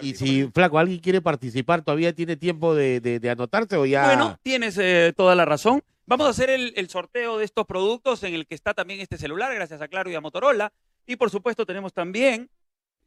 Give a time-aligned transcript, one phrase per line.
[0.00, 4.06] Y, si, Flaco, alguien quiere participar, ¿todavía tiene tiempo de, de, anotarse o ya?
[4.06, 5.82] Bueno, tienes eh, toda la razón.
[6.06, 9.18] Vamos a hacer el, el, sorteo de estos productos en el que está también este
[9.18, 10.72] celular, gracias a Claro y a Motorola.
[11.06, 12.50] Y por supuesto tenemos también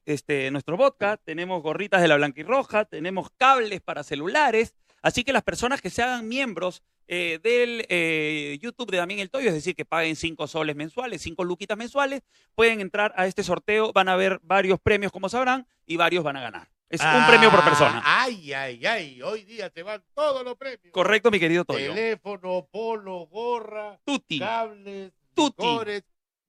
[0.05, 4.73] este, nuestro vodka, tenemos gorritas de la blanquirroja, tenemos cables para celulares.
[5.01, 9.29] Así que las personas que se hagan miembros eh, del eh, YouTube de Damián El
[9.29, 12.21] Toyo, es decir, que paguen cinco soles mensuales, cinco luquitas mensuales,
[12.55, 16.37] pueden entrar a este sorteo, van a ver varios premios, como sabrán, y varios van
[16.37, 16.69] a ganar.
[16.89, 18.01] Es un premio por persona.
[18.03, 19.21] Ah, ay, ay, ay.
[19.21, 20.91] Hoy día te van todos los premios.
[20.91, 21.93] Correcto, mi querido Toyo.
[21.93, 24.39] Teléfono, polo, gorra, Tuti.
[24.39, 25.63] cables, Tuti.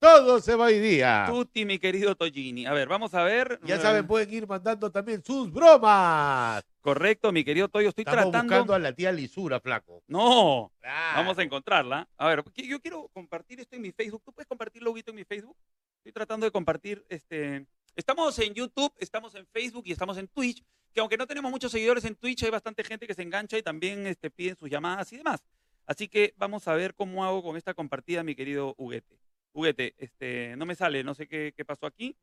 [0.01, 1.25] Todo se va hoy día.
[1.29, 2.65] Tuti, mi querido Tollini.
[2.65, 3.59] A ver, vamos a ver.
[3.63, 6.63] Ya saben, pueden ir mandando también sus bromas.
[6.81, 7.89] Correcto, mi querido Toyo.
[7.89, 8.51] Estoy Estamos tratando.
[8.51, 10.01] buscando a la tía Lisura, flaco.
[10.07, 10.71] No.
[11.15, 12.09] Vamos a encontrarla.
[12.17, 14.23] A ver, yo quiero compartir esto en mi Facebook.
[14.25, 15.55] ¿Tú puedes compartirlo, Huguito, en mi Facebook?
[15.97, 17.67] Estoy tratando de compartir este.
[17.95, 20.63] Estamos en YouTube, estamos en Facebook y estamos en Twitch.
[20.91, 23.61] Que aunque no tenemos muchos seguidores en Twitch, hay bastante gente que se engancha y
[23.61, 25.43] también este, piden sus llamadas y demás.
[25.85, 29.19] Así que vamos a ver cómo hago con esta compartida, mi querido Huguete.
[29.53, 32.15] Juguete, este, no me sale, no sé qué, qué pasó aquí.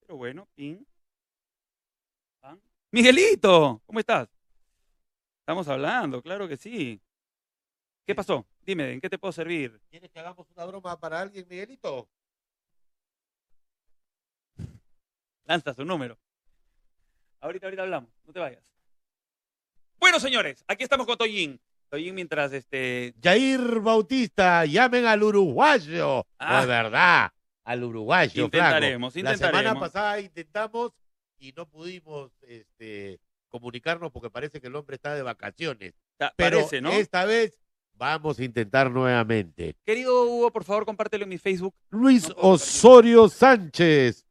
[0.00, 0.84] Pero bueno, ping.
[2.92, 4.28] Miguelito, ¿cómo estás?
[5.40, 7.00] Estamos hablando, claro que sí.
[8.06, 8.46] ¿Qué pasó?
[8.60, 9.80] Dime, ¿en qué te puedo servir?
[9.90, 12.08] ¿Quieres que hagamos una broma para alguien, Miguelito?
[15.44, 16.18] Lanza su número.
[17.40, 18.64] Ahorita, ahorita hablamos, no te vayas.
[19.98, 21.60] Bueno, señores, aquí estamos con Toyin.
[21.92, 23.14] Mientras este.
[23.22, 26.26] Jair Bautista, llamen al uruguayo.
[26.38, 26.60] Ah.
[26.60, 27.30] De verdad,
[27.64, 28.44] al uruguayo.
[28.44, 29.28] Intentaremos, flaco.
[29.30, 30.92] La semana pasada intentamos
[31.38, 35.94] y no pudimos este, comunicarnos porque parece que el hombre está de vacaciones.
[36.36, 36.92] Pero ¿no?
[36.92, 37.58] esta vez
[37.94, 39.76] vamos a intentar nuevamente.
[39.84, 41.74] Querido Hugo, por favor, compártelo en mi Facebook.
[41.90, 44.26] Luis Osorio Sánchez.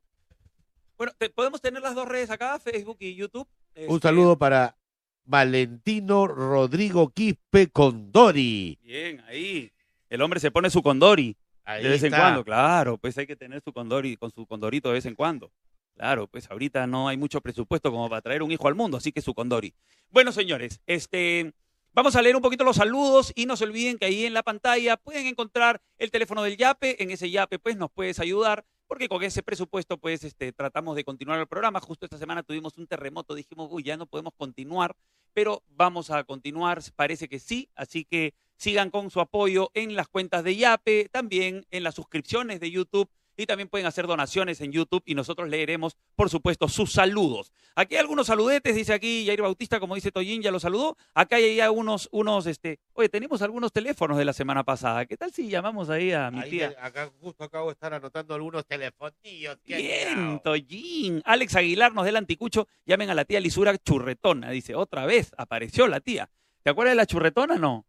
[0.97, 3.47] Bueno, ¿podemos tener las dos redes acá, Facebook y YouTube?
[3.87, 4.77] Un saludo este, para
[5.25, 8.79] Valentino Rodrigo Quispe Condori.
[8.83, 9.71] Bien, ahí.
[10.09, 11.35] El hombre se pone su Condori
[11.65, 14.93] de vez en cuando, claro, pues hay que tener su Condori con su Condorito de
[14.93, 15.51] vez en cuando.
[15.95, 19.11] Claro, pues ahorita no hay mucho presupuesto como para traer un hijo al mundo, así
[19.11, 19.73] que su Condori.
[20.11, 21.53] Bueno, señores, este
[21.95, 24.43] Vamos a leer un poquito los saludos y no se olviden que ahí en la
[24.43, 27.01] pantalla pueden encontrar el teléfono del Yape.
[27.01, 31.03] En ese Yape, pues nos puedes ayudar porque con ese presupuesto, pues, este, tratamos de
[31.03, 31.79] continuar el programa.
[31.79, 34.95] Justo esta semana tuvimos un terremoto, dijimos, uy, ya no podemos continuar,
[35.33, 40.07] pero vamos a continuar, parece que sí, así que sigan con su apoyo en las
[40.07, 44.71] cuentas de Yape, también en las suscripciones de YouTube y también pueden hacer donaciones en
[44.71, 47.51] YouTube y nosotros leeremos, por supuesto, sus saludos.
[47.75, 50.97] Aquí hay algunos saludetes, dice aquí Jair Bautista, como dice Toyin, ya lo saludó.
[51.13, 55.05] Acá hay ya unos, unos, este, oye, tenemos algunos teléfonos de la semana pasada.
[55.05, 56.73] ¿Qué tal si llamamos ahí a mi tía?
[56.81, 59.57] Acá justo acabo de estar anotando algunos telefonillos.
[59.65, 61.21] Bien, Toyin.
[61.25, 62.67] Alex Aguilar nos da el anticucho.
[62.85, 64.49] Llamen a la tía Lisura Churretona.
[64.51, 66.29] Dice, otra vez apareció la tía.
[66.63, 67.85] ¿Te acuerdas de la churretona no?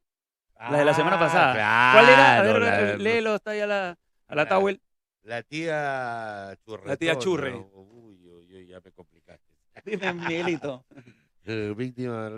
[0.58, 1.92] la de la semana pasada.
[1.92, 2.38] ¿Cuál era?
[2.38, 3.98] A ver, léelo, está ahí a la,
[4.28, 4.80] a la Towel.
[5.26, 6.86] La tía Churre.
[6.86, 7.52] La tía Churre.
[7.52, 9.44] Uy, uy, uy, ya me complicaste.
[9.84, 10.84] Dime, Miguelito.
[11.48, 12.28] Eh, víctima.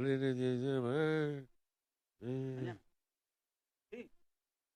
[3.90, 4.10] Sí,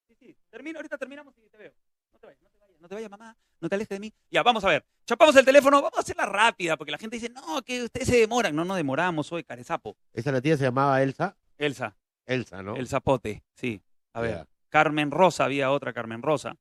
[0.08, 0.36] sí, sí.
[0.48, 1.74] Termino, ahorita terminamos y te veo.
[2.14, 3.36] No te vayas, no te vayas, no te vayas, mamá.
[3.60, 4.14] No te alejes de mí.
[4.30, 4.86] Ya, vamos a ver.
[5.04, 8.16] Chapamos el teléfono, vamos a hacerla rápida, porque la gente dice, no, que ustedes se
[8.16, 8.56] demoran.
[8.56, 9.98] No, no demoramos, soy carezapo.
[10.14, 11.36] ¿Esa la tía se llamaba Elsa?
[11.58, 11.94] Elsa.
[12.24, 12.74] Elsa, ¿no?
[12.76, 13.82] El zapote, sí.
[14.14, 14.48] A ver.
[14.70, 16.56] Carmen Rosa, había otra Carmen Rosa.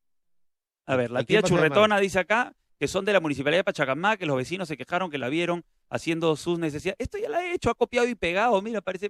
[0.91, 4.25] A ver, la tía Churretona dice acá que son de la municipalidad de Pachacamá, que
[4.25, 6.97] los vecinos se quejaron que la vieron haciendo sus necesidades.
[6.99, 9.09] Esto ya la he hecho, ha copiado y pegado, mira, parece...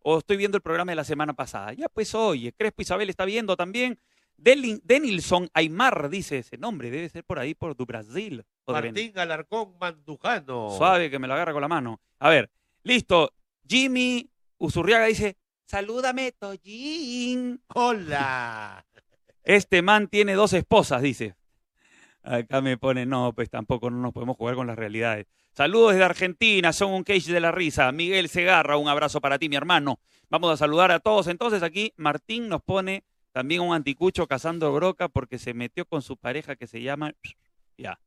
[0.00, 1.72] O estoy viendo el programa de la semana pasada.
[1.72, 3.98] Ya pues oye, Crespo Isabel está viendo también.
[4.36, 8.44] Denilson Aymar dice ese nombre, debe ser por ahí, por tu Brasil.
[8.68, 10.76] Martín Alarcón Mandujano.
[10.76, 12.00] Suave que me lo agarra con la mano.
[12.20, 12.50] A ver,
[12.84, 13.32] listo.
[13.66, 17.60] Jimmy Usurriaga dice, salúdame, Toyin.
[17.74, 18.86] Hola.
[19.48, 21.34] Este man tiene dos esposas, dice.
[22.22, 25.26] Acá me pone, no, pues tampoco no nos podemos jugar con las realidades.
[25.52, 27.90] Saludos desde Argentina, son un cage de la risa.
[27.90, 30.00] Miguel Segarra, un abrazo para ti, mi hermano.
[30.28, 31.28] Vamos a saludar a todos.
[31.28, 36.18] Entonces aquí Martín nos pone también un anticucho cazando broca porque se metió con su
[36.18, 37.14] pareja que se llama...
[37.78, 37.98] Ya,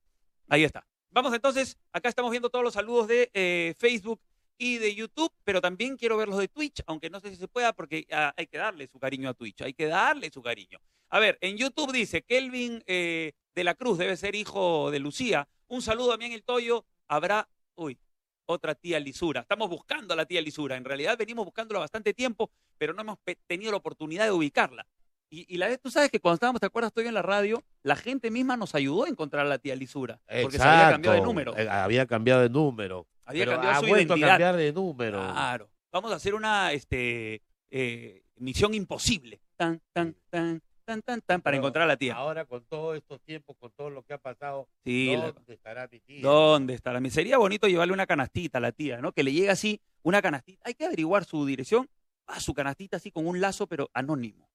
[0.48, 0.86] ahí está.
[1.10, 4.22] Vamos entonces, acá estamos viendo todos los saludos de eh, Facebook
[4.62, 7.48] y de YouTube, pero también quiero ver los de Twitch, aunque no sé si se
[7.48, 10.78] pueda porque ah, hay que darle su cariño a Twitch, hay que darle su cariño.
[11.10, 15.48] A ver, en YouTube dice Kelvin eh, de la Cruz debe ser hijo de Lucía.
[15.68, 16.86] Un saludo a mí en el Toyo.
[17.08, 17.98] Habrá, uy,
[18.46, 19.42] otra tía Lisura.
[19.42, 20.78] Estamos buscando a la tía Lisura.
[20.78, 23.18] En realidad venimos buscándola bastante tiempo, pero no hemos
[23.48, 24.86] tenido la oportunidad de ubicarla.
[25.34, 26.90] Y, la vez, tú sabes que cuando estábamos, ¿te acuerdas?
[26.90, 30.20] Estoy en la radio, la gente misma nos ayudó a encontrar a la tía Lisura.
[30.42, 31.58] Porque se había cambiado de número.
[31.58, 33.08] Eh, había cambiado de número.
[33.32, 34.30] Había cambiado su identidad.
[34.30, 35.18] a cambiar de número.
[35.18, 35.70] Claro.
[35.92, 39.42] Vamos a hacer una este, eh, misión imposible.
[39.58, 42.16] Tan, tan, tan, tan, tan, tan, para encontrar a la tía.
[42.16, 46.22] Ahora, con todos estos tiempos, con todo lo que ha pasado, ¿dónde estará mi tía?
[46.22, 47.10] ¿Dónde estará mi?
[47.10, 49.12] Sería bonito llevarle una canastita a la tía, ¿no?
[49.12, 50.62] Que le llegue así una canastita.
[50.66, 51.90] Hay que averiguar su dirección.
[52.28, 54.52] a su canastita así con un lazo, pero anónimo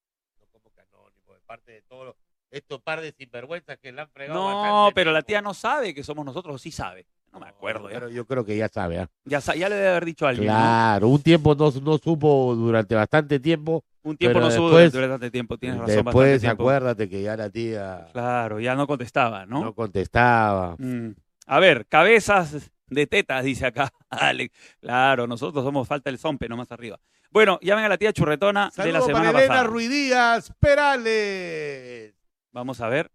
[1.47, 2.17] parte de todos
[2.51, 4.39] estos par de sinvergüenzas que le han fregado.
[4.39, 7.07] No, pero la tía no sabe que somos nosotros, o sí sabe.
[7.37, 7.89] No me acuerdo.
[7.89, 8.97] Pero yo creo que ya sabe.
[8.97, 9.07] ¿eh?
[9.27, 10.47] Ya, ya le debe haber dicho a alguien.
[10.47, 13.85] Claro, un tiempo no, no supo durante bastante tiempo.
[14.03, 16.05] Un tiempo no supo durante bastante tiempo, tienes razón.
[16.07, 18.09] Después acuérdate que ya la tía.
[18.15, 19.63] Claro, ya no contestaba, ¿no?
[19.63, 20.77] No contestaba.
[20.79, 21.11] Mm.
[21.47, 24.55] A ver, cabezas de tetas, dice acá Alex.
[24.81, 26.99] Claro, nosotros somos falta el zompe nomás arriba.
[27.31, 32.15] Bueno, llamen a la tía churretona de la semana para Elena Ruidías Perales.
[32.53, 33.11] Vamos a ver.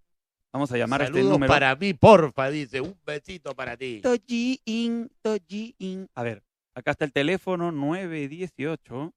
[0.53, 1.51] Vamos a llamar a este número.
[1.51, 2.81] para mí, porfa, dice.
[2.81, 4.01] Un besito para ti.
[4.01, 6.09] Toji-in, Toji-in.
[6.13, 6.44] A ver,
[6.75, 9.13] acá está el teléfono 918.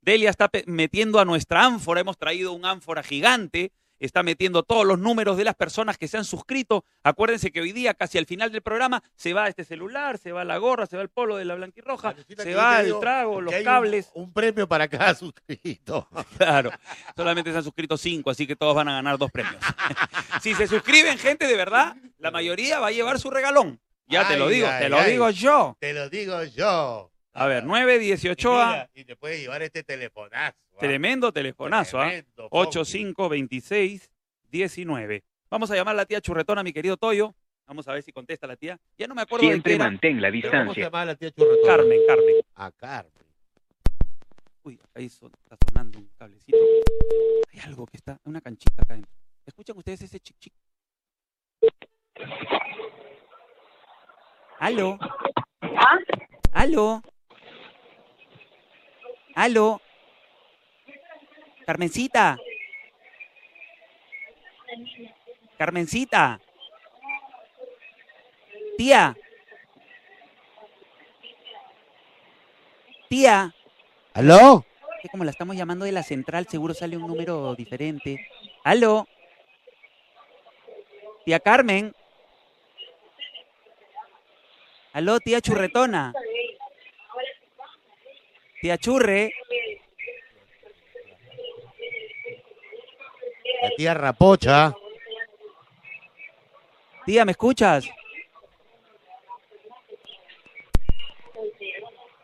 [0.00, 2.00] Delia está metiendo a nuestra ánfora.
[2.00, 6.16] Hemos traído un ánfora gigante está metiendo todos los números de las personas que se
[6.16, 6.84] han suscrito.
[7.02, 10.44] Acuérdense que hoy día, casi al final del programa, se va este celular, se va
[10.44, 14.10] la gorra, se va el polo de la blanquirroja, se va el trago, los cables.
[14.14, 16.08] Un, premio para cada suscrito.
[16.36, 16.70] Claro,
[17.16, 19.56] solamente se han suscrito cinco, así que todos van a ganar dos premios.
[20.42, 23.80] si se suscriben gente de verdad, la mayoría va a llevar su regalón.
[24.06, 25.76] Ya te lo digo, te lo digo yo.
[25.80, 27.10] Te lo digo yo.
[27.32, 28.88] A ver, 918 a...
[28.94, 30.56] Y te puede llevar este telefonazo.
[30.76, 30.80] ¿Ah?
[30.80, 32.12] Tremendo telefonazo, ¿ah?
[32.50, 35.24] 852619.
[35.50, 37.34] Vamos a llamar a la tía Churretona, mi querido Toyo.
[37.66, 38.78] Vamos a ver si contesta la tía.
[38.96, 40.60] Ya no me acuerdo Siempre de mantén la distancia.
[40.60, 41.76] Vamos a llamar a la tía Churretona.
[41.76, 42.36] Carmen, Carmen.
[42.54, 43.12] A Carmen.
[44.62, 46.58] Uy, ahí está sonando un cablecito.
[47.52, 49.10] Hay algo que está, una canchita acá dentro.
[49.44, 50.52] ¿Escuchan ustedes ese chic chic?
[54.58, 54.98] ¿Aló?
[55.60, 55.98] ¿Ah?
[56.52, 57.02] ¿Aló?
[59.34, 59.80] Aló.
[61.66, 62.38] Carmencita.
[65.58, 66.40] Carmencita.
[68.78, 69.16] Tía.
[73.08, 73.52] Tía.
[74.14, 74.64] ¿Aló?
[75.02, 78.28] Que como la estamos llamando de la central, seguro sale un número diferente.
[78.62, 79.08] ¿Aló?
[81.24, 81.92] Tía Carmen.
[84.92, 86.12] ¿Aló, tía Churretona?
[88.60, 89.32] Tía Churre.
[93.76, 94.74] Tía Rapocha.
[97.04, 97.86] Tía, ¿me escuchas?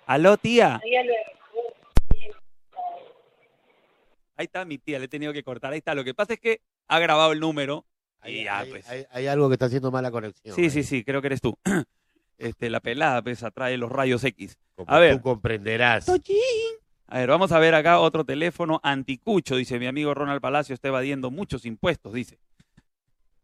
[0.07, 0.81] Aló, tía.
[4.37, 5.73] Ahí está mi tía, le he tenido que cortar.
[5.73, 5.95] Ahí está.
[5.95, 7.87] Lo que pasa es que ha grabado el número.
[8.21, 8.87] Hay, pues.
[9.11, 10.55] hay, algo que está haciendo mala conexión.
[10.55, 11.57] Sí, sí, sí, creo que eres tú.
[12.39, 14.59] Este, la pelada pues atrae los rayos X.
[14.89, 15.15] a ver.
[15.15, 16.07] Tú comprenderás.
[17.13, 20.89] A ver, vamos a ver acá otro teléfono anticucho, dice mi amigo Ronald Palacio, está
[20.89, 22.41] evadiendo muchos impuestos, dice.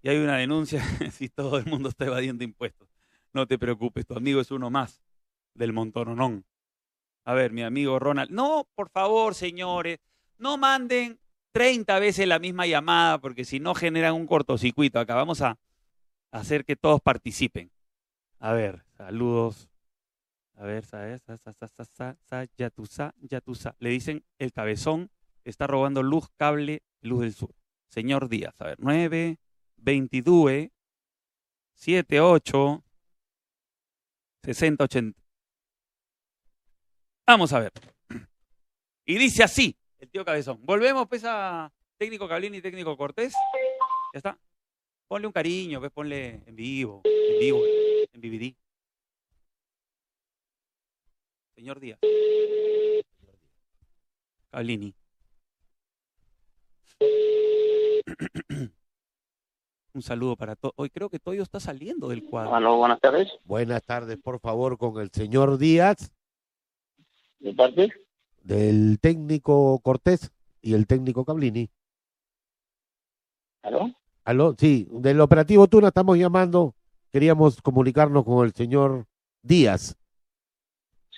[0.01, 0.83] Y hay una denuncia
[1.13, 2.89] si todo el mundo está evadiendo impuestos.
[3.35, 5.03] No te preocupes, tu amigo es uno más
[5.53, 6.47] del montononón.
[7.27, 8.31] A ver, mi amigo Ronald.
[8.31, 9.99] No, por favor, señores,
[10.39, 11.21] no manden
[11.53, 14.99] 30 veces la misma llamada porque si no generan un cortocircuito.
[14.99, 15.59] Acá vamos a
[16.31, 17.71] hacer que todos participen.
[18.39, 19.69] A ver, saludos.
[20.59, 21.23] A ver, ¿sabes?
[22.57, 23.77] Yatusa, Yatusa.
[23.79, 25.11] Le dicen el cabezón
[25.45, 27.55] está robando luz, cable, luz del sur.
[27.89, 29.39] Señor Díaz, a ver, 9,
[29.77, 30.69] 22,
[31.75, 32.85] 7, 8,
[34.43, 35.21] 60, 80.
[37.27, 37.73] Vamos a ver.
[39.07, 40.59] Y dice así, el tío Cabezón.
[40.67, 43.33] Volvemos pues a técnico Cablini y técnico Cortés.
[44.13, 44.39] Ya está.
[45.07, 47.63] Ponle un cariño, pues ponle en vivo, en vivo
[48.13, 48.68] en BBD.
[51.59, 51.99] Señor Díaz.
[54.53, 54.95] Cablini.
[59.93, 60.73] Un saludo para todos.
[60.77, 62.53] Hoy creo que Toyo está saliendo del cuadro.
[62.53, 63.33] Hola, buenas tardes.
[63.43, 66.13] Buenas tardes, por favor, con el señor Díaz.
[67.41, 67.93] ¿De parte?
[68.41, 70.31] Del técnico Cortés
[70.63, 71.69] y el técnico Cablini.
[73.63, 73.91] ¿Aló?
[74.23, 74.55] ¿Aló?
[74.57, 76.77] Sí, del operativo Tuna estamos llamando
[77.11, 79.09] queríamos comunicarnos con el señor
[79.43, 79.97] Díaz.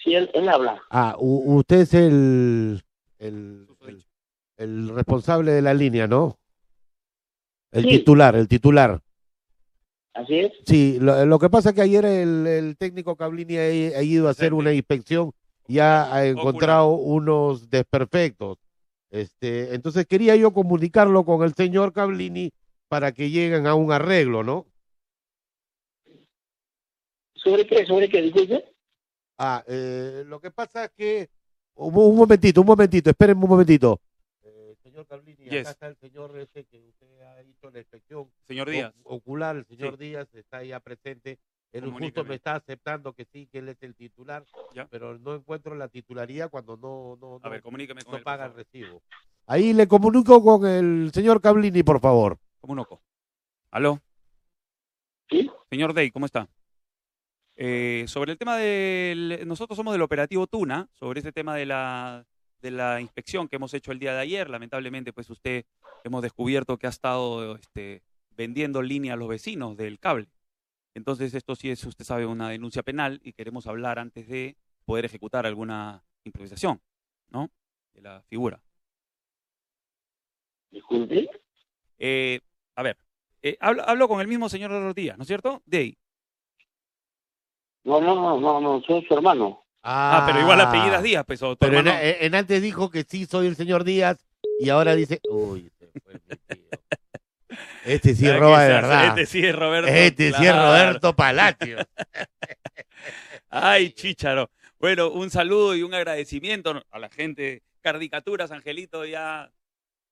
[0.03, 0.81] Sí, él, habla.
[0.91, 2.83] Ah, usted es el,
[3.19, 6.39] el, responsable de la línea, ¿no?
[7.71, 9.01] El titular, el titular.
[10.15, 10.53] Así es.
[10.67, 14.73] Sí, lo, que pasa es que ayer el, técnico Cablini ha, ido a hacer una
[14.73, 15.33] inspección
[15.69, 18.59] y ha, encontrado unos desperfectos.
[19.11, 22.53] Este, entonces quería yo comunicarlo con el señor Cablini
[22.89, 24.67] para que lleguen a un arreglo, ¿no?
[27.35, 27.87] ¿Sobre qué?
[27.87, 28.23] ¿Sobre qué?
[28.23, 28.70] Disculpe.
[29.43, 31.31] Ah, eh, lo que pasa es que.
[31.77, 33.99] Un, momentito, un momentito, espérenme un momentito.
[34.43, 38.31] Eh, señor Cablini, acá está el señor ese que usted ha hecho la inspección.
[38.47, 38.93] Señor Díaz.
[39.03, 41.39] Ocular, el señor Díaz está ya presente.
[41.73, 44.45] Él justo me está aceptando que sí, que él es el titular,
[44.91, 49.01] pero no encuentro la titularía cuando no, no, a ver, comuníqueme no paga el recibo.
[49.47, 52.39] Ahí le comunico con el señor Cablini, por favor.
[52.61, 53.01] Comunico.
[53.71, 54.03] ¿Aló?
[55.31, 55.49] ¿Sí?
[55.71, 56.47] Señor Day, ¿cómo está?
[57.63, 59.47] Eh, sobre el tema del...
[59.47, 62.27] Nosotros somos del operativo Tuna, sobre ese tema de la,
[62.63, 64.49] de la inspección que hemos hecho el día de ayer.
[64.49, 65.67] Lamentablemente, pues usted
[66.03, 70.31] hemos descubierto que ha estado este, vendiendo línea a los vecinos del cable.
[70.95, 75.05] Entonces, esto sí es, usted sabe, una denuncia penal y queremos hablar antes de poder
[75.05, 76.81] ejecutar alguna improvisación,
[77.29, 77.51] ¿no?
[77.93, 78.63] De la figura.
[80.71, 81.29] Disculpe.
[81.99, 82.41] Eh,
[82.75, 82.97] a ver,
[83.43, 85.63] eh, hablo, con el mismo señor Díaz, ¿no es cierto?
[85.67, 85.99] Day.
[87.85, 89.65] No, no, no, no, no, soy su hermano.
[89.83, 93.85] Ah, pero igual apellidas Díaz, pues, Pero en, antes dijo que sí soy el señor
[93.85, 94.19] Díaz
[94.59, 96.69] y ahora dice, uy, se fue mi tío.
[97.85, 99.07] Este sí roba de verdad.
[99.09, 99.91] Este sí es Roberto.
[99.91, 101.79] Este sí es Roberto Palacio.
[103.49, 104.51] Ay, chicharo.
[104.79, 107.63] Bueno, un saludo y un agradecimiento a la gente.
[107.81, 109.51] Cardicaturas, Angelito, ya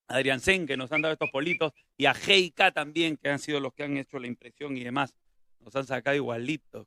[0.08, 3.60] Adrián Sen, que nos han dado estos politos, y a Heika también, que han sido
[3.60, 5.14] los que han hecho la impresión y demás.
[5.60, 6.86] Nos han sacado igualitos.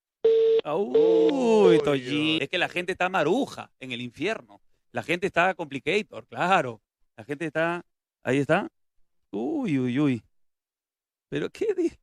[0.63, 2.39] Uy, Toyi.
[2.41, 4.61] Es que la gente está maruja en el infierno.
[4.91, 6.81] La gente está complicator, claro.
[7.15, 7.85] La gente está.
[8.23, 8.69] Ahí está.
[9.31, 10.23] Uy, uy, uy.
[11.29, 11.97] Pero qué.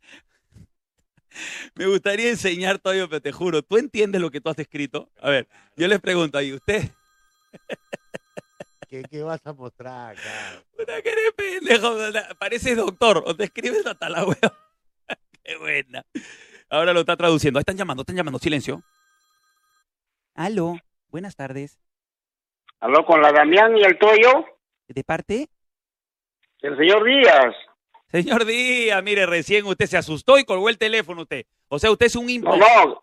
[1.75, 5.11] Me gustaría enseñar, Toyo, pero te juro, ¿tú entiendes lo que tú has escrito?
[5.21, 6.91] A ver, yo les pregunto ahí, ¿usted?
[8.89, 10.65] ¿Qué, ¿Qué, vas a mostrar acá?
[10.77, 11.97] Puta que eres pendejo,
[12.39, 14.59] pareces doctor, o te escribes hasta la wea.
[15.45, 16.05] Qué buena.
[16.71, 17.59] Ahora lo está traduciendo.
[17.59, 18.39] Ahí están llamando, están llamando.
[18.39, 18.83] Silencio.
[20.35, 20.77] Aló,
[21.09, 21.79] buenas tardes.
[22.81, 24.45] Aló, con la Damián y el Toyo.
[24.87, 25.49] ¿De parte?
[26.61, 27.55] El señor Díaz.
[28.11, 31.45] Señor Díaz, mire, recién usted se asustó y colgó el teléfono usted.
[31.69, 33.01] O sea, usted es un No, no.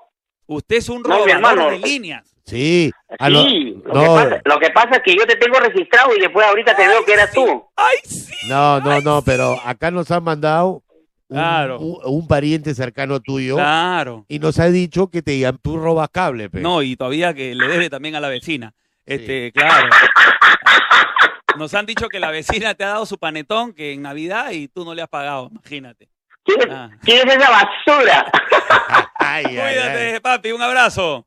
[0.48, 2.36] Usted es un robador de líneas.
[2.46, 2.92] Sí.
[3.20, 6.46] Sí, lo, que pasa, lo, que pasa, es que yo te tengo registrado y después
[6.46, 7.66] ahorita te veo que eras tú.
[7.76, 8.48] Ay, sí.
[8.48, 10.84] No, no, no, pero acá nos han mandado
[11.28, 11.80] Claro.
[11.80, 13.56] Un, pariente cercano tuyo.
[13.56, 14.26] Claro.
[14.28, 16.50] Y nos ha dicho que te tú robas cable.
[16.54, 18.74] No, y todavía que le debe también a la vecina.
[19.06, 19.90] Este, claro.
[21.58, 24.68] Nos han dicho que la vecina te ha dado su panetón que en Navidad y
[24.68, 26.10] tú no le has pagado, imagínate.
[26.44, 26.92] ¿Quién, ah.
[27.04, 28.32] es esa basura?
[29.44, 31.26] cuídate, papi, un abrazo.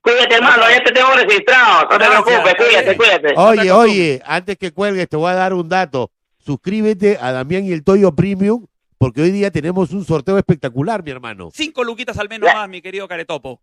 [0.00, 1.88] Cuídate, hermano, ya te tengo registrado.
[1.90, 3.34] No te preocupes, cuídate, cuídate.
[3.36, 6.10] Oye, oye, antes que cuelgues, te voy a dar un dato.
[6.38, 8.66] Suscríbete a Damián y el Toyo Premium
[9.00, 11.48] porque hoy día tenemos un sorteo espectacular, mi hermano.
[11.54, 13.58] Cinco luquitas al menos más, mi querido Caretopo.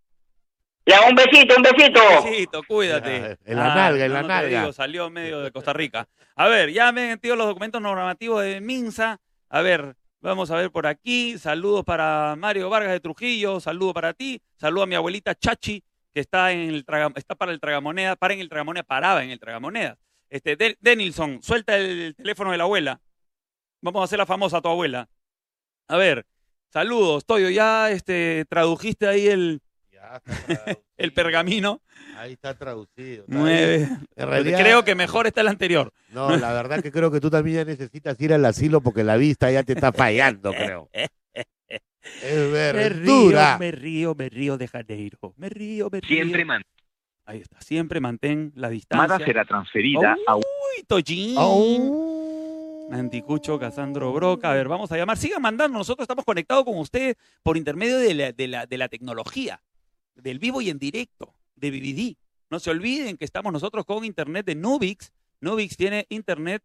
[0.84, 2.00] Ya, un besito, un besito.
[2.02, 3.38] Un besito, cuídate.
[3.46, 4.74] en la nalga, en la nalga.
[4.74, 6.08] salió medio de Costa Rica.
[6.36, 9.22] A ver, ya me han metido los documentos normativos de Minsa.
[9.50, 11.38] A ver, vamos a ver por aquí.
[11.38, 13.60] Saludos para Mario Vargas de Trujillo.
[13.60, 14.42] Saludo para ti.
[14.56, 15.84] Saludo a mi abuelita Chachi,
[16.16, 19.40] que está en el está para el tragamoneda, para en el tragamoneda, paraba en el
[19.40, 20.00] tragamoneda.
[20.32, 23.02] Este, Denilson, suelta el teléfono de la abuela.
[23.82, 25.08] Vamos a hacer la famosa a tu abuela.
[25.88, 26.26] A ver,
[26.70, 29.62] saludos, Toyo, ya este, tradujiste ahí el,
[30.98, 31.82] el pergamino.
[32.18, 33.26] Ahí está traducido.
[33.28, 33.88] Nueve.
[34.16, 35.94] creo que mejor está el anterior.
[36.10, 39.18] No, la verdad que creo que tú también ya necesitas ir al asilo porque la
[39.18, 40.90] vista ya te está fallando, creo.
[42.24, 43.58] Es verdura.
[43.60, 45.34] Me río, me río, de Janeiro.
[45.36, 46.08] Me río, me río.
[46.08, 46.72] Siempre mantén.
[47.26, 49.08] Ahí está, siempre mantén la distancia.
[49.08, 50.38] Mada será transferida a...
[50.38, 50.44] Uy,
[50.88, 51.36] Toyin.
[52.92, 54.52] Anticucho, Casandro Broca.
[54.52, 55.18] A ver, vamos a llamar.
[55.18, 55.78] Sigan mandando.
[55.78, 59.62] Nosotros estamos conectados con usted por intermedio de la, de la, de la tecnología,
[60.16, 62.18] del vivo y en directo, de BBD.
[62.50, 65.12] No se olviden que estamos nosotros con internet de Nubix.
[65.42, 66.64] Nubix tiene internet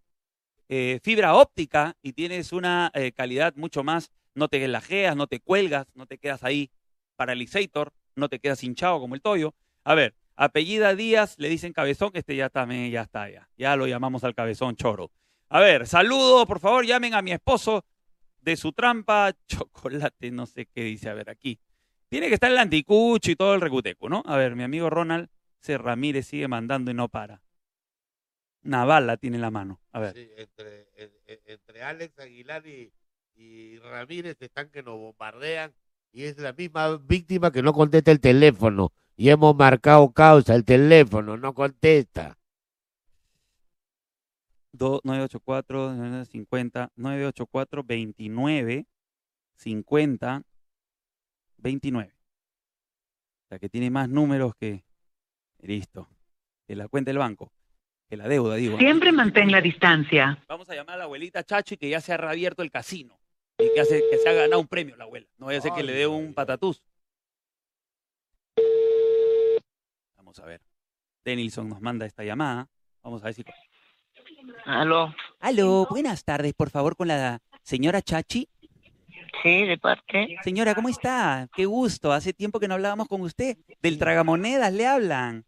[0.69, 4.12] eh, fibra óptica y tienes una eh, calidad mucho más.
[4.35, 6.71] No te lajeas, no te cuelgas, no te quedas ahí
[7.17, 9.55] paralizator, no te quedas hinchado como el toyo.
[9.85, 13.50] A ver, Apellida Díaz, le dicen cabezón, este ya también, ya está, ya.
[13.59, 15.11] Ya lo llamamos al cabezón choro.
[15.55, 17.85] A ver, saludo, por favor, llamen a mi esposo
[18.41, 21.61] de su trampa, chocolate, no sé qué dice, a ver, aquí.
[22.09, 24.23] Tiene que estar el anticucho y todo el recuteco, ¿no?
[24.25, 25.29] A ver, mi amigo Ronald
[25.61, 25.77] C.
[25.77, 27.43] Ramírez sigue mandando y no para.
[28.65, 29.79] Una bala tiene en la mano.
[29.93, 30.15] A ver.
[30.15, 30.89] Sí, entre,
[31.45, 32.91] entre, Alex Aguilar y,
[33.35, 35.75] y Ramírez están que nos bombardean
[36.13, 38.95] y es la misma víctima que no contesta el teléfono.
[39.17, 42.39] Y hemos marcado causa, el teléfono no contesta.
[44.73, 48.87] 984 50 984 29
[49.57, 50.43] 50
[51.59, 52.14] 29.
[53.50, 54.85] La que tiene más números que
[55.61, 56.09] listo.
[56.67, 57.52] Que la cuenta del banco.
[58.09, 58.79] Que la deuda, digo.
[58.79, 60.43] Siempre mantén la distancia.
[60.49, 63.19] Vamos a llamar a la abuelita Chachi que ya se ha reabierto el casino.
[63.59, 65.26] Y que, hace, que se ha ganado un premio la abuela.
[65.38, 66.83] No vaya a ser que le dé un patatús.
[70.17, 70.62] Vamos a ver.
[71.25, 72.69] Denilson nos manda esta llamada.
[73.02, 73.45] Vamos a ver si.
[74.65, 75.15] Aló.
[75.41, 78.49] Aló, buenas tardes, por favor, con la señora Chachi.
[79.43, 80.37] Sí, de parte.
[80.45, 81.49] Señora, ¿cómo está?
[81.55, 82.13] Qué gusto.
[82.13, 83.57] Hace tiempo que no hablábamos con usted.
[83.81, 85.45] Del tragamonedas le hablan.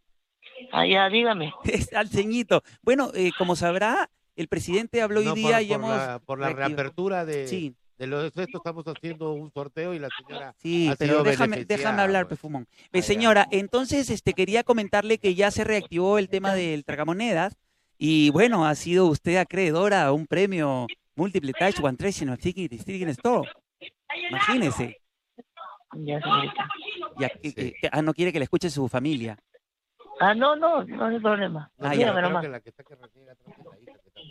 [0.73, 1.53] Ah, ya, dígame.
[1.95, 2.63] al ceñito.
[2.83, 6.21] Bueno, eh, como sabrá, el presidente habló hoy día y hemos...
[6.23, 7.47] por la reapertura de...
[7.47, 12.03] Sí de los esto estamos haciendo un sorteo y la señora sí pero déjame, déjame
[12.03, 16.85] hablar Pefumón pues, señora entonces este quería comentarle que ya se reactivó el tema del
[16.85, 17.57] tragamonedas
[17.99, 20.87] y bueno ha sido usted acreedora a un premio
[21.17, 22.69] múltiple touch one en el Tiki
[23.11, 23.51] Store
[24.31, 25.01] imagínese
[25.97, 26.69] ya señorita
[27.19, 27.31] ya,
[27.93, 29.39] ah no quiere que le escuche su familia
[30.21, 32.97] ah no no no hay problema ah, que que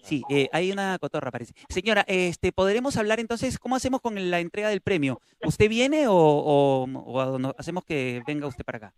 [0.04, 1.54] Sí, eh, hay una cotorra, parece.
[1.70, 3.58] Señora, este, ¿podremos hablar entonces?
[3.58, 5.22] ¿Cómo hacemos con la entrega del premio?
[5.46, 6.88] ¿Usted viene o,
[7.58, 8.94] hacemos que venga usted para acá?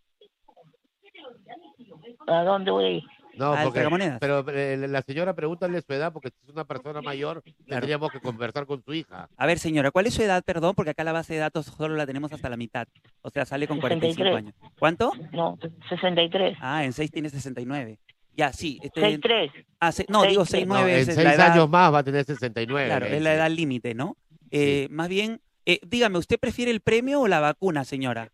[2.28, 3.04] ¿A dónde voy a ir?
[3.38, 7.44] No, porque, pero eh, la señora pregúntale su edad, porque si es una persona mayor,
[7.68, 9.30] tendríamos que conversar con su hija.
[9.36, 10.74] A ver, señora, ¿cuál es su edad, perdón?
[10.76, 12.88] Porque acá la base de datos solo la tenemos hasta la mitad.
[13.22, 14.54] O sea, sale con 45 años.
[14.80, 15.12] ¿Cuánto?
[15.32, 15.58] No,
[15.90, 16.58] 63.
[16.62, 18.00] Ah, en 6 tiene 69.
[18.34, 18.80] Ya, sí.
[18.84, 19.66] Este, 6'3".
[19.80, 20.66] Ah, no, digo 6'9".
[20.66, 22.88] No, en 6 años más va a tener 69.
[22.88, 24.18] Claro, es la edad límite, ¿no?
[24.52, 28.32] Eh, Más bien, eh, dígame, ¿usted prefiere el premio o la vacuna, señora?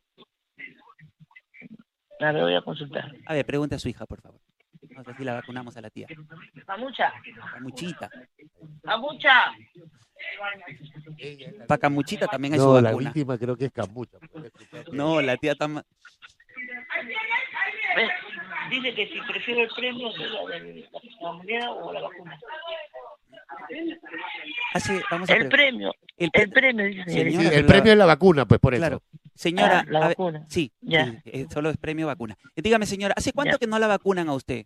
[2.19, 3.11] A ver, voy a consultar.
[3.25, 4.39] A ver, pregunte a su hija, por favor.
[4.97, 6.07] A ver si la vacunamos a la tía.
[6.65, 7.13] Camucha.
[7.53, 8.09] Camuchita.
[8.83, 9.51] Camucha.
[11.67, 12.91] Para Camuchita también hay no, su vacuna.
[12.91, 14.17] la última creo que es Camucha.
[14.91, 15.67] No, la tía está
[18.69, 22.39] dice que si prefiero el premio, la, moneda o la vacuna.
[25.09, 29.01] vamos a el premio, el, premio, dice el premio es la vacuna, pues por eso.
[29.33, 30.45] Señora, ah, la vacuna.
[30.49, 31.21] sí, ya.
[31.25, 32.37] Eh, solo es premio vacuna.
[32.55, 34.65] Eh, dígame, señora, ¿hace cuánto que no la vacunan a usted?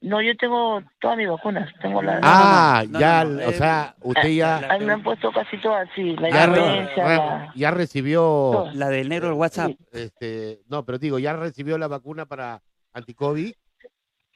[0.00, 1.70] No, yo tengo todas mis vacunas.
[1.82, 4.58] Tengo la, ah, ya, o sea, usted ya...
[4.70, 6.16] A mí me han puesto casi todas, sí.
[6.16, 8.70] La ya, ya recibió...
[8.74, 9.72] La del negro del WhatsApp.
[9.92, 13.54] Este, no, pero digo, ¿ya recibió la vacuna para anticovid?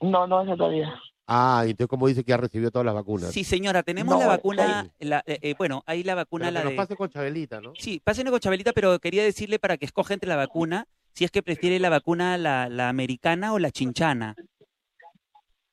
[0.00, 0.92] No, no, eso todavía.
[1.28, 3.30] Ah, entonces, ¿cómo dice que ya recibió todas las vacunas?
[3.30, 6.46] Sí, señora, tenemos la vacuna, la, eh, eh, bueno, ahí la vacuna...
[6.46, 7.72] Pero, la pero pase con Chabelita, ¿no?
[7.78, 11.30] Sí, pase con Chabelita, pero quería decirle para que escoja entre la vacuna, si es
[11.30, 14.34] que prefiere la vacuna, la, la americana o la chinchana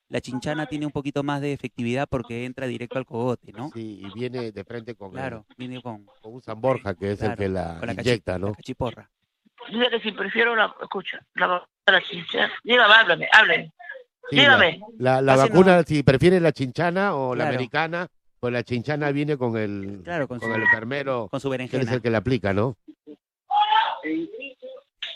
[0.10, 3.70] la chinchana tiene un poquito más de efectividad porque entra directo al cogote, ¿no?
[3.74, 7.22] Sí, y viene de frente con, claro, viene con, con un San Borja, que es
[7.22, 8.48] el que la, inyecta, ¿no?
[8.48, 9.10] La cachiporra.
[9.72, 13.72] Dice que si prefiero la, escucha, la, la chinchana, dígame, háblame, háblame.
[14.32, 14.82] dígame.
[14.98, 18.08] La, la, vacuna, si prefiere la chinchana o la americana,
[18.40, 21.84] pues la chinchana viene con el, claro, con, el enfermero, con su berenjena.
[21.84, 22.76] que es el que la aplica, ¿no?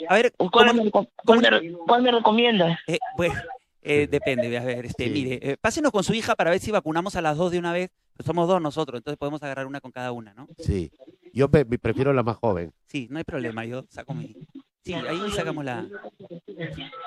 [0.10, 2.79] A ver, ¿cuál, me, cuál me, recomienda?
[2.88, 3.36] Eh, bueno,
[3.84, 7.15] eh, depende, a ver, este, mire, eh, pásenos con su hija para ver si vacunamos
[7.15, 7.89] a las dos de una vez.
[8.15, 10.48] Pues somos dos nosotros, entonces podemos agarrar una con cada una, ¿no?
[10.60, 10.91] Sí,
[11.34, 12.72] yo prefiero la más joven.
[12.86, 14.36] Sí, no hay problema, yo saco mi...
[14.84, 15.82] Sí, ahí sacamos la,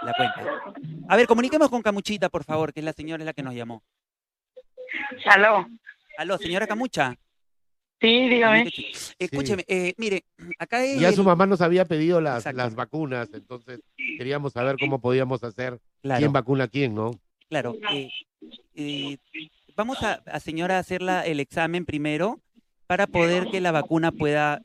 [0.03, 0.45] la cuenta.
[1.09, 3.85] A ver, comuniquemos con Camuchita, por favor, que es la señora la que nos llamó.
[5.27, 5.67] Aló.
[6.19, 7.15] Aló, señora Camucha.
[8.01, 8.71] Sí, dígame.
[9.19, 10.25] Escúcheme, eh, mire,
[10.59, 13.81] acá Ya su mamá nos había pedido las, las vacunas, entonces
[14.19, 15.79] queríamos saber cómo podíamos hacer,
[16.19, 17.12] quién vacuna a quién, ¿no?
[17.49, 17.77] Claro.
[17.92, 18.11] Eh,
[18.75, 19.19] eh,
[19.77, 22.40] vamos a, a, señora, hacer el examen primero
[22.87, 24.61] para poder que la vacuna pueda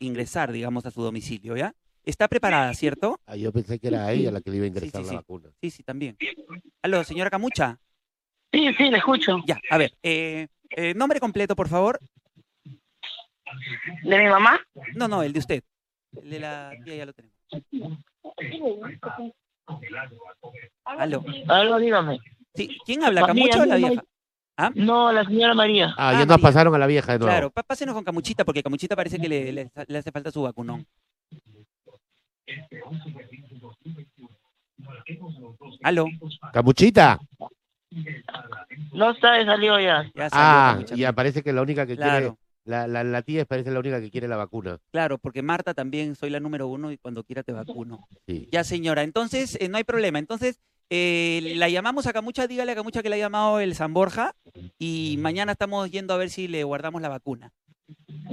[0.00, 1.74] ingresar, digamos, a su domicilio, ¿ya?
[2.04, 3.20] Está preparada, ¿cierto?
[3.26, 5.50] Ah, yo pensé que era ella la que le iba a ingresar la vacuna.
[5.60, 6.16] Sí, sí, también.
[6.82, 7.78] Aló, señora Camucha.
[8.52, 9.36] Sí, sí, le escucho.
[9.46, 9.92] Ya, a ver,
[10.96, 12.00] nombre completo, por favor.
[14.02, 14.60] ¿De mi mamá?
[14.94, 15.62] No, no, el de usted.
[16.22, 17.36] El de la tía ya lo tenemos.
[20.84, 21.24] Aló.
[21.48, 22.18] Aló, dígame.
[22.54, 24.02] Sí, ¿quién habla, María, Camucha o la vieja?
[24.56, 24.70] ¿Ah?
[24.74, 25.94] No, la señora María.
[25.96, 27.32] Ah, Ah, ya nos pasaron a la vieja de nuevo.
[27.32, 30.86] Claro, pásenos con Camuchita porque Camuchita parece que le, le- le hace falta su vacunón.
[35.82, 36.06] Aló,
[36.52, 37.18] ¿Camuchita?
[38.92, 40.04] No está, salió ya.
[40.14, 40.94] ya salió Ah, Camucha.
[40.96, 44.00] y aparece que la única que quiere, Claro, la, la, la tía parece la única
[44.00, 44.78] que quiere la vacuna.
[44.90, 48.06] claro, porque Marta también soy la número uno y cuando quiera te vacuno.
[48.26, 48.48] Sí.
[48.52, 50.18] Ya, señora, entonces eh, no hay problema.
[50.18, 53.94] Entonces, eh, la llamamos a Camucha, dígale a Camucha que le ha llamado el San
[53.94, 54.34] Borja
[54.78, 57.52] y mañana estamos yendo a ver si le guardamos la vacuna.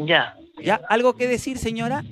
[0.05, 0.35] Ya.
[0.63, 0.81] ¿Ya?
[0.89, 2.03] ¿Algo que decir, señora?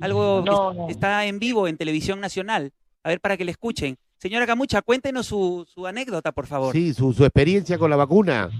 [0.00, 0.88] Algo que No, es- no.
[0.88, 2.72] está en vivo en Televisión Nacional.
[3.02, 3.96] A ver, para que le escuchen.
[4.18, 6.72] Señora Camucha, cuéntenos su, su anécdota, por favor.
[6.72, 8.50] Sí, su, su experiencia con la vacuna.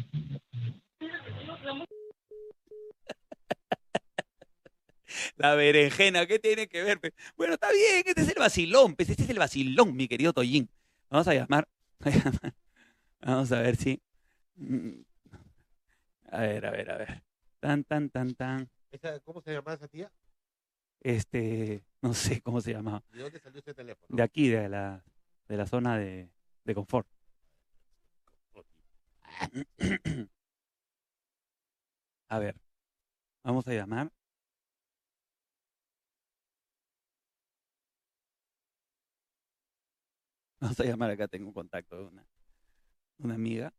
[5.36, 7.00] La berenjena, ¿qué tiene que ver?
[7.00, 7.14] pe?
[7.36, 10.68] Bueno, está bien, este es el vacilón, pues este es el vacilón, mi querido Toyín.
[11.10, 11.68] Vamos a llamar.
[13.20, 14.00] Vamos a ver si.
[14.56, 15.02] Mm.
[16.30, 17.22] A ver, a ver, a ver.
[17.60, 18.70] Tan, tan, tan, tan.
[19.24, 20.12] ¿Cómo se llama esa tía?
[21.00, 23.02] Este, no sé cómo se llama.
[23.12, 24.16] ¿De dónde salió ese teléfono?
[24.16, 25.04] De aquí, de la,
[25.48, 26.28] de la zona de,
[26.64, 27.08] de confort.
[32.30, 32.60] A ver,
[33.42, 34.12] vamos a llamar.
[40.60, 42.26] Vamos a llamar acá, tengo un contacto de una,
[43.18, 43.72] una amiga.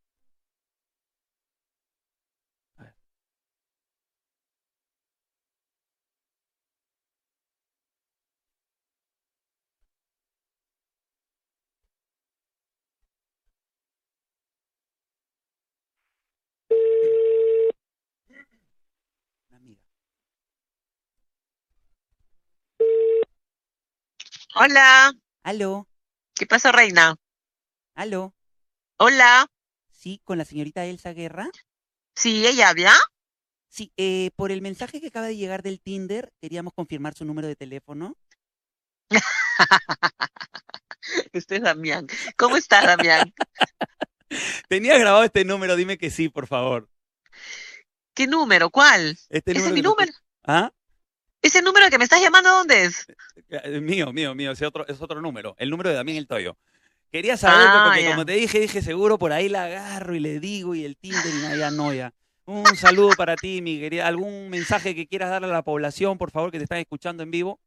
[2.79, 2.93] A ver.
[19.51, 19.81] Una amiga.
[24.55, 25.11] Hola,
[25.43, 25.87] Aló,
[26.39, 27.15] ¿qué pasa, reina?
[27.95, 28.33] aló.
[28.97, 29.45] Hola,
[29.91, 31.49] Sí, con la señorita Elsa Guerra.
[32.15, 32.93] sí, ella habla.
[33.67, 37.47] Sí, eh, por el mensaje que acaba de llegar del Tinder, queríamos confirmar su número
[37.49, 38.15] de teléfono.
[41.33, 42.07] Este es Damián.
[42.37, 43.33] ¿Cómo está, Damián?
[44.69, 46.87] Tenía grabado este número, dime que sí, por favor.
[48.13, 48.69] ¿Qué número?
[48.69, 49.17] ¿Cuál?
[49.29, 50.13] Este Ese es número mi que- número.
[50.43, 50.71] ¿Ah?
[51.41, 53.05] ¿Ese número que me estás llamando dónde es?
[53.49, 55.55] Eh, Mío, mío, mío, ese otro, es otro número.
[55.57, 56.57] El número de Damián El Toyo.
[57.11, 58.11] Quería saber, Ah, porque ya.
[58.11, 61.33] como te dije, dije seguro por ahí la agarro y le digo y el Tinder
[61.55, 62.13] y ya no, ya.
[62.45, 64.05] Un saludo para ti, mi querida.
[64.07, 67.31] ¿Algún mensaje que quieras darle a la población, por favor, que te están escuchando en
[67.31, 67.59] vivo?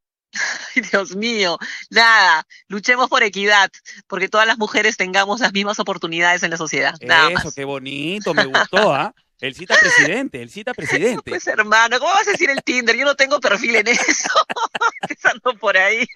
[0.75, 1.59] Ay, Dios mío,
[1.91, 3.71] nada, luchemos por equidad,
[4.07, 6.95] porque todas las mujeres tengamos las mismas oportunidades en la sociedad.
[7.03, 7.55] Nada Eso, más.
[7.55, 9.15] qué bonito, me gustó, ¿ah?
[9.43, 11.29] El cita presidente, el cita presidente.
[11.29, 12.97] Pues hermano, ¿cómo vas a decir el Tinder?
[12.97, 14.29] Yo no tengo perfil en eso.
[15.03, 16.07] Empezando por ahí.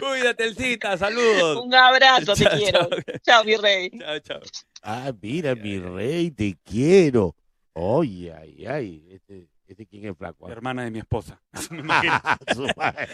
[0.00, 1.62] Cuídate, el cita, saludos.
[1.62, 2.88] Un abrazo, te quiero.
[2.88, 3.00] chao.
[3.22, 3.90] Chao, mi rey.
[3.98, 4.40] Chao, chao.
[4.82, 7.36] Ah, mira, mi rey, te quiero.
[7.74, 9.06] Oye, ay, ay.
[9.10, 10.48] Este, este quién es flaco.
[10.48, 10.52] ah?
[10.52, 11.38] Hermana de mi esposa.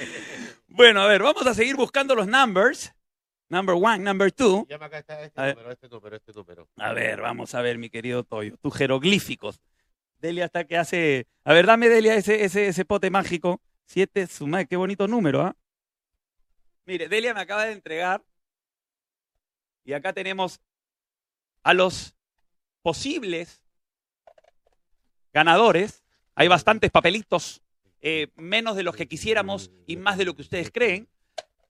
[0.68, 2.92] Bueno, a ver, vamos a seguir buscando los numbers.
[3.50, 4.66] Number one, number two.
[4.68, 5.54] Llama acá está este A ver.
[5.56, 6.68] número, este número, este número.
[6.76, 8.56] A ver, vamos a ver, mi querido Toyo.
[8.58, 9.60] Tus jeroglíficos.
[10.18, 11.26] Delia está que hace.
[11.44, 13.60] A ver, dame, Delia, ese, ese, ese pote mágico.
[13.86, 15.56] Siete, su madre, qué bonito número, ¿ah?
[16.84, 18.22] Mire, Delia me acaba de entregar.
[19.84, 20.60] Y acá tenemos
[21.62, 22.14] a los
[22.82, 23.62] posibles
[25.32, 26.04] ganadores.
[26.34, 27.62] Hay bastantes papelitos,
[28.02, 31.08] eh, menos de los que quisiéramos y más de lo que ustedes creen.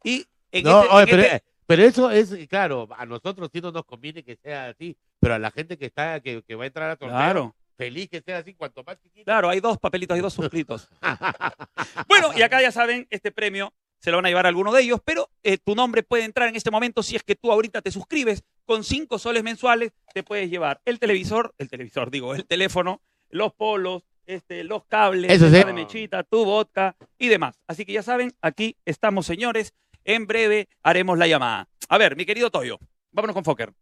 [0.02, 3.60] Y en No, este- oye, en pero, este- pero eso es, claro, a nosotros sí
[3.60, 6.64] no nos conviene que sea así, pero a la gente que está, que, que va
[6.64, 7.54] a entrar a torneo, Claro.
[7.76, 9.24] feliz que sea así, cuanto más chiquito.
[9.26, 10.88] Claro, hay dos papelitos, hay dos suscritos.
[12.08, 14.82] Bueno, y acá ya saben, este premio se lo van a llevar a alguno de
[14.82, 17.82] ellos, pero eh, tu nombre puede entrar en este momento si es que tú ahorita
[17.82, 22.46] te suscribes con cinco soles mensuales, te puedes llevar el televisor, el televisor, digo, el
[22.46, 25.52] teléfono, los polos, este, los cables, Eso sí.
[25.64, 27.60] de mechita, tu vodka y demás.
[27.66, 29.74] Así que ya saben, aquí estamos, señores.
[30.08, 31.68] En breve haremos la llamada.
[31.90, 32.78] A ver, mi querido Toyo,
[33.12, 33.74] vámonos con Fokker.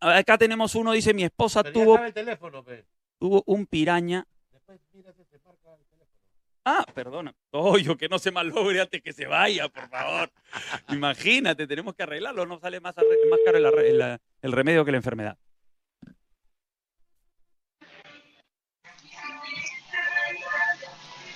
[0.00, 2.64] Acá tenemos uno, dice, mi esposa Pero tuvo, el teléfono,
[3.18, 6.10] tuvo un piraña Después mira si se marca el teléfono.
[6.64, 7.32] Ah, perdona.
[7.50, 10.32] Toyo, que no se malogre antes que se vaya, por favor.
[10.88, 15.38] Imagínate, tenemos que arreglarlo, no sale más, caro el- el remedio que la enfermedad.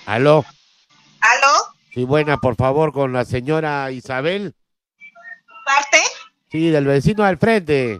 [0.05, 0.43] Aló.
[1.21, 1.60] ¿Aló?
[1.93, 4.55] Sí, buena, por favor, con la señora Isabel.
[5.65, 5.97] ¿Parte?
[6.49, 7.99] Sí, del vecino del frente.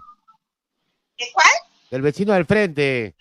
[1.17, 1.47] ¿De cuál?
[1.89, 3.15] Del vecino del frente.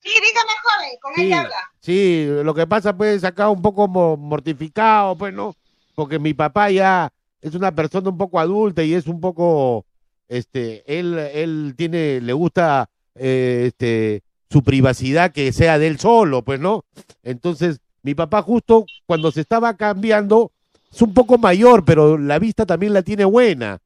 [0.00, 1.32] Sí, dígame, joven, ¿con Sí,
[1.80, 5.54] sí, lo que pasa pues acá un poco mo- mortificado, pues, ¿no?
[5.94, 9.84] Porque mi papá ya es una persona un poco adulta y es un poco,
[10.28, 16.42] este, él, él tiene, le gusta eh, este, su privacidad que sea de él solo,
[16.42, 16.84] pues, ¿no?
[17.22, 20.52] Entonces, mi papá justo cuando se estaba cambiando,
[20.92, 23.80] es un poco mayor, pero la vista también la tiene buena.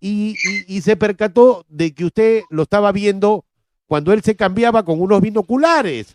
[0.00, 0.34] Y,
[0.66, 3.44] y- y se percató de que usted lo estaba viendo
[3.86, 6.14] cuando él se cambiaba con unos binoculares.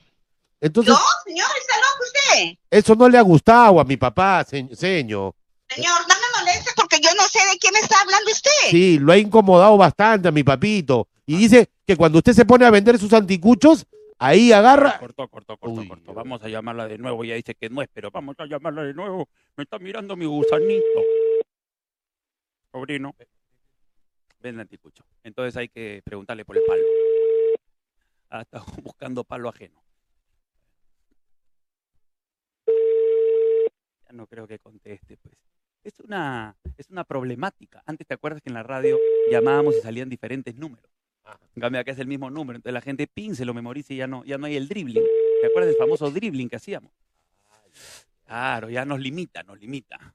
[0.61, 0.99] Entonces, ¿Yo?
[1.25, 2.57] Señor, ¿está loco usted?
[2.71, 5.33] eso no le ha gustado a mi papá, se- señor.
[5.69, 8.49] Señor, no me moleste porque yo no sé de me está hablando usted.
[8.69, 11.07] Sí, lo ha incomodado bastante a mi papito.
[11.25, 13.85] Y dice que cuando usted se pone a vender sus anticuchos,
[14.17, 14.99] ahí agarra.
[14.99, 16.13] Cortó, cortó, cortó, Uy, cortó.
[16.13, 17.23] Vamos a llamarla de nuevo.
[17.23, 19.27] Ya dice que no es, pero vamos a llamarla de nuevo.
[19.55, 21.03] Me está mirando mi gusanito.
[22.71, 23.15] Sobrino.
[24.39, 25.03] Ven, anticucho.
[25.23, 26.83] Entonces hay que preguntarle por el palo.
[28.29, 29.81] Ah, está buscando palo ajeno.
[32.67, 35.35] Ya no creo que conteste, pues.
[35.83, 37.83] Es una, es una problemática.
[37.85, 38.99] Antes te acuerdas que en la radio
[39.29, 40.89] llamábamos y salían diferentes números.
[41.55, 42.57] En cambio acá es el mismo número.
[42.57, 45.03] Entonces la gente pin, se lo memoriza y ya no, ya no hay el dribbling.
[45.41, 46.91] ¿Te acuerdas del famoso dribbling que hacíamos?
[48.25, 50.13] Claro, ya nos limita, nos limita.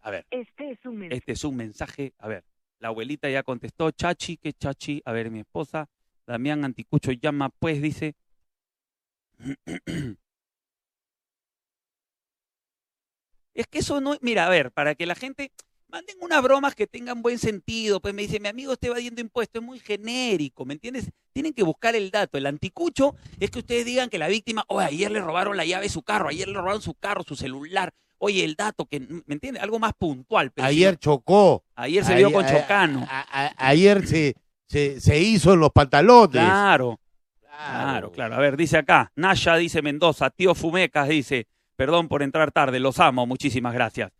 [0.00, 1.18] A ver, Este es un mensaje.
[1.18, 2.14] este es un mensaje.
[2.18, 2.44] A ver,
[2.78, 5.02] la abuelita ya contestó, Chachi, ¿qué Chachi?
[5.04, 5.88] A ver, mi esposa,
[6.26, 8.14] Damián Anticucho llama, pues, dice.
[13.54, 15.50] Es que eso no, mira, a ver, para que la gente
[15.88, 19.62] manden unas bromas que tengan buen sentido, pues me dice, mi amigo está evadiendo impuestos,
[19.62, 21.10] es muy genérico, ¿me entiendes?
[21.32, 22.36] Tienen que buscar el dato.
[22.38, 25.84] El anticucho es que ustedes digan que la víctima, oye, ayer le robaron la llave
[25.84, 29.34] de su carro, ayer le robaron su carro, su celular, oye, el dato, que, ¿me
[29.34, 29.62] entiendes?
[29.62, 30.50] Algo más puntual.
[30.52, 31.62] pero Ayer chocó.
[31.74, 33.06] ayer se vio con Chocano.
[33.08, 34.34] a- a- ayer se,
[34.66, 36.32] se, se hizo en los pantalones.
[36.32, 36.98] Claro,
[37.50, 38.34] claro, claro.
[38.34, 41.46] A ver, dice acá, Naya dice Mendoza, tío Fumecas dice,
[41.76, 44.10] perdón por entrar tarde, los amo, muchísimas gracias.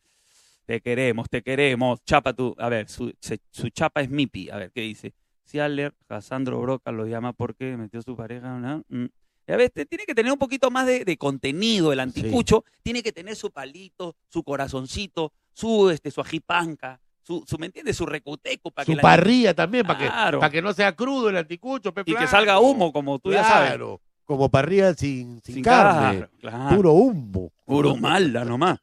[0.68, 2.04] Te queremos, te queremos.
[2.04, 5.14] Chapa tú, a ver, su, se- su chapa es Mipi, a ver, ¿qué dice?
[5.46, 8.84] Cialer, Casandro Broca lo llama porque metió su pareja, ¿no?
[8.90, 9.06] Mm.
[9.50, 13.12] A ver, tiene que tener un poquito más de, de contenido el anticucho, tiene que
[13.12, 17.96] tener su palito, su corazoncito, su, este, su ajipanca, su, su, ¿me entiendes?
[17.96, 20.06] Su recuteco para que Su la- parrilla también, para que,
[20.38, 21.94] para que no sea crudo el anticucho.
[21.94, 23.68] pe, y que salga humo, como tú ya sabes.
[23.70, 26.28] Claro, como parrilla sin, sin, Sin carne.
[26.76, 27.50] Puro humo.
[27.64, 28.78] Puro malda nomás.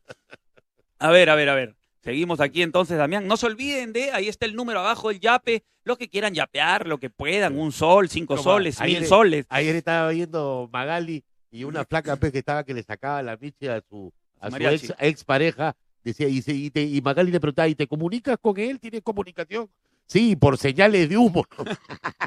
[0.99, 1.75] A ver, a ver, a ver.
[2.01, 3.27] Seguimos aquí entonces, Damián.
[3.27, 5.63] No se olviden de, ahí está el número abajo, el yape.
[5.83, 9.45] Los que quieran yapear, lo que puedan, un sol, cinco Como soles, ayer- mil soles.
[9.49, 13.69] Ayer estaba viendo Magali y una flaca pues, que estaba que le sacaba la miche
[13.69, 14.85] a su, a su mariachi.
[14.87, 15.75] ex, ex pareja.
[16.03, 18.79] Decía, y, se- y, te- y Magali le preguntaba, ¿y te comunicas con él?
[18.79, 19.69] ¿Tienes comunicación?
[20.07, 21.45] Sí, por señales de humo.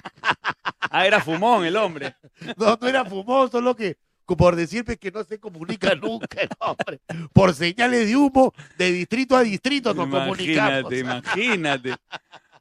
[0.91, 2.17] Ah, era fumón el hombre.
[2.57, 3.97] No, no era fumoso, solo que
[4.37, 7.01] por decirme que no se comunica nunca el hombre.
[7.33, 10.93] Por señales de humo, de distrito a distrito nos comunicamos.
[10.93, 11.95] Imagínate, imagínate.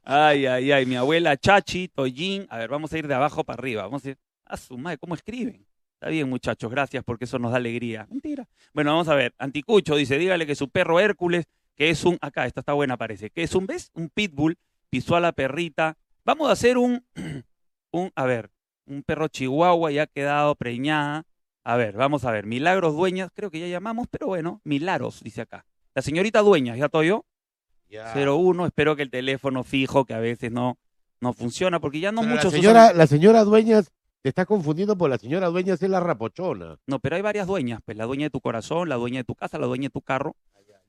[0.04, 0.86] Ay, ay, ay.
[0.86, 2.46] Mi abuela Chachi, Toyin.
[2.48, 3.82] A ver, vamos a ir de abajo para arriba.
[3.82, 4.18] Vamos a ir.
[4.44, 5.66] A su madre, ¿cómo escriben?
[6.00, 8.06] Está bien, muchachos, gracias porque eso nos da alegría.
[8.08, 8.48] Mentira.
[8.72, 9.34] Bueno, vamos a ver.
[9.36, 11.44] Anticucho dice, dígale que su perro Hércules,
[11.76, 13.90] que es un, acá, esta está buena parece, que es un, ¿ves?
[13.94, 14.56] Un pitbull,
[14.90, 15.98] pisó a la perrita.
[16.24, 17.04] Vamos a hacer un,
[17.90, 18.50] un, a ver,
[18.86, 21.26] un perro chihuahua ya ha quedado preñada.
[21.68, 22.46] A ver, vamos a ver.
[22.46, 25.66] Milagros Dueñas, creo que ya llamamos, pero bueno, Milagros, dice acá.
[25.94, 27.26] La señorita Dueñas, ¿ya estoy yo?
[27.90, 28.14] Ya.
[28.14, 30.78] 01, espero que el teléfono fijo, que a veces no,
[31.20, 34.46] no funciona, porque ya no Pero muchos la señora, usan- la señora Dueñas, te estás
[34.46, 36.78] confundiendo por la señora Dueñas es la rapochona.
[36.86, 39.34] No, pero hay varias dueñas, pues la dueña de tu corazón, la dueña de tu
[39.34, 40.36] casa, la dueña de tu carro.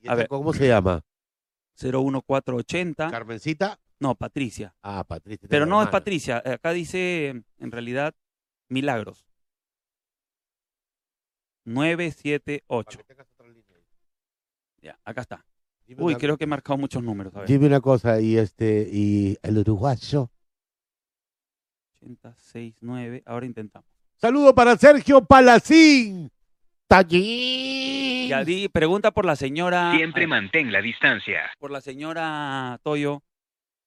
[0.01, 0.29] ¿Y A ver.
[0.29, 1.01] ¿Cómo se llama?
[1.75, 3.09] 01480.
[3.11, 3.79] ¿Carmencita?
[3.99, 4.73] No, Patricia.
[4.81, 5.47] Ah, Patricia.
[5.49, 5.89] Pero no es.
[5.89, 8.15] Patricia, acá dice en realidad
[8.69, 9.25] Milagros.
[11.73, 12.65] 978.
[12.67, 13.63] Para que tengas otra línea.
[14.81, 15.45] Ya, acá está.
[15.85, 17.35] Dime Uy, una- creo que he marcado muchos números.
[17.35, 17.47] A ver.
[17.49, 20.29] Dime una cosa, y este, y el uruguayo.
[22.01, 23.87] 869, ahora intentamos.
[24.15, 26.31] Saludo para Sergio Palacín.
[26.87, 28.29] Tallín.
[28.29, 29.93] Ya di, pregunta por la señora.
[29.95, 31.41] Siempre a mantén la distancia.
[31.59, 33.21] por la señora Toyo,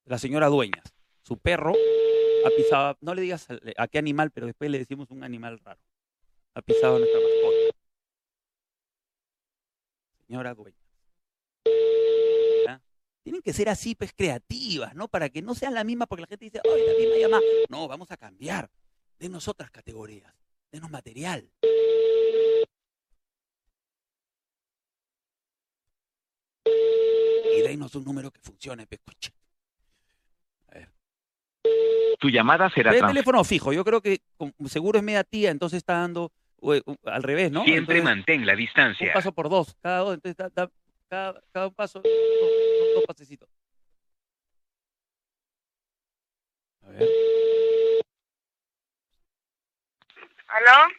[0.04, 0.84] la señora Dueñas.
[1.22, 1.72] Su perro
[2.44, 5.58] ha pisado, no le digas al- a qué animal, pero después le decimos un animal
[5.60, 5.80] raro.
[6.54, 7.71] Ha pisado a nuestra mascota.
[10.32, 10.80] Señora Dueñas.
[12.66, 12.80] ¿Ya?
[13.22, 15.06] Tienen que ser así, pues, creativas, ¿no?
[15.06, 17.40] Para que no sean la misma, porque la gente dice, ¡ay, la misma llama!
[17.68, 18.70] No, vamos a cambiar.
[19.18, 20.32] Denos otras categorías.
[20.70, 21.50] Denos material.
[26.64, 29.32] Y denos un número que funcione, pues, escucha.
[32.18, 34.22] Tu llamada será el teléfono fijo, yo creo que
[34.66, 36.30] seguro es media tía, entonces está dando
[37.04, 37.64] al revés, ¿no?
[37.64, 39.08] Siempre mantén la distancia.
[39.08, 40.36] Un paso por dos, cada dos, entonces
[41.08, 43.48] cada, un paso, dos, pasecitos.
[46.82, 47.08] A ver.
[50.48, 50.92] ¿Aló?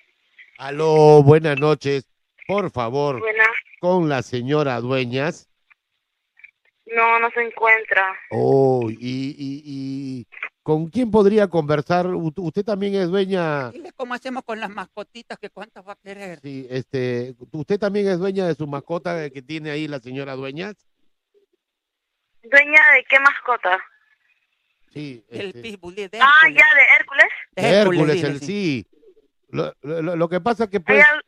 [0.58, 2.08] Aló, buenas noches.
[2.48, 3.48] Por favor, buenas.
[3.80, 5.50] con la señora Dueñas.
[6.86, 8.16] No, no se encuentra.
[8.32, 10.28] Oh, y, y, y
[10.64, 12.08] ¿con quién podría conversar?
[12.08, 15.98] U- Usted también es dueña, Dile cómo hacemos con las mascotitas, que cuántas va a
[15.98, 16.40] querer.
[16.42, 20.76] sí, este, usted también es dueña de su mascota que tiene ahí la señora Dueñas.
[22.44, 23.80] ¿Dueña de qué mascota?
[24.94, 26.58] Sí, El este, pitbull de Ah, Hércules.
[26.58, 27.26] ya, de Hércules.
[27.56, 28.46] De Hércules, dile, el sí.
[28.46, 28.88] sí.
[29.50, 31.24] Lo, lo- lo que pasa que ¿Hay pues, al-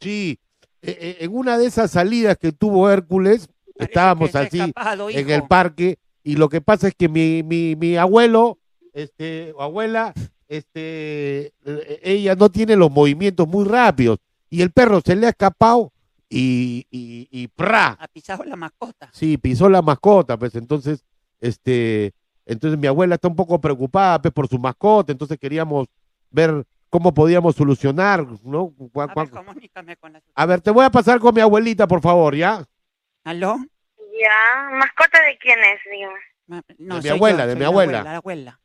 [0.00, 0.38] sí,
[0.82, 5.10] eh, eh, en una de esas salidas que tuvo Hércules, Parece estábamos que así escapado,
[5.10, 8.58] en el parque y lo que pasa es que mi, mi, mi abuelo,
[8.92, 10.12] este, abuela,
[10.48, 14.18] este, eh, ella no tiene los movimientos muy rápidos
[14.50, 15.92] y el perro se le ha escapado
[16.28, 17.96] y, y, y ¡pra!
[18.00, 19.08] Ha pisado la mascota.
[19.12, 21.04] Sí, pisó la mascota, pues entonces,
[21.40, 22.12] este,
[22.46, 25.88] entonces mi abuela está un poco preocupada, pues, por su mascota, entonces queríamos
[26.30, 28.72] ver cómo podíamos solucionar, ¿no?
[28.94, 30.22] A ver, comunícame con la...
[30.34, 32.64] A ver, te voy a pasar con mi abuelita, por favor, ¿ya?
[33.24, 33.56] ¿Aló?
[34.20, 35.80] Ya, ¿mascota de quién es?
[35.90, 36.14] Dígame.
[36.46, 38.02] Ma- No, De mi abuela, yo, de mi la abuela.
[38.02, 38.60] La abuela.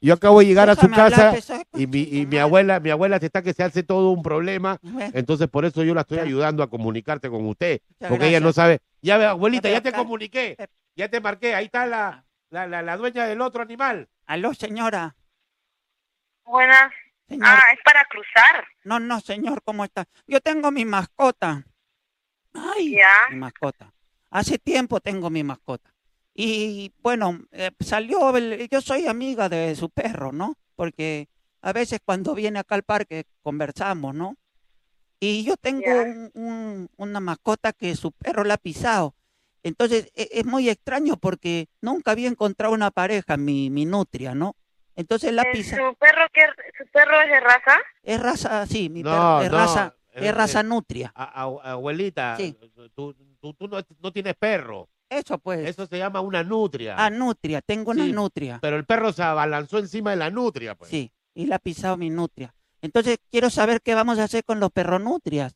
[0.00, 2.78] Yo acabo de llegar a su hablar, casa que soy y mi, y mi abuela,
[2.78, 4.78] mi abuela se está que se hace todo un problema,
[5.14, 8.52] entonces por eso yo la estoy ayudando a comunicarte con usted, muchas porque ella no
[8.52, 8.80] sabe.
[9.00, 10.66] Ya ve, abuelita, Ya, te comuniqué, eh.
[10.94, 14.08] ya te marqué, ahí está la, la, la, la dueña del otro animal.
[14.26, 15.16] Aló, señora.
[16.44, 16.92] Buenas.
[17.28, 17.46] Señor.
[17.48, 18.66] Ah, es para cruzar.
[18.84, 20.04] No, no, señor, ¿cómo está?
[20.26, 21.64] Yo tengo mi mascota.
[22.52, 23.30] Ay, Ya.
[23.30, 23.92] mi mascota.
[24.30, 25.94] Hace tiempo tengo mi mascota.
[26.34, 30.56] Y bueno, eh, salió, el- yo soy amiga de su perro, ¿no?
[30.76, 31.28] Porque
[31.60, 34.36] a veces cuando viene acá al parque conversamos, ¿no?
[35.18, 36.02] Y yo tengo Ya.
[36.02, 39.14] un- un- una mascota que su perro la ha pisado.
[39.62, 44.56] Entonces e- es muy extraño porque nunca había encontrado una pareja, mi, mi nutria, ¿no?
[44.96, 45.76] Entonces la pisa.
[45.76, 46.42] ¿Su perro, qué,
[46.78, 47.78] ¿Su perro es de raza?
[48.02, 51.12] Es raza, sí, mi No, perro es no, raza, es raza nutria.
[51.14, 52.56] A- a- abuelita, Sí.
[52.94, 55.68] tú, tú, tú no, no tienes perro, Eso pues.
[55.68, 58.12] eso se llama una nutria, Ah, nutria, tengo una Sí.
[58.12, 58.58] nutria.
[58.62, 60.90] pero el perro se abalanzó encima de la nutria, pues.
[60.90, 62.54] Sí, y la ha pisado mi nutria.
[62.80, 65.54] Entonces quiero saber qué vamos a hacer con los perronutrias.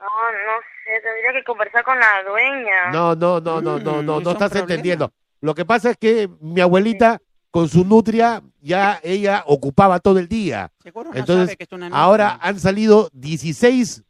[0.00, 2.90] No, no sé, tendría que conversar con la dueña.
[2.92, 5.12] No, no, no, no, no, Mm, no, no estás entendiendo.
[5.40, 7.20] Lo que pasa es que mi abuelita
[7.50, 10.70] con su nutria ya ella ocupaba todo el día.
[10.82, 12.48] Seguro no Entonces, sabe que es una Ahora nutria.
[12.48, 14.04] han salido 16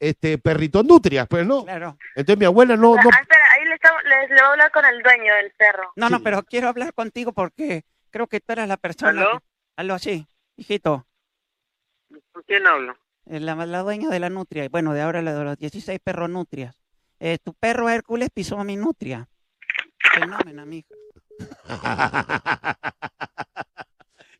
[0.00, 1.64] este perritos nutrias, pues no.
[1.64, 1.96] Claro.
[2.14, 4.70] Entonces mi abuela no, Ah, no espera, ahí le, está, le, le voy a hablar
[4.70, 5.92] con el dueño del perro.
[5.96, 9.10] No, no, pero quiero hablar contigo porque creo que tú eras la persona.
[9.10, 9.38] ¿Aló?
[9.40, 9.44] que-
[9.76, 11.06] Aló, sí, hijito.
[12.32, 12.96] ¿Con quién hablo?
[13.26, 14.64] La, la dueña de la nutria.
[14.64, 16.80] y Bueno, de ahora la de los 16 perronutrias.
[17.20, 19.28] Eh, tu perro Hércules pisó a mi nutria.
[20.14, 20.88] Fenómena, mija.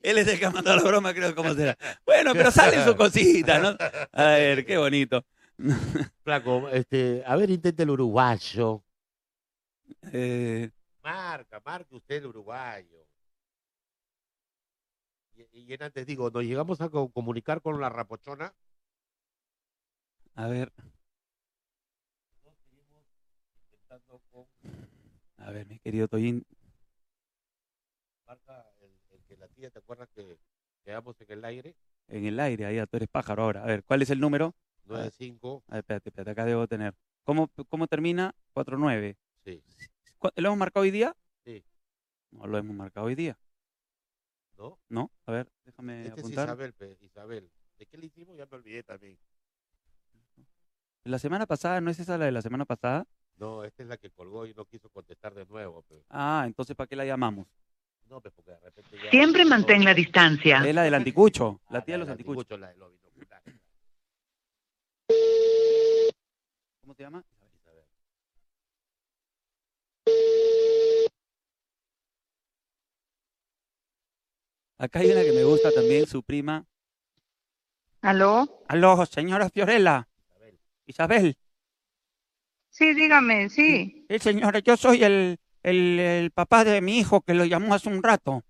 [0.03, 1.77] Él es el que mandó la broma, creo, cómo será.
[2.07, 3.77] Bueno, pero sale su cosita, ¿no?
[4.12, 5.25] A ver, qué bonito.
[6.25, 8.83] Flaco, este, a ver, intente el uruguayo.
[10.12, 10.71] Eh,
[11.03, 13.05] Marca, marque usted el uruguayo.
[15.53, 18.55] Y, y antes digo, nos llegamos a co- comunicar con la rapochona.
[20.37, 20.73] a ver,
[25.38, 26.44] a ver, mi querido Toyín.
[28.27, 30.38] marca el, el que la tía, ¿te acuerdas que
[30.85, 31.77] quedamos en el aire?
[32.09, 33.62] En el aire, ahí tú eres pájaro ahora.
[33.62, 34.55] A ver, ¿cuál es el número?
[34.88, 36.94] 95, A ver, espérate, espérate, acá debo tener.
[37.24, 38.35] ¿Cómo, cómo termina?
[38.55, 39.16] 49.
[39.44, 39.62] sí.
[40.18, 41.14] ¿Cu- ¿Lo hemos marcado hoy día?
[41.44, 41.62] Sí.
[42.33, 43.38] No lo hemos marcado hoy día.
[44.57, 44.79] ¿No?
[44.88, 45.12] ¿No?
[45.27, 46.48] A ver, déjame Este es apuntar.
[46.48, 47.51] Isabel, pe, Isabel.
[47.79, 48.37] ¿De qué le hicimos?
[48.37, 49.16] Ya me olvidé también.
[51.05, 53.07] La semana pasada, ¿no es esa la de la semana pasada?
[53.37, 55.83] No, esta es la que colgó y no quiso contestar de nuevo.
[55.83, 56.03] pe.
[56.11, 57.46] Ah, entonces ¿para qué la llamamos?
[58.09, 59.11] No, pues porque de repente ya...
[59.11, 60.66] Siempre mantén la distancia.
[60.66, 62.40] Es la del anticucho, la Ah, tía de los del anticuchos.
[62.42, 63.55] anticucho, la de los binoculares.
[66.88, 67.22] ¿Cómo se llama?
[67.53, 67.85] Isabel.
[74.79, 76.64] Acá hay una que me gusta también, su prima.
[78.01, 78.64] ¿Aló?
[78.68, 80.09] Aló, señora Fiorella.
[80.30, 80.59] Isabel.
[80.86, 81.39] Isabel.
[82.70, 84.07] Sí, dígame, sí.
[84.09, 87.91] Sí, señora, yo soy el, el, el papá de mi hijo que lo llamó hace
[87.91, 88.45] un rato.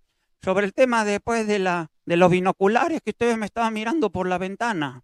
[0.45, 4.29] Sobre el tema después de, la, de los binoculares que ustedes me estaban mirando por
[4.29, 5.03] la ventana.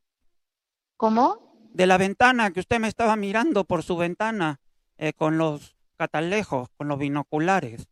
[0.97, 1.44] ¿Cómo?
[1.75, 4.61] De la ventana que usted me estaba mirando por su ventana
[4.97, 7.89] eh, con los catalejos, con los binoculares.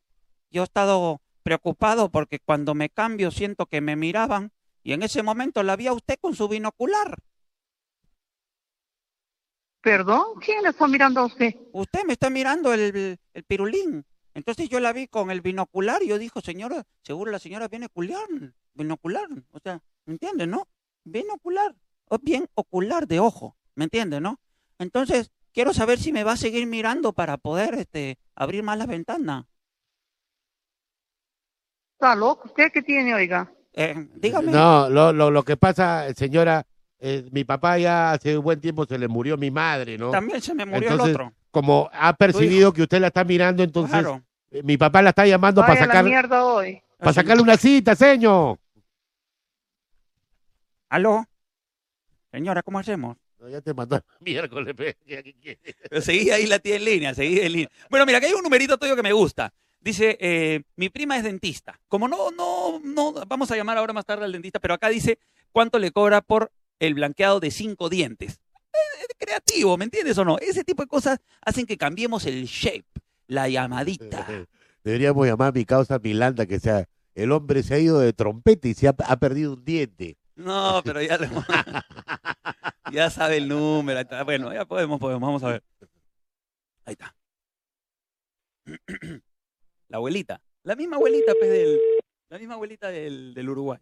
[0.52, 4.52] Yo he estado preocupado porque cuando me cambio siento que me miraban
[4.84, 7.18] y en ese momento la vi a usted con su binocular.
[9.80, 10.38] ¿Perdón?
[10.40, 11.52] ¿Quién le está mirando a usted?
[11.72, 14.06] Usted me está mirando el, el pirulín.
[14.32, 17.88] Entonces yo la vi con el binocular y yo dijo, señora, seguro la señora viene
[17.88, 18.28] culiar,
[18.74, 19.26] binocular.
[19.50, 20.68] O sea, ¿me entiendes, no?
[21.02, 21.74] Binocular,
[22.04, 24.38] o bien ocular de ojo, ¿me entiendes, no?
[24.78, 28.86] Entonces, quiero saber si me va a seguir mirando para poder este, abrir más las
[28.88, 29.44] ventanas.
[31.94, 32.48] ¿Está loco?
[32.48, 33.52] ¿Usted qué tiene, oiga?
[33.74, 34.50] Eh, dígame.
[34.52, 36.66] No, lo, lo, lo que pasa, señora,
[36.98, 40.10] eh, mi papá ya hace un buen tiempo se le murió mi madre, ¿no?
[40.10, 41.32] También se me murió Entonces, el otro.
[41.50, 44.22] Como ha percibido que usted la está mirando, entonces Claro.
[44.50, 46.82] eh, mi papá la está llamando Vaya para la sacar mierda hoy.
[46.98, 48.58] para sacarle una cita, señor.
[50.88, 51.24] ¿Aló?
[52.30, 53.16] Señora, ¿cómo hacemos?
[53.50, 54.74] Ya te mandó el miércoles.
[56.00, 57.70] seguí ahí la tía en línea, seguí en línea.
[57.90, 59.52] Bueno, mira, que hay un numerito tuyo que me gusta.
[59.80, 61.80] Dice, eh, mi prima es dentista.
[61.88, 65.18] Como no, no, no, vamos a llamar ahora más tarde al dentista, pero acá dice
[65.50, 68.40] cuánto le cobra por el blanqueado de cinco dientes.
[68.72, 70.38] Es, es creativo, ¿me entiendes o no?
[70.38, 72.84] Ese tipo de cosas hacen que cambiemos el shape,
[73.26, 74.26] la llamadita.
[74.84, 78.68] Deberíamos llamar a mi causa Milanda, que sea, el hombre se ha ido de trompeta
[78.68, 80.16] y se ha, ha perdido un diente.
[80.36, 81.26] No, pero ya, lo-
[82.92, 83.98] ya sabe el número.
[83.98, 84.22] ahí está.
[84.24, 85.64] Bueno, ya podemos, podemos, vamos a ver.
[86.84, 87.14] Ahí está.
[89.88, 91.78] La abuelita, la misma abuelita, pues, del,
[92.30, 93.78] la misma abuelita del, del Uruguay.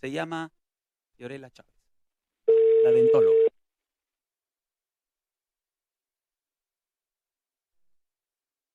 [0.00, 0.50] Se llama
[1.18, 1.74] Fiorella Chávez,
[2.82, 3.36] la dentóloga.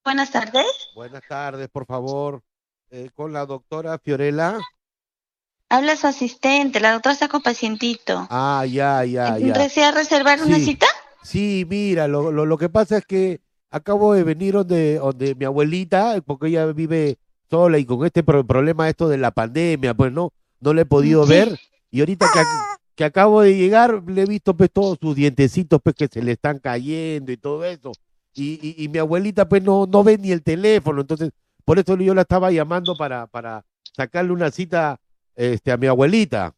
[0.04, 0.91] Buenas tardes.
[0.93, 2.43] Buenas tardes, por favor.
[2.91, 4.60] Eh, con la doctora Fiorella.
[5.74, 8.28] Habla su asistente, la doctora está con pacientito.
[8.30, 9.53] Ah, ya, ya, ya.
[9.57, 10.86] ¿Desea reservar una cita?
[11.24, 15.45] Sí, mira, lo, lo, lo que pasa es que acabo de venir donde, donde mi
[15.45, 17.17] abuelita, porque ella vive
[17.49, 20.86] sola y con este pro- problema esto de la pandemia, pues no, no le he
[20.86, 21.32] podido Sí.
[21.32, 21.59] ver.
[21.89, 22.41] Y ahorita que,
[22.95, 26.34] que acabo de llegar, le he visto pues todos sus dientecitos pues que se le
[26.34, 27.93] están cayendo y todo eso.
[28.36, 31.32] Y, y, y mi abuelita pues no, no ve ni el teléfono, entonces
[31.65, 33.65] por eso yo la estaba llamando para, para
[33.95, 34.99] sacarle una cita
[35.36, 36.54] este, a mi abuelita.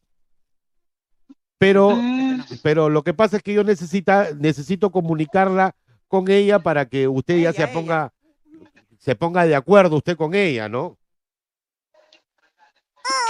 [1.58, 5.74] Pero, Mm, pero lo que pasa es que yo necesita, necesito comunicarla
[6.08, 7.72] con ella para que usted ya Ella, se ella.
[7.72, 8.12] ponga,
[8.98, 10.98] se ponga de acuerdo usted con ella, ¿no?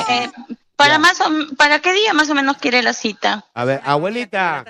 [0.09, 0.31] eh,
[0.77, 3.45] ¿para, más o- ¿Para qué día más o menos quiere la cita?
[3.55, 4.65] A ver, abuelita,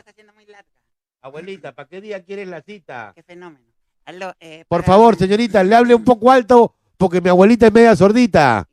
[1.22, 3.12] abuelita, ¿para qué día quieres la cita?
[3.14, 3.64] Qué fenómeno.
[4.04, 7.96] Aló, eh, Por favor, señorita, le hable un poco alto porque mi abuelita es media
[7.96, 8.68] sordita.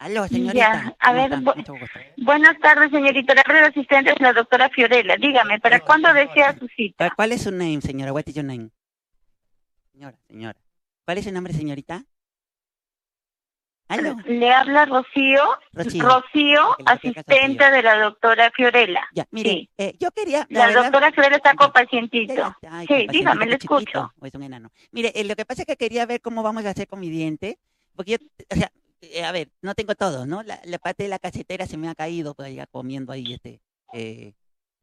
[0.00, 0.54] Aló, señorita.
[0.54, 2.14] Ya, a ¿cómo ver, bu-.
[2.24, 3.34] Buenas tardes, señorita.
[3.34, 5.16] La red asistente es la doctora Fiorella.
[5.16, 7.10] Dígame, ¿para cuándo desea su cita?
[7.14, 8.10] ¿Cuál es su name, señora?
[8.12, 8.70] What is your name?
[9.92, 10.58] Señora, señora.
[11.04, 12.02] ¿Cuál es su nombre, señorita?
[13.88, 15.42] Aló, Le habla Rocío,
[15.72, 16.76] Rocío.
[16.86, 19.02] Asistente de la doctora Fiorella.
[19.12, 19.70] Ya, mire, Sí.
[19.76, 20.46] eh, yo quería...
[20.48, 22.56] La verdad- doctora Fiorella está con pacientito.
[22.70, 24.12] ay, Sí, dígame, le escucho.
[24.22, 24.70] es un enano.
[24.92, 27.10] Mire, eh, lo que pasa es que quería ver cómo vamos a hacer con mi
[27.10, 27.58] diente,
[27.96, 28.70] porque yo, o sea,
[29.00, 30.42] eh, a ver, no tengo todo, ¿no?
[30.42, 33.60] La, la parte de la casetera se me ha caído, pues ya comiendo ahí este
[33.92, 34.34] eh,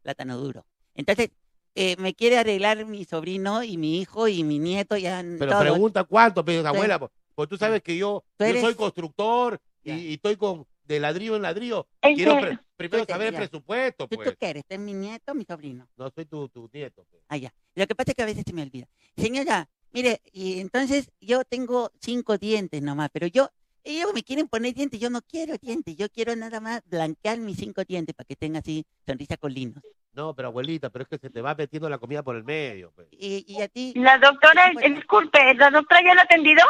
[0.01, 0.65] plátano duro.
[0.95, 1.29] Entonces,
[1.75, 5.59] eh, me quiere arreglar mi sobrino y mi hijo y mi nieto, ya Pero todo.
[5.61, 6.67] pregunta cuánto, pero Sí.
[6.67, 10.65] abuela, pues pues tú sabes que yo, Tú yo eres- soy constructor y, estoy con
[10.85, 11.87] de ladrillo en ladrillo.
[12.01, 14.29] Es Quiero pre- primero Tú te- saber el presupuesto, ¿Tú, pues.
[14.29, 14.63] tú qué eres?
[14.65, 15.87] ¿Tú eres mi nieto o mi sobrino?
[15.97, 17.05] No soy tu, tu nieto.
[17.11, 17.21] pues.
[17.29, 17.53] Ah, ya.
[17.75, 18.87] Lo que pasa es que a veces se me olvida.
[19.15, 23.51] Señora, mire, y entonces yo tengo cinco dientes nomás, pero yo,
[23.89, 27.57] ellos me quieren poner dientes, yo no quiero dientes, yo quiero nada más blanquear mis
[27.57, 29.81] cinco dientes para que tenga así sonrisa con linos.
[30.13, 32.91] No, pero abuelita, pero es que se te va metiendo la comida por el medio.
[32.95, 33.07] pues.
[33.11, 34.87] Y, y a ti, La doctora, Bueno.
[34.87, 36.63] eh, disculpe, ¿la doctora ya la ha atendido?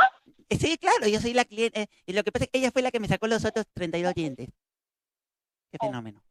[0.50, 2.82] sí, claro, yo soy la cliente, eh, y lo que pasa es que ella fue
[2.82, 4.50] la que me sacó los otros 32 dientes.
[5.72, 6.22] Qué fenómeno.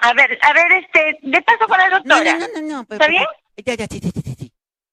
[0.00, 2.38] A ver, a ver, este, de paso con la No, doctora.
[2.38, 2.84] no, no, no, no.
[2.84, 3.24] pues, ¿Está pues, bien?
[3.64, 4.47] Ya, ya, sí, sí, sí, sí.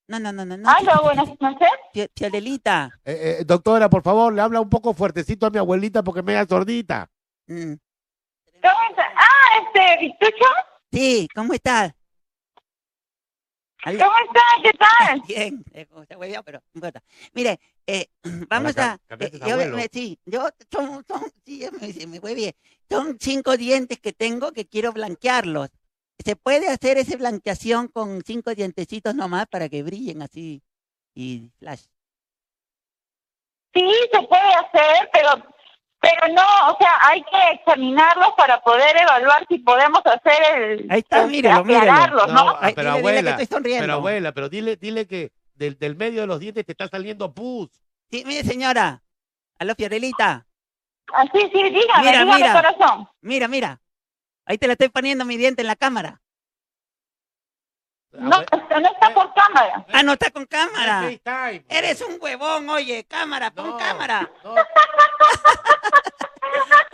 [0.07, 0.57] No, no, no, no.
[0.57, 1.69] no Aló, buenas noches.
[1.93, 2.07] Eh,
[3.05, 6.45] eh, doctora, por favor, le habla un poco fuertecito a mi abuelita porque me da
[6.45, 7.09] sordita.
[7.47, 7.73] Mm.
[8.61, 9.03] ¿Cómo está?
[9.15, 10.45] Ah, este, Vitucho,
[10.91, 11.93] Sí, ¿cómo estás?
[13.83, 13.99] Aló.
[13.99, 14.41] ¿cómo está?
[14.63, 15.21] ¿Qué tal?
[15.27, 17.03] Bien, eh, como se huevió, pero no importa.
[17.33, 18.07] Mire, eh,
[18.49, 18.97] vamos Ahora a.
[19.07, 19.75] cambiaste eh, de yo, abuelo.
[19.77, 22.53] me- sí, yo son, son, sí, me, se me fue bien.
[22.89, 25.69] Son cinco dientes que tengo que quiero blanquearlos.
[26.23, 30.61] ¿Se puede hacer esa blanqueación con cinco dientecitos nomás para que brillen así
[31.13, 31.85] y flash?
[33.73, 35.29] Sí, se puede hacer, pero
[35.99, 40.99] pero no, o sea, hay que examinarlos para poder evaluar si podemos hacer el Ahí
[40.99, 42.27] está, mírelo, mírelo.
[42.27, 42.55] ¿no?
[42.59, 43.83] Ay, pero dile, dile que abuela, estoy sonriendo.
[43.83, 47.33] pero abuela, pero dile, dile que del, del medio de los dientes te está saliendo
[47.33, 47.69] pus.
[48.11, 49.01] Sí, mire, señora.
[49.57, 50.45] Aló, Fiorelita.
[51.13, 52.53] Ah, sí, sí, dígame, Mira, dígame, mira.
[52.53, 53.09] corazón.
[53.21, 53.81] Mira, mira.
[54.45, 56.21] Ahí te la estoy poniendo mi diente en la cámara.
[58.11, 59.85] No, Abue- no está por cámara.
[59.91, 61.01] Ah, no está con no cámara.
[61.01, 61.65] FaceTime.
[61.67, 64.31] Eres un huevón, oye, cámara, pon No, cámara.
[64.43, 64.55] No,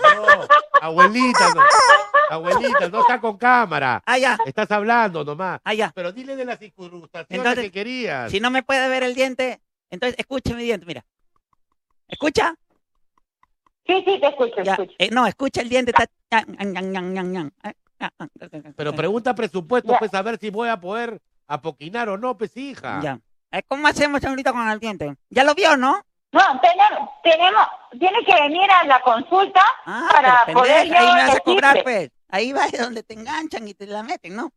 [0.01, 0.47] No,
[0.81, 1.61] abuelita, no.
[2.29, 4.01] Abuelita, no está con cámara.
[4.05, 4.37] Ah, ya.
[4.45, 5.59] Estás hablando nomás.
[5.63, 5.91] Ah, ya.
[5.93, 8.31] Pero dile de las circunstancias Entonces, que querías.
[8.31, 11.05] Si no me puede ver el diente, entonces escuche mi diente, mira.
[12.07, 12.55] ¿Escucha?
[13.87, 14.93] Sí, sí, te escucho, Ya, escucho.
[14.97, 15.91] eh, no, escucha el diente.
[15.91, 16.45] Está...
[18.75, 19.99] Pero pregunta presupuesto, Ya.
[19.99, 22.99] pues a ver si voy a poder apoquinar o no, pues hija.
[23.03, 23.19] Ya.
[23.51, 25.15] Eh, ¿Cómo hacemos ahorita con el diente?
[25.29, 26.01] Ya lo vio, ¿no?
[26.31, 27.61] No, tenemos, tenemos,
[27.99, 31.39] tiene que venir a la consulta Ah, para pero poder pendeja, ahí me vas a
[31.41, 32.09] cobrar, pues.
[32.29, 34.49] Ahí va donde te enganchan y te la meten, ¿no?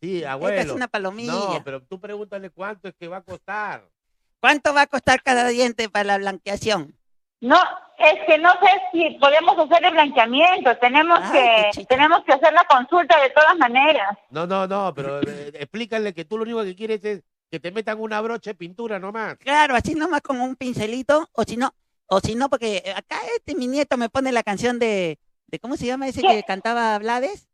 [0.00, 0.58] Sí, Esta abuelo.
[0.62, 1.32] es una palomilla.
[1.32, 3.86] No, pero tú pregúntale cuánto es que va a costar.
[4.40, 6.96] ¿Cuánto va a costar cada diente para la blanqueación?
[7.40, 7.56] No,
[7.98, 12.52] es que no sé si podemos hacer el blanqueamiento, tenemos Ay, que tenemos que hacer
[12.52, 14.18] la consulta de todas maneras.
[14.30, 17.70] No, no, no, pero eh, explícale que tú lo único que quieres es que te
[17.72, 19.36] metan una brocha de pintura nomás.
[19.38, 21.72] Claro, así nomás con un pincelito, o si no,
[22.06, 25.76] o si no, porque acá este mi nieto me pone la canción de, de ¿cómo
[25.76, 26.28] se llama ese ¿Qué?
[26.28, 27.48] que cantaba Blades?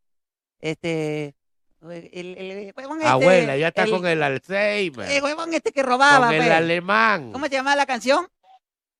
[0.59, 1.35] Este,
[1.81, 5.09] el, el- el huevón este, Abuela, ya está el- con el Alzheimer.
[5.09, 6.51] el huevón este que robaba, con el pues.
[6.51, 7.31] alemán.
[7.31, 8.27] ¿Cómo se llamaba la canción?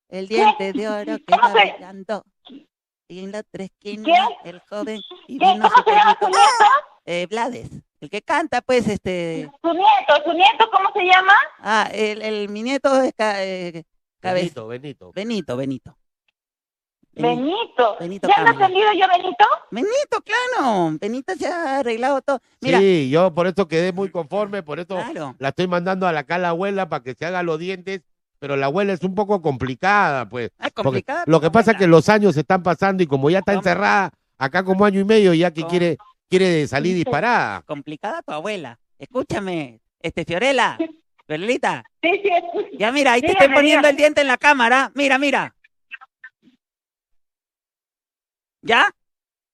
[0.08, 2.24] El diente de oro que ¿Cómo va brillando.
[3.10, 4.50] Y en la otra esquina, ¿Qué?
[4.50, 6.64] el joven y ¿Cómo su se llama su nieto?
[7.06, 11.32] Eh, Blades, el que canta, pues, este, Su nieto, su nieto, ¿cómo se llama?
[11.60, 13.84] ah, el, el mi nieto es ca- eh,
[14.20, 15.12] Benito, Benito.
[15.14, 15.96] Benito, Benito.
[17.12, 17.96] Benito.
[17.98, 18.28] Benito.
[18.28, 18.66] ¿Ya no he Camilo.
[18.66, 19.44] entendido yo, Benito?
[19.70, 20.96] Benito, claro.
[21.00, 22.40] Benito se ha arreglado todo.
[22.60, 25.34] Mira, Sí, yo por eso quedé muy conforme, por eso claro.
[25.38, 28.02] la estoy mandando a la acá a la abuela para que se haga los dientes,
[28.38, 30.46] pero la abuela es un poco complicada, pues.
[30.58, 31.24] Es Porque complicado.
[31.26, 33.60] lo que pasa es que los años se están pasando y como ya está ¿Cómo?
[33.60, 35.70] encerrada acá como año y medio, ya que ¿Cómo?
[35.70, 37.62] quiere quiere salir disparada.
[37.62, 38.78] Complicada tu abuela.
[38.98, 40.76] Escúchame, este Fiorella,
[41.26, 41.82] Fiorelita.
[42.02, 42.68] Sí, sí, escucho.
[42.78, 43.88] Ya mira, ahí te estoy poniendo dígame.
[43.90, 44.92] el diente en la cámara.
[44.94, 45.54] Mira, mira.
[48.62, 48.90] ¿Ya?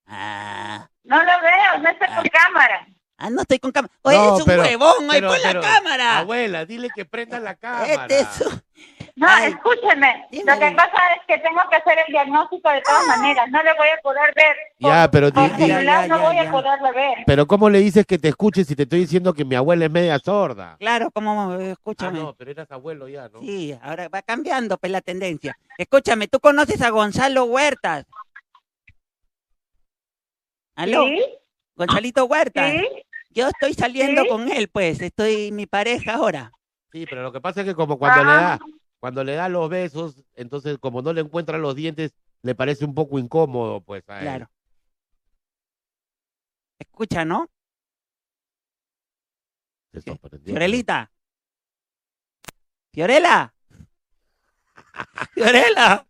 [0.07, 2.87] Ah, No lo veo, no está con cámara.
[3.19, 3.93] Ah, no estoy con cámara.
[4.03, 6.19] Oye, No, es un pero- huevón, ahí pon pero, la cámara.
[6.19, 8.07] Abuela, dile que prenda la cámara.
[8.09, 8.62] Este es un-
[9.17, 10.27] No, Ay, escúcheme.
[10.33, 13.49] dime, Lo que pasa es que tengo que hacer el diagnóstico de todas maneras.
[13.49, 14.57] No le voy a poder ver.
[14.81, 16.49] Ya, pero por di- celular Ya, no ya, voy ya.
[16.49, 17.19] a poderlo ver.
[17.25, 19.91] Pero ¿cómo le dices que te escuches si te estoy diciendo que mi abuela es
[19.93, 20.77] media sorda?
[20.81, 22.19] Claro, como, Ah, escúchame.
[22.19, 23.41] no, pero eras abuelo ya, ¿no?
[23.41, 25.57] Sí, ahora va cambiando pues la tendencia.
[25.79, 28.07] Escúchame, ¿tú conoces a Gonzalo Huertas?
[30.75, 31.05] ¿Aló?
[31.07, 31.25] ¿Sí?
[31.77, 32.71] Gonzalito Huertas.
[32.73, 33.04] ¿Sí?
[33.35, 34.28] Yo estoy saliendo ¿Sí?
[34.28, 36.53] con él, pues, estoy mi pareja ahora.
[36.93, 38.35] Sí, pero lo que pasa es que como cuando le Ah.
[38.41, 38.59] da
[39.01, 42.95] cuando le da los besos, entonces como no le encuentra los dientes, le parece un
[42.95, 44.22] poco incómodo, pues a él.
[44.22, 44.51] Claro.
[46.78, 47.51] Escucha, ¿no?
[49.93, 50.53] Se sorprendió.
[50.55, 51.11] Fiorelita.
[52.93, 53.55] Fiorela.
[55.35, 56.07] Fiorela.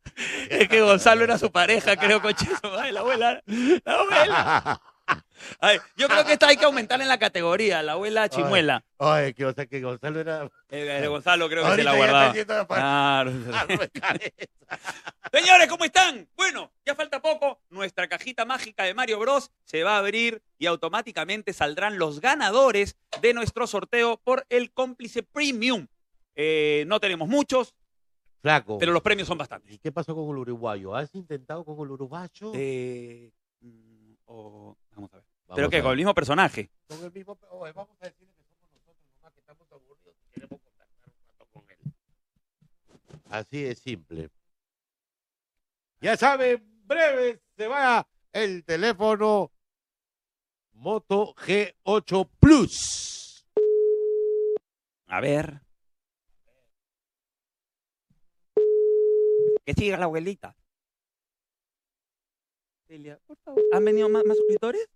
[0.49, 2.47] Es que Gonzalo era su pareja, creo, coche.
[2.79, 3.43] Ay, la abuela.
[3.85, 4.81] La abuela.
[5.61, 8.85] Ay, yo creo que esta hay que aumentar en la categoría, la abuela chimuela.
[8.99, 12.67] Ay, que o sea que Gonzalo era Eh, eh, Gonzalo creo que se la guardaba.
[12.67, 13.33] para- Claro.
[15.33, 16.29] Señores, ¿cómo están?
[16.37, 17.61] Bueno, ya falta poco.
[17.71, 22.97] Nuestra cajita mágica de Mario Bros se va a abrir y automáticamente saldrán los ganadores
[23.21, 25.87] de nuestro sorteo por el cómplice premium.
[26.37, 27.75] Eh, no tenemos muchos,
[28.43, 28.79] Flaco.
[28.79, 29.73] pero los premios son bastantes.
[29.73, 30.95] ¿Y qué pasó con el uruguayo?
[30.95, 32.53] ¿Has intentado con el uruguayo?
[32.55, 33.31] Eh,
[33.61, 35.25] mm, o- vamos a ver.
[35.47, 35.79] Vamos ¿Pero qué?
[35.79, 36.71] a ¿Con el mismo personaje?
[36.89, 40.33] Con el mismo, oye, vamos a decirle que somos nosotros nomás que estamos aburridos y
[40.33, 41.79] queremos contactar un rato con él.
[43.31, 44.31] Así de simple.
[46.01, 49.53] Ya saben, breve se va el teléfono
[50.73, 53.47] Moto G8 Plus.
[55.07, 55.61] A ver.
[59.65, 60.57] Que siga la abuelita.
[62.87, 63.63] Celia, por favor.
[63.73, 64.89] ¿Han venido más, más suscriptores?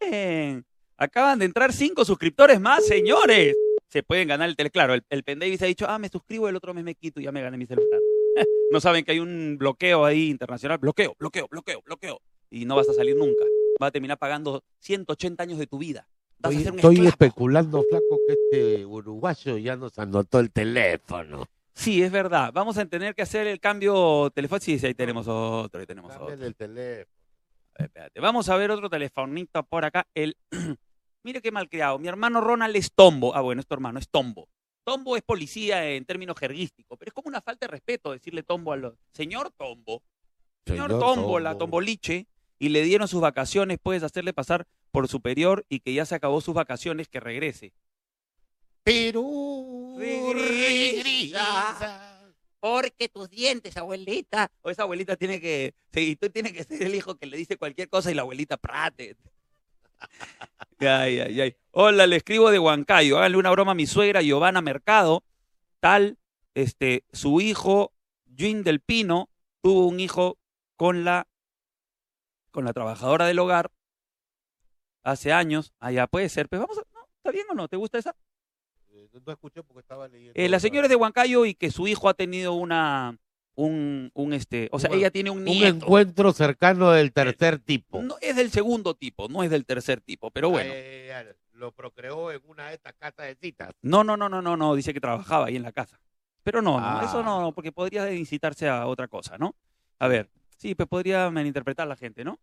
[0.00, 0.64] ¡Ven!
[0.96, 3.54] Acaban de entrar cinco suscriptores más, señores.
[3.88, 4.70] Se pueden ganar el tele.
[4.70, 7.24] Claro, el, el Pendavis ha dicho, ah, me suscribo, el otro mes me quito y
[7.24, 8.00] ya me gané mi celular.
[8.72, 10.78] no saben que hay un bloqueo ahí internacional.
[10.78, 12.20] Bloqueo, bloqueo, bloqueo, bloqueo.
[12.50, 13.44] Y no vas a salir nunca.
[13.78, 16.08] Vas a terminar pagando 180 años de tu vida.
[16.38, 17.08] Vas Estoy, a ser un estoy esclavo.
[17.10, 21.46] especulando, flaco, que este uruguayo ya nos anotó el teléfono.
[21.74, 22.52] Sí, es verdad.
[22.54, 24.64] Vamos a tener que hacer el cambio telefónico.
[24.64, 26.26] Sí, sí, ahí tenemos otro, ahí tenemos otro.
[26.26, 27.15] Cámbiale el teléfono.
[27.78, 28.20] A ver, espérate.
[28.20, 30.06] Vamos a ver otro telefonito por acá.
[30.14, 30.36] El...
[31.22, 31.98] Mire qué mal creado.
[31.98, 33.34] Mi hermano Ronald es tombo.
[33.34, 34.48] Ah, bueno, es tu hermano, es tombo.
[34.84, 38.72] Tombo es policía en términos jerguísticos, pero es como una falta de respeto decirle tombo
[38.72, 40.02] al señor tombo.
[40.64, 41.64] Señor, Señor tombo, la Tombo.
[41.64, 46.14] tomboliche, y le dieron sus vacaciones, puedes hacerle pasar por superior y que ya se
[46.14, 47.74] acabó sus vacaciones, que regrese.
[48.82, 52.05] Perú Regresa.
[52.66, 54.50] Porque tus dientes, abuelita.
[54.62, 57.56] O esa abuelita tiene que, sí, tú tienes que ser el hijo que le dice
[57.56, 59.16] cualquier cosa y la abuelita prate.
[60.80, 61.56] Ay, ay, ay.
[61.70, 63.16] Hola, le escribo de Huancayo.
[63.16, 65.24] Háganle una broma a mi suegra Giovanna Mercado.
[65.80, 66.18] Tal,
[66.54, 67.94] este, su hijo,
[68.36, 69.30] Jim del Pino,
[69.62, 70.36] tuvo un hijo
[70.76, 71.28] con la,
[72.50, 73.70] con la trabajadora del hogar
[75.02, 75.72] hace años.
[75.78, 77.68] Allá puede ser, pero vamos a, no, ¿está bien o no?
[77.68, 78.14] ¿Te gusta esa?
[79.16, 80.32] Eh, No escuché porque estaba leyendo.
[80.34, 83.16] Eh, la señora es de Huancayo y que su hijo ha tenido una,
[83.54, 85.84] un, un este, o sea, Un- ella tiene un Un nieto.
[85.86, 88.02] encuentro cercano del tercer tipo.
[88.02, 90.70] No, es del segundo tipo, no es del tercer tipo, pero bueno.
[90.72, 93.70] Eh, eh, lo procreó en una de estas casas de citas.
[93.80, 95.98] No, no, no, no, no, no, dice que trabajaba ahí en la casa.
[96.42, 97.02] Pero no, no, Ah.
[97.04, 99.56] eso no, porque podría incitarse a otra cosa, ¿no?
[99.98, 102.38] A ver, sí, pues podría malinterpretar la gente, ¿no?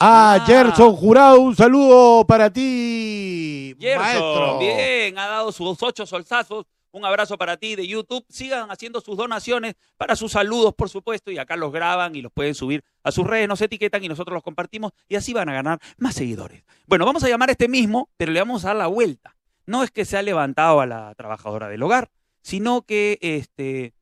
[0.00, 4.58] Ah, Gerson Jurado, un saludo para ti, Gerson, maestro.
[4.60, 6.66] bien, ha dado sus ocho solsazos.
[6.90, 8.24] Un abrazo para ti de YouTube.
[8.28, 12.32] Sigan haciendo sus donaciones para sus saludos, por supuesto, y acá los graban y los
[12.32, 15.52] pueden subir a sus redes, nos etiquetan y nosotros los compartimos y así van a
[15.52, 16.64] ganar más seguidores.
[16.86, 19.36] Bueno, vamos a llamar a este mismo, pero le vamos a dar la vuelta.
[19.66, 22.08] No es que se ha levantado a la trabajadora del hogar,
[22.40, 23.92] sino que este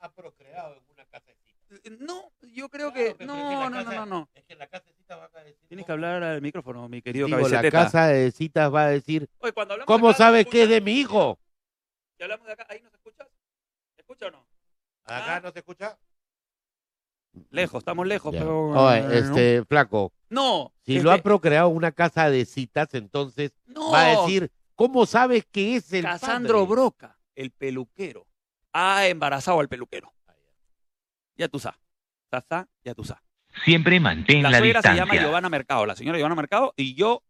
[0.00, 0.95] Ha procreado una casa de citas.
[2.00, 4.30] No, yo creo que no, no, no, no, no.
[4.34, 5.66] Es que en la casa de citas van a decir.
[5.68, 9.28] Tienes que hablar al micrófono, mi querido Digo, la casa de citas va a decir.
[9.38, 11.38] Oye, cuando hablamos ¿Cómo acá, sabes ¿se que es de mi hijo?
[12.16, 13.28] Si hablamos de acá, ahí nos escuchas.
[13.94, 14.46] ¿Se escucha o no?
[15.04, 15.98] ¿Acá no se escucha?
[17.50, 18.40] Lejos, estamos lejos, Ya.
[18.40, 20.12] pero Oye, este, flaco.
[20.30, 23.92] No, Si este- lo ha procreado una casa de citas, entonces No.
[23.92, 26.70] va a decir, ¿cómo sabes que es el Casandro padre?
[26.70, 28.26] Broca, el peluquero,
[28.72, 30.12] ha embarazado al peluquero.
[31.36, 31.80] Ya tú sabes.
[32.84, 33.22] Ya tú sabes.
[33.64, 35.22] Siempre mantén La la, suegra se llama distancia.
[35.22, 37.22] Giovanna Mercado, la señora Giovanna Mercado, y yo,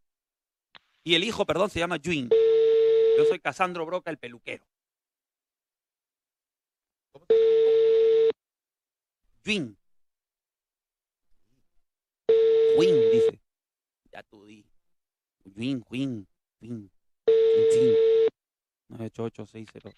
[1.04, 2.28] y el hijo, perdón, se llama Juin.
[3.16, 4.66] Yo soy Casandro Broca, el peluquero.
[9.44, 9.78] Juin.
[12.76, 13.40] Juin, dice.
[14.10, 14.66] Ya tú di.
[15.54, 16.26] Juin, Juin,
[16.58, 16.90] Juin.
[17.28, 17.96] Juin, Juin.
[18.88, 19.90] 98860.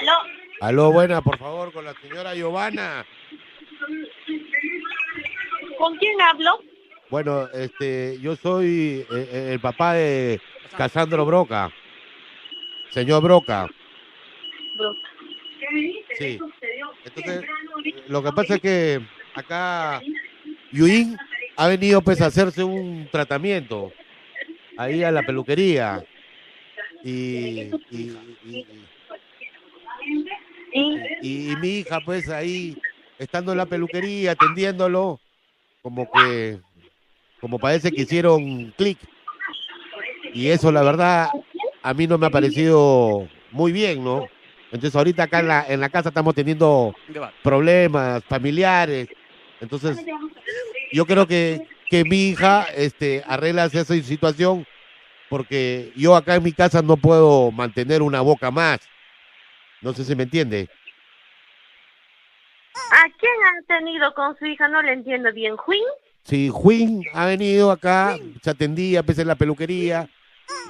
[0.00, 0.12] ¿Aló?
[0.60, 3.04] Aló, buena, por favor, con la señora Giovanna.
[5.78, 6.60] ¿Con quién hablo?
[7.10, 10.40] Bueno, este, yo soy eh, eh, el papá de
[10.76, 11.70] Casandro Broca.
[12.90, 13.68] Señor Broca.
[16.18, 16.38] Sí.
[17.04, 17.44] Entonces,
[18.08, 19.00] lo que pasa es que
[19.34, 20.00] acá
[20.70, 21.16] Yuin
[21.56, 23.92] ha venido pues a hacerse un tratamiento
[24.76, 26.04] ahí a la peluquería.
[27.04, 28.66] Y, y, y-
[30.72, 32.76] y- y mi hija pues ahí
[33.18, 35.20] estando en la peluquería atendiéndolo
[35.82, 36.58] como que
[37.40, 38.98] como parece que hicieron clic.
[40.32, 41.28] Y eso la verdad
[41.82, 44.28] a mí no me ha parecido muy bien no
[44.66, 46.94] entonces ahorita acá en la, en la casa estamos teniendo
[47.42, 49.06] problemas familiares.
[49.60, 49.98] Entonces
[50.92, 54.64] yo creo que, que mi hija este arregla esa situación
[55.28, 58.78] porque yo acá en mi casa no puedo mantener una boca más
[59.82, 60.68] no sé si me entiende
[62.92, 64.68] ¿A quién ha tenido con su hija?
[64.68, 65.56] No le entiendo bien.
[65.56, 65.82] ¿Juin?
[66.24, 70.08] Si Juin ha venido acá, se atendía, pues en la peluquería,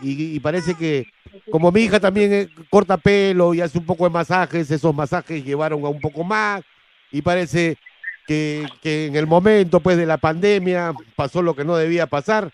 [0.02, 1.06] y, y parece que,
[1.50, 5.44] como mi hija también eh, corta pelo y hace un poco de masajes, esos masajes
[5.44, 6.62] llevaron a un poco más,
[7.10, 7.76] y parece
[8.26, 12.50] que, que en el momento pues de la pandemia pasó lo que no debía pasar,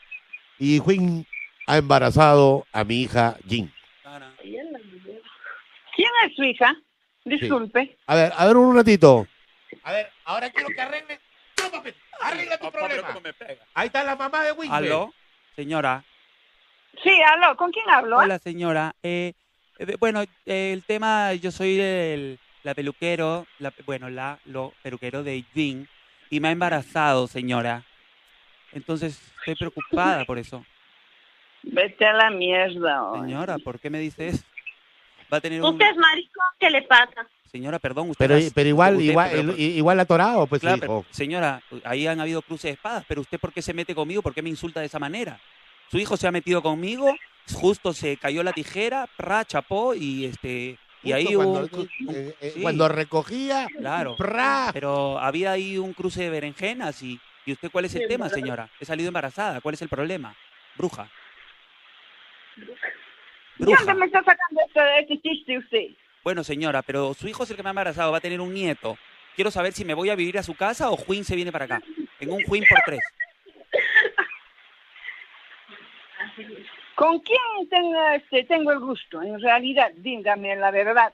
[0.58, 1.26] y Juin
[1.66, 3.70] ha embarazado a mi hija Jin.
[5.98, 6.76] ¿Quién es su hija?
[7.24, 7.98] Disculpe.
[8.06, 9.26] A ver, a ver un ratito.
[9.82, 11.18] A ver, ahora quiero que arregle,
[12.20, 13.08] arregla tu problema.
[13.74, 14.70] Ahí está la mamá de Win.
[14.70, 15.12] ¿Aló?
[15.56, 16.04] Señora.
[17.02, 18.18] Sí, aló, ¿con quién hablo?
[18.18, 18.94] Hola, señora.
[19.02, 19.32] Eh,
[19.80, 25.24] eh, bueno, eh, el tema, yo soy el, la peluquero, la, bueno, la, lo peluquero
[25.24, 25.88] de Jin,
[26.30, 27.82] y me ha embarazado, señora.
[28.70, 30.64] Entonces, estoy preocupada por eso.
[31.64, 33.02] Vete a la mierda.
[33.02, 33.22] oye.
[33.22, 34.44] Señora, ¿por qué me dice eso?
[35.32, 35.72] Va a tener un...
[35.72, 36.44] ¿Usted es maricón?
[36.58, 37.26] ¿Qué le pasa?
[37.50, 38.26] Señora, perdón, usted...
[38.26, 42.20] Pero, las- pero igual, usted- igual, pero- igual atorado, pues Claro, pero, señora, ahí han
[42.20, 44.22] habido cruces de espadas, pero usted ¿por qué se mete conmigo?
[44.22, 45.40] ¿Por qué me insulta de esa manera?
[45.90, 47.14] Su hijo se ha metido conmigo,
[47.54, 51.90] justo se cayó la tijera, pra, chapó y este y ahí cuando- hubo un cru-
[52.08, 54.68] un- eh, eh, sí, cuando recogía, claro, pra.
[54.74, 58.28] pero había ahí un cruce de berenjenas y ¿y usted cuál es el Sí, tema,
[58.28, 58.68] señora?
[58.78, 60.34] He salido embarazada, ¿cuál es el problema?
[60.76, 61.08] Bruja
[63.58, 63.84] bruja.
[63.84, 65.86] ¿Dónde me está sacando este, este chiste usted?
[66.24, 68.52] Bueno, señora, pero su hijo es el que me ha embarazado, va a tener un
[68.52, 68.98] nieto.
[69.34, 71.64] Quiero saber si me voy a vivir a su casa o Juin se viene para
[71.66, 71.82] acá.
[72.20, 73.00] En un Juin por tres.
[76.94, 79.22] ¿Con quién tengo, este, tengo el gusto?
[79.22, 81.12] En realidad, dígame la verdad.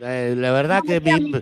[0.00, 1.32] Eh, la verdad que mi,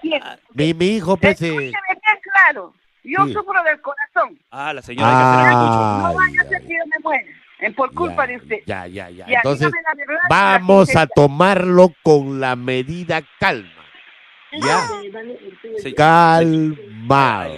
[0.54, 1.48] mi, mi, hijo pese...
[1.48, 1.74] Eh, bien
[2.22, 3.32] claro, yo sí.
[3.34, 4.38] sufro del corazón.
[4.50, 5.08] Ah, la señora.
[5.08, 7.24] Que ah, no vaya a ser que yo me muera.
[7.72, 8.56] Por culpa de usted.
[8.66, 9.26] ya, ya, ya.
[9.26, 13.70] Ya, Entonces, dígame la verdad, vamos a tomarlo con la medida calma.
[14.56, 14.86] Ya,
[15.82, 15.92] Sí.
[15.94, 17.54] calmado.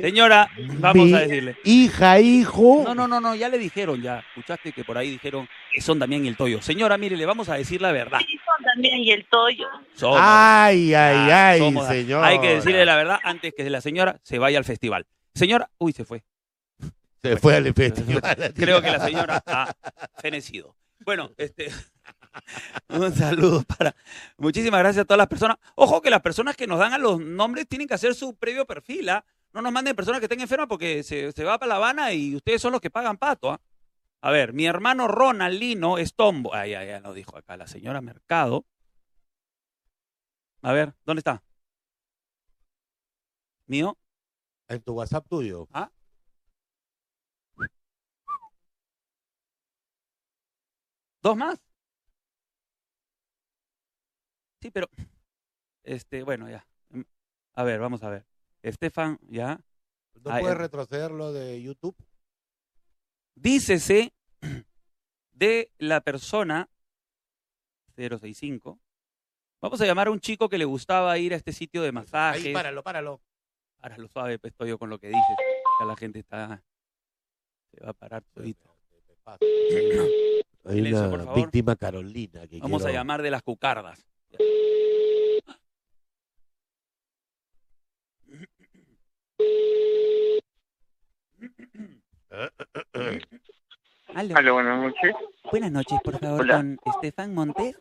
[0.00, 0.48] Señora,
[0.78, 1.56] vamos Mi a decirle.
[1.64, 2.82] Hija, hijo.
[2.84, 4.20] No, no, no, no, ya le dijeron, ya.
[4.28, 6.62] Escuchaste que por ahí dijeron que son Damián y el Toyo.
[6.62, 8.20] Señora, mire, le vamos a decir la verdad.
[8.26, 9.66] Sí, son también y el Toyo.
[9.94, 10.18] Somos.
[10.22, 12.24] Ay, ay, Ah, ay, somos- señor.
[12.24, 15.06] Hay que decirle la verdad antes que la señora se vaya al festival.
[15.34, 16.22] Señora, uy, se fue.
[17.22, 18.52] Se fue al festival.
[18.54, 19.72] Creo que la señora ha
[20.20, 20.74] fenecido.
[21.04, 21.70] Bueno, este.
[22.88, 23.94] Un saludo para.
[24.38, 25.56] Muchísimas gracias a todas las personas.
[25.76, 28.66] Ojo que las personas que nos dan a los nombres tienen que hacer su previo
[28.66, 29.08] perfil.
[29.08, 29.24] ¿ah?
[29.52, 32.34] No nos manden personas que estén enfermas porque se, se va para La Habana y
[32.34, 33.52] ustedes son los que pagan pato.
[33.52, 33.60] ¿ah?
[34.20, 36.54] A ver, mi hermano Ronald Lino es tombo.
[36.54, 38.66] Ay, ay, ay, lo dijo acá la señora Mercado.
[40.62, 41.42] A ver, ¿dónde está?
[43.66, 43.96] ¿Mío?
[44.68, 45.68] En tu WhatsApp tuyo.
[45.72, 45.90] ¿Ah?
[51.22, 51.58] ¿Dos más?
[54.60, 54.88] Sí, pero.
[55.84, 56.66] Este, bueno, ya.
[56.90, 57.02] Mm,
[57.54, 58.26] A ver, vamos a ver.
[58.62, 59.60] Estefan, ya.
[60.14, 60.54] ¿No puedes eh.
[60.54, 61.96] retroceder lo de YouTube?
[63.34, 64.12] Dícese
[65.32, 66.68] de la persona
[67.96, 68.78] 065.
[69.60, 72.46] Vamos a llamar a un chico que le gustaba ir a este sitio de masajes.
[72.46, 73.20] Ahí, páralo, páralo.
[73.78, 75.36] Ahora lo sabe, pues estoy yo con lo que dices.
[75.80, 76.62] Ya la gente está.
[77.70, 78.76] Se va a parar todito.
[80.64, 81.36] Hay Silencio, una por favor.
[81.36, 84.04] víctima Carolina que Vamos a llamar de las cucardas.
[94.14, 94.36] Aló.
[94.36, 95.14] Aló, buenas noches.
[95.50, 96.56] Buenas noches, por favor, Hola.
[96.56, 97.76] con Estefan Montes.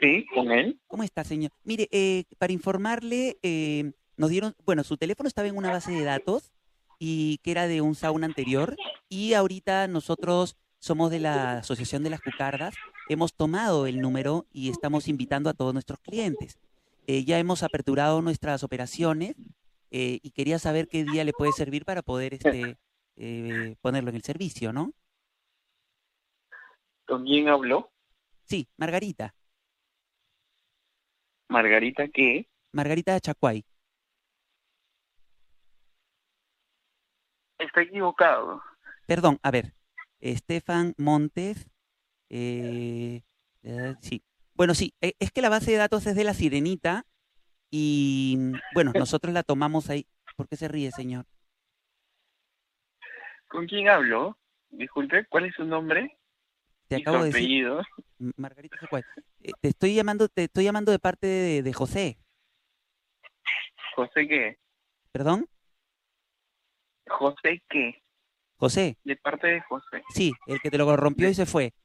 [0.00, 0.78] Sí, con él.
[0.88, 1.50] ¿Cómo está, señor?
[1.64, 6.04] Mire, eh, para informarle, eh, nos dieron, bueno, su teléfono estaba en una base de
[6.04, 6.52] datos
[6.98, 8.76] y que era de un sauna anterior
[9.08, 12.74] y ahorita nosotros somos de la Asociación de las Cucardas,
[13.08, 16.58] hemos tomado el número y estamos invitando a todos nuestros clientes.
[17.06, 19.36] Eh, ya hemos aperturado nuestras operaciones
[19.92, 22.78] eh, y quería saber qué día le puede servir para poder este,
[23.14, 24.92] eh, ponerlo en el servicio, ¿no?
[27.06, 27.92] ¿Con quién habló?
[28.46, 29.36] Sí, Margarita,
[31.48, 32.48] Margarita, ¿qué?
[32.72, 33.64] Margarita Chacuay.
[37.58, 38.60] Está equivocado.
[39.06, 39.74] Perdón, a ver,
[40.22, 41.68] Estefan Montes,
[42.30, 43.22] eh,
[44.00, 44.22] sí.
[44.54, 47.04] Bueno, sí, eh, es que la base de datos es de la Sirenita
[47.70, 48.38] y,
[48.74, 50.06] bueno, nosotros la tomamos ahí.
[50.36, 51.26] ¿Por qué se ríe, señor?
[53.48, 54.38] ¿Con quién habló?
[54.70, 56.16] Disculpe, ¿cuál es su nombre?
[56.88, 57.66] Te ¿Y acabo de decir,
[58.36, 59.02] Margarita Chacuay.
[59.40, 62.18] Eh, te estoy llamando, te estoy llamando de parte de, de José.
[63.94, 64.58] ¿José qué?
[65.10, 65.46] ¿Perdón?
[67.06, 68.01] ¿José qué?
[68.62, 70.04] José, De parte de José.
[70.14, 71.72] sí, el que te lo rompió y se fue.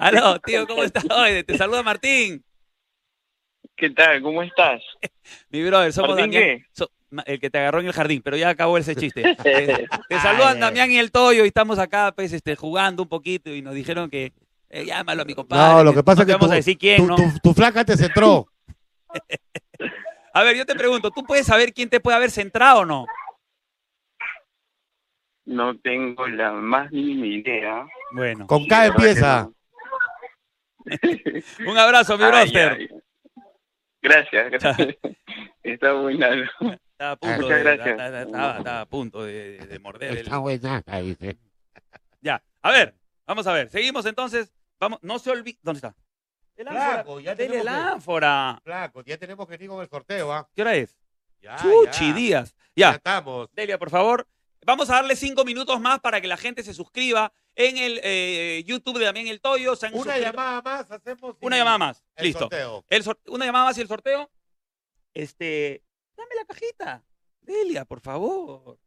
[0.00, 1.04] Aló, tío, ¿cómo estás?
[1.46, 2.44] Te saluda Martín.
[3.76, 4.20] ¿Qué tal?
[4.20, 4.82] ¿Cómo estás?
[5.50, 6.66] Mi brother, somos ¿Martín Damián.
[6.72, 6.90] so-
[7.24, 9.22] el que te agarró en el jardín, pero ya acabó ese chiste.
[9.44, 13.54] Eh, te saludan Damián y el Toyo y estamos acá pues este, jugando un poquito
[13.54, 14.32] y nos dijeron que
[14.70, 15.74] eh, llámalo a mi compadre.
[15.74, 17.14] No, lo que pasa no es te que vamos tu, a decir quién, tu- ¿no?
[17.14, 18.48] tu- tu flaca te centró.
[20.34, 23.06] A ver, yo te pregunto, ¿tú puedes saber quién te puede haber centrado o no?
[25.48, 27.86] No tengo la más mínima idea.
[28.12, 28.46] Bueno.
[28.46, 29.48] Con K empieza.
[31.66, 32.72] Un abrazo, mi Ay, broster.
[32.72, 32.88] ay.
[34.02, 34.96] Gracias, gracias.
[35.62, 36.36] Está buena.
[36.36, 36.44] ¿no?
[36.92, 37.88] Estaba a punto, Muchas de, gracias.
[37.88, 40.18] estaba, estaba- estaba a punto de, de- de morder el...
[40.18, 41.38] Está buena, dice.
[42.20, 42.94] Ya, a ver,
[43.26, 43.70] vamos a ver.
[43.70, 44.52] Seguimos entonces.
[44.80, 45.58] Vamos, no se olvide.
[45.62, 45.94] ¿Dónde está?
[46.56, 46.92] El ánfora.
[46.94, 48.60] Flaco, ya tenemos el que- ánfora.
[48.64, 50.48] Flaco, ya tenemos que ir con el sorteo, ¿ah?
[50.54, 50.96] ¿Qué hora es?
[51.40, 52.14] Ya, Chuchi ya.
[52.14, 52.54] Díaz.
[52.74, 53.48] Ya Ya, estamos.
[53.54, 54.26] Delia, por favor.
[54.68, 58.62] Vamos a darle cinco minutos más para que la gente se suscriba en el eh,
[58.66, 59.74] YouTube de Damián El Toyo.
[59.74, 61.36] Se han Una suscrito- llamada más hacemos.
[61.40, 62.04] Una llamada más.
[62.16, 62.40] el Listo.
[62.40, 62.84] sorteo.
[62.90, 64.30] El sor- Una llamada más y el sorteo.
[65.14, 65.82] Este.
[66.14, 67.02] Dame la cajita.
[67.40, 68.78] Delia, por favor.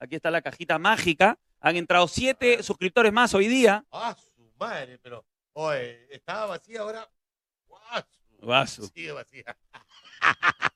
[0.00, 1.38] Aquí está la cajita mágica.
[1.60, 3.86] Han entrado siete suscriptores más hoy día.
[3.90, 5.24] Ah, su madre, pero.
[5.54, 7.10] Oye, estaba vacía ahora.
[7.66, 8.02] ¡Guau!
[8.38, 8.86] Guasu.
[8.94, 9.56] Sigue vacía.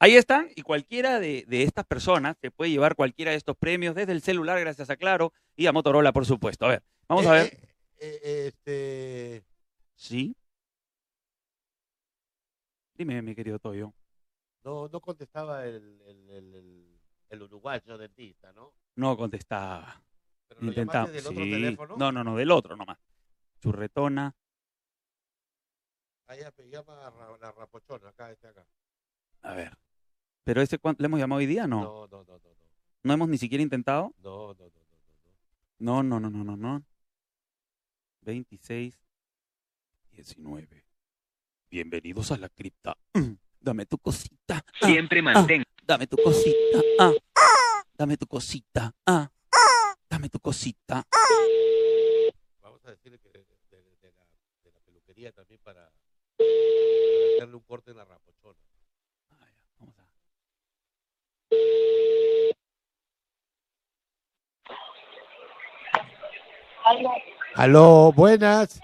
[0.00, 3.94] Ahí están, y cualquiera de, de estas personas se puede llevar cualquiera de estos premios
[3.94, 6.66] desde el celular, gracias a Claro y a Motorola, por supuesto.
[6.66, 7.54] A ver, vamos a Eh, ver.
[7.98, 9.44] eh, eh, este.
[9.94, 10.36] Sí.
[12.94, 13.94] Dime, mi querido Toyo.
[14.64, 18.74] No, no contestaba el, el, el, el- uruguayo dentista, ¿no?
[18.96, 20.02] No contestaba.
[20.48, 21.08] Pero lo Intentamos.
[21.10, 21.50] llamaste del otro sí.
[21.50, 21.96] teléfono.
[21.96, 22.98] No, no, no, del otro nomás.
[23.60, 24.34] Churretona.
[26.26, 26.40] Ahí
[26.70, 28.64] llama la rapochona, acá, este acá.
[29.44, 29.76] A ver.
[30.44, 31.66] Pero ese, ¿cuán- ¿le hemos llamado hoy día?
[31.66, 31.82] No.
[31.82, 32.54] No, no, no, no, no.
[33.02, 34.14] ¿No hemos ni siquiera intentado?
[34.22, 34.82] No, no, no, no,
[35.78, 36.20] No, no.
[36.20, 36.84] no, no, no, no, no.
[38.22, 38.98] 26,
[40.12, 40.84] 19.
[41.70, 42.96] Bienvenidos a la cripta.
[43.60, 44.64] Dame tu cosita.
[44.80, 45.62] ah, Siempre ah, mantén.
[45.86, 46.80] Dame tu cosita.
[47.00, 47.12] ah.
[47.96, 48.94] Dame tu cosita.
[49.06, 49.30] ah.
[50.08, 51.06] Dame tu cosita.
[52.62, 54.26] Vamos a decirle que de, de- de la,
[54.62, 55.90] de la peluquería también para,
[56.38, 58.58] para hacerle un corte en la rapochona.
[59.30, 60.06] Ah, ya, vamos a-
[67.54, 68.80] Aló, buenas.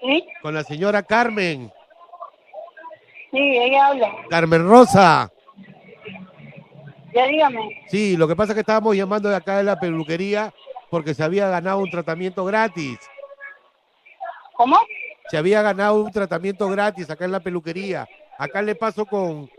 [0.00, 0.26] ¿Sí?
[0.42, 1.72] Con la señora Carmen.
[3.30, 4.14] Sí, ella habla.
[4.30, 5.30] Carmen Rosa.
[7.14, 7.82] Ya dígame.
[7.88, 10.52] Sí, lo que pasa es que estábamos llamando de acá de la peluquería
[10.90, 12.98] porque se había ganado un tratamiento gratis.
[14.54, 14.78] ¿Cómo?
[15.28, 18.08] Se había ganado un tratamiento gratis acá en la peluquería.
[18.38, 19.50] Acá le paso con,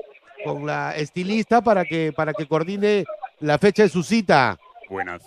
[0.53, 3.03] con la estilista para que, para que coordine
[3.39, 4.57] la fecha de su cita.
[4.89, 5.21] Buenas.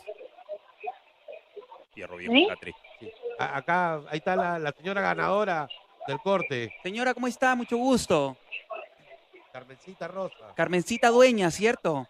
[1.95, 2.49] Fierro viejo, ¿Sí?
[3.39, 5.69] A- Acá, ahí está la, la señora ganadora
[6.07, 6.73] del corte.
[6.83, 7.55] Señora, ¿cómo está?
[7.55, 8.37] Mucho gusto.
[9.53, 10.53] Carmencita Rosa.
[10.55, 12.07] Carmencita Dueña, ¿cierto?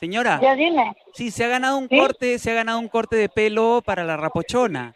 [0.00, 0.94] Señora, Ya dime.
[1.14, 1.98] sí, se ha ganado un ¿Sí?
[1.98, 4.94] corte, se ha ganado un corte de pelo para la rapochona.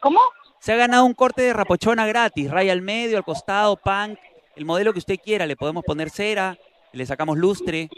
[0.00, 0.20] ¿Cómo?
[0.60, 4.18] Se ha ganado un corte de rapochona gratis, raya al medio, al costado, punk,
[4.56, 5.46] el modelo que usted quiera.
[5.46, 6.56] Le podemos poner cera,
[6.92, 7.88] le sacamos lustre.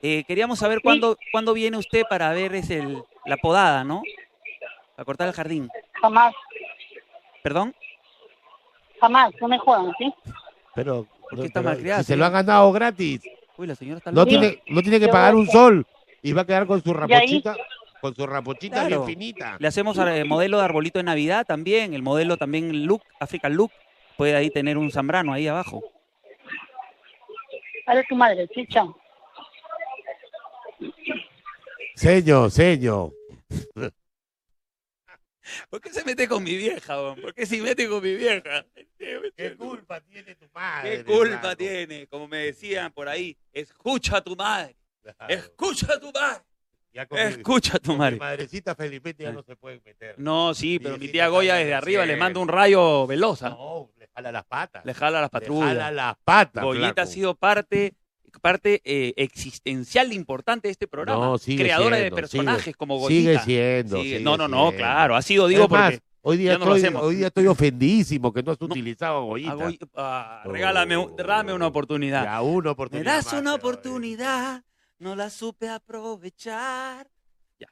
[0.00, 4.02] Eh, queríamos saber cuándo, cuándo viene usted para ver es el, la podada, ¿no?
[4.94, 5.68] Para cortar el jardín.
[6.00, 6.32] Jamás,
[7.42, 7.74] ¿Perdón?
[9.00, 9.32] jamás.
[9.40, 10.12] No me juegan, ¿sí?
[10.74, 13.20] Pero, ¿Por qué está pero malcriada, si se lo han ganado gratis.
[13.56, 14.28] Uy, la señora está No loca.
[14.30, 15.84] tiene, no tiene que pagar un sol.
[16.22, 16.96] Y va a quedar con su ahí?
[16.96, 17.56] rapochita,
[18.00, 19.04] con su rapochita Claro.
[19.04, 19.56] bien finita.
[19.58, 23.70] Le hacemos el modelo de arbolito de Navidad también, el modelo también look, African look.
[24.16, 25.82] Puede ahí tener un zambrano ahí abajo.
[27.86, 28.96] Dale tu madre, sí, chao.
[31.94, 33.12] Señor, señor.
[35.70, 37.18] ¿Por qué se mete con mi vieja, don?
[37.20, 38.66] ¿Por qué se mete con mi vieja?
[38.98, 40.98] ¿Qué culpa tiene tu madre?
[40.98, 41.56] ¿Qué culpa hermano?
[41.56, 42.06] tiene?
[42.06, 44.76] Como me decían por ahí, escucha a tu madre.
[45.02, 45.34] Claro.
[45.34, 46.42] Escucha a tu madre.
[46.92, 48.16] Escucha tu con mi madre.
[48.16, 50.14] madrecita Felipete ya no se pueden meter.
[50.18, 53.50] No, sí, pero mi tía Goya desde arriba le manda un rayo velosa.
[53.50, 54.84] No, le jala las patas.
[54.84, 55.68] Le jala las Le patrullas.
[55.68, 56.64] jala las patas.
[56.64, 57.00] Goyita flaco.
[57.02, 57.94] ha sido parte,
[58.40, 61.26] parte eh, existencial importante de este programa.
[61.26, 63.44] No, Creadora de siendo, personajes sigue- como Sigue Goyita.
[63.44, 63.96] siendo.
[63.98, 64.76] Sigue- sigue no, no, no, siendo.
[64.78, 65.16] claro.
[65.16, 66.00] Ha sido, digo, porque.
[66.22, 68.66] hoy día, no estoy, hoy día estoy ofendísimo que no has No.
[68.66, 69.54] utilizado Goyita.
[69.54, 72.24] Goy- ah, regálame, dame una oportunidad.
[72.24, 73.14] Ya, una Me oportunidad.
[73.16, 74.62] das más, una oportunidad,
[74.98, 77.08] no la supe aprovechar.
[77.58, 77.66] Ya.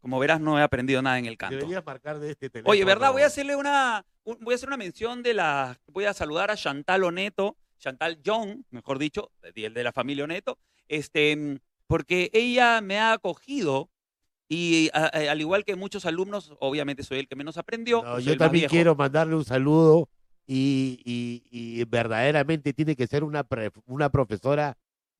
[0.00, 1.66] Como verás, no he aprendido nada en el canto.
[1.84, 2.70] Marcar de este teléfono.
[2.72, 3.12] Oye, ¿verdad?
[3.12, 6.50] Voy a hacerle una, un- voy a hacer una mención de la, voy a saludar
[6.50, 12.80] a Chantal Oneto, Chantal John, mejor dicho, el de la familia Oneto, este, porque ella
[12.80, 13.90] me ha acogido
[14.48, 18.02] y a- a- al igual que muchos alumnos, obviamente soy el que menos aprendió.
[18.02, 20.08] No, soy yo también quiero mandarle un saludo
[20.46, 24.76] y, y- y verdaderamente tiene que ser una, pre- una profesora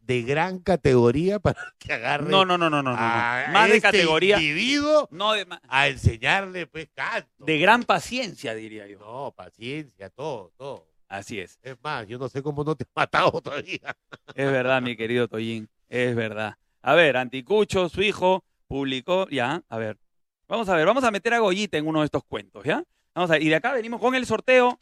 [0.08, 4.40] de gran categoría para que agarre No, no, no, no, no, Más de este categoría,
[4.40, 7.44] individuo no de, a enseñarle pues canto.
[7.44, 8.98] de gran paciencia, diría yo.
[8.98, 10.88] No, paciencia, todo, todo.
[11.08, 11.58] Así es.
[11.62, 13.96] Es más, yo no sé cómo no te he matado todavía.
[14.34, 15.68] Es verdad, mi querido Toyín.
[15.88, 16.56] Es verdad.
[16.80, 19.28] A ver, Anticucho, su hijo, publicó.
[19.28, 19.98] Ya, a ver.
[20.48, 22.82] Vamos a ver, vamos a meter a Goyita en uno de estos cuentos, ¿ya?
[23.14, 23.42] Vamos a ver.
[23.42, 24.80] Y de acá venimos con el sorteo.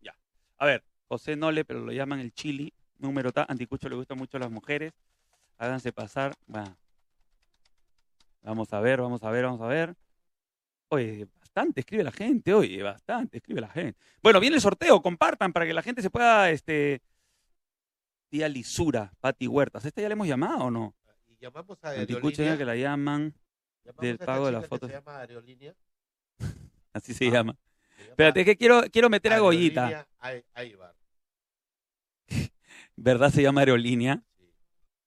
[0.00, 0.14] Ya.
[0.58, 2.72] A ver, José Nole, pero lo llaman el chili.
[2.98, 3.44] Número ta.
[3.48, 4.92] Anticucho le gusta mucho a las mujeres.
[5.58, 6.32] Háganse pasar.
[6.54, 6.76] Va.
[8.42, 9.96] Vamos a ver, vamos a ver, vamos a ver.
[10.88, 13.98] Oye, bastante escribe la gente, oye, bastante escribe la gente.
[14.22, 17.02] Bueno, viene el sorteo, compartan para que la gente se pueda, este...
[18.28, 19.84] Tía Lisura, Pati Huertas.
[19.84, 20.94] ¿Esta ya le hemos llamado o no?
[21.28, 22.56] Y llamamos a Anticucho Aerolínea.
[22.58, 23.34] que la llaman,
[23.84, 24.86] llamamos del pago de la chica que foto.
[24.86, 25.74] Se llama Aerolínea.
[26.92, 27.56] así se Ah, llama.
[27.96, 30.06] se llama Espérate, es que quiero, quiero meter a Goyita.
[30.54, 30.94] Aibar.
[33.02, 34.22] ¿Verdad se llama aerolínea?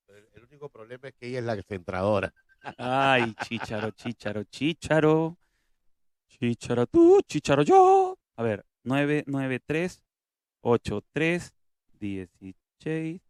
[0.08, 2.34] El, único problema es que ella es la centradora.
[2.78, 5.38] Ay, chicharo, chicharo, chicharo.
[6.28, 8.18] Chicharo tú, chicharo yo.
[8.36, 10.02] A ver, 993
[10.62, 11.54] 83
[12.00, 13.22] 16.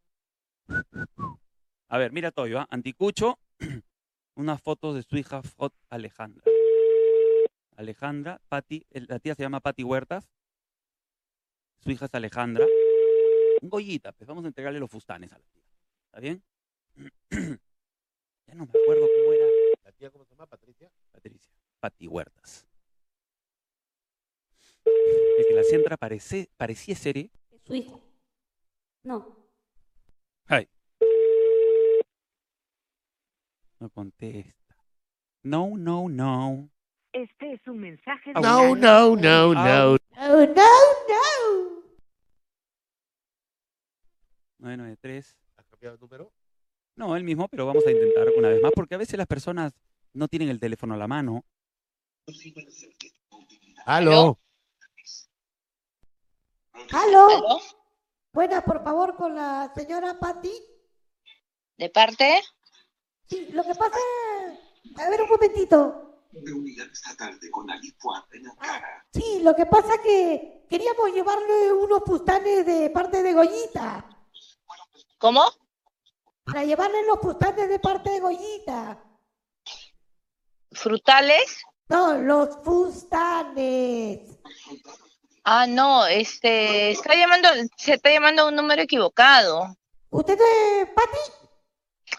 [1.89, 2.67] A ver, mira Toyo, ¿ah?
[2.69, 3.39] Anticucho,
[4.35, 6.41] unas fotos de su hija Fot Alejandra.
[7.75, 10.29] Alejandra, Pati, el- la tía se llama Pati Huertas.
[11.81, 12.65] Su hija es Alejandra.
[13.63, 15.63] Un Goyita, pues vamos a entregarle los fustanes a la tía.
[16.07, 16.43] ¿Está bien?
[17.31, 19.45] ya no me acuerdo cómo era.
[19.85, 20.47] ¿La tía cómo se llama?
[20.47, 20.91] ¿Patricia?
[21.13, 21.53] Patricia.
[21.79, 22.67] Pati Huertas.
[24.83, 27.17] El que la centra parece, parecía ser.
[27.17, 27.31] ¿eh?
[27.65, 28.03] Su hijo.
[29.05, 29.33] No.
[30.47, 30.67] Ay.
[33.79, 34.75] No contesta.
[35.41, 36.69] No, no, no.
[37.13, 39.53] Este es un mensaje de No, no, no, no.
[39.53, 40.82] No, no, no.
[44.63, 45.37] 993.
[45.57, 46.33] ¿Has cambiado el número?
[46.95, 49.73] No, el mismo, pero vamos a intentar una vez más, porque a veces las personas
[50.13, 51.43] no tienen el teléfono a la mano.
[53.85, 54.39] Aló.
[56.91, 57.59] ¿Aló?
[58.31, 60.53] Buenas, por favor, con la señora Patti.
[61.77, 62.41] ¿De parte?
[63.25, 63.97] Sí, lo que pasa...
[64.97, 66.21] A ver, un momentito.
[66.91, 69.05] Esta tarde con Alipua en la cara.
[69.13, 74.13] Sí, lo que pasa que queríamos llevarle unos fustanes de parte de Goyita.
[75.23, 75.41] ¿Cómo?
[76.43, 79.01] Para llevarle los fustanes de parte de Goyita.
[80.73, 81.63] ¿Frutales?
[81.87, 84.19] No, los fustanes.
[85.45, 87.47] Ah, no, este, está llamando,
[87.77, 89.77] se está llamando a un número equivocado.
[90.09, 91.17] ¿Usted es Pati?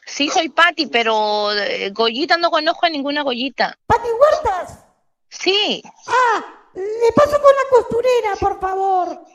[0.06, 3.78] Sí, soy Patti, pero eh, Goyita no conozco a ninguna Goyita.
[3.86, 4.82] ¿Pati Huertas?
[5.28, 5.82] Sí.
[6.06, 9.26] Ah, le paso con la costurera, por favor.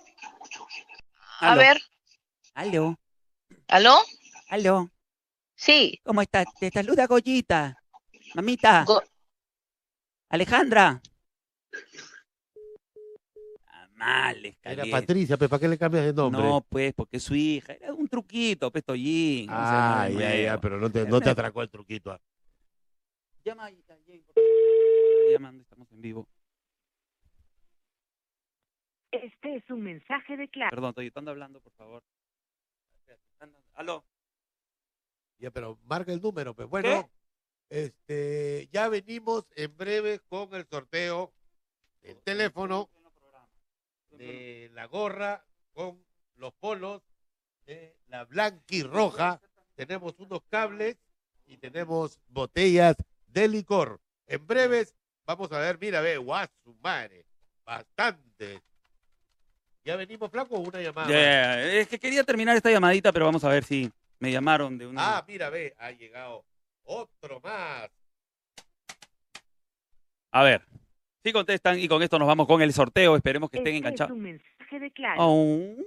[1.41, 1.79] A ver,
[2.55, 2.97] Aló,
[3.69, 3.95] ¿aló?
[4.49, 4.89] aló.
[5.55, 5.99] Sí.
[6.03, 6.45] ¿Cómo estás?
[6.59, 7.77] Te saluda Goyita.
[8.35, 8.85] Mamita.
[10.29, 11.01] Alejandra.
[13.67, 14.91] Amales, Era caliente.
[14.91, 16.41] Patricia, pero ¿para qué le cambias de nombre?
[16.41, 17.73] No, pues, porque es su hija.
[17.73, 19.47] Era un truquito, pues, Tollín.
[19.47, 22.11] no Ah, sé, ya, ya, pero no te, no te atracó el truquito.
[22.11, 22.21] ah.
[23.43, 24.49] Llama a Jane, por favor.
[25.19, 26.27] Está llamando, estamos en vivo.
[29.11, 30.69] Este es un mensaje de Claro.
[30.69, 32.03] Perdón, estoy estando hablando, por favor.
[33.73, 34.05] Aló.
[35.37, 37.09] Ya, pero marca el número, pues bueno.
[37.69, 41.33] Este, ya venimos en breve con el sorteo
[42.01, 42.89] del teléfono
[44.11, 46.03] de la gorra con
[46.35, 47.03] los polos
[47.65, 49.39] de la blanquirroja.
[49.75, 50.97] Tenemos unos cables
[51.45, 52.95] y tenemos botellas
[53.27, 54.01] de licor.
[54.25, 54.95] En breves
[55.25, 57.25] vamos a ver, mira, ve, guasu, madre,
[57.63, 58.63] bastante.
[59.89, 61.63] ¿Ya venimos, flaco, o una llamada?
[61.63, 65.17] Es que quería terminar esta llamadita, pero vamos a ver si me llamaron de una.
[65.17, 66.45] Ah, mira, ve, ha llegado
[66.83, 67.89] otro más.
[70.31, 70.61] A ver.
[71.23, 73.15] Si contestan y con esto nos vamos con el sorteo.
[73.15, 74.11] Esperemos que estén Este es enganchados.
[74.15, 75.21] un mensaje de Claro.
[75.23, 75.83] Aún,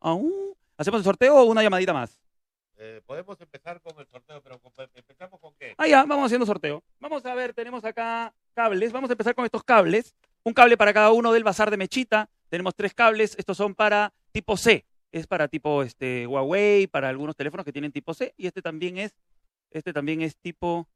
[0.00, 0.32] aún.
[0.76, 2.18] ¿Hacemos el sorteo o una llamadita más?
[2.78, 5.72] Eh, podemos empezar con el sorteo, pero con- empezamos con qué?
[5.78, 6.82] Ah, ya, vamos haciendo sorteo.
[6.98, 8.90] Vamos a ver, tenemos acá cables.
[8.90, 10.16] Vamos a empezar con estos cables.
[10.42, 12.28] Un cable para cada uno del bazar de Mechita.
[12.48, 13.34] Tenemos tres cables.
[13.38, 14.84] Estos son para tipo C.
[15.10, 18.34] Es para tipo este, Huawei, para algunos teléfonos que tienen tipo C.
[18.36, 19.14] Y este también es,
[19.70, 20.88] este también es tipo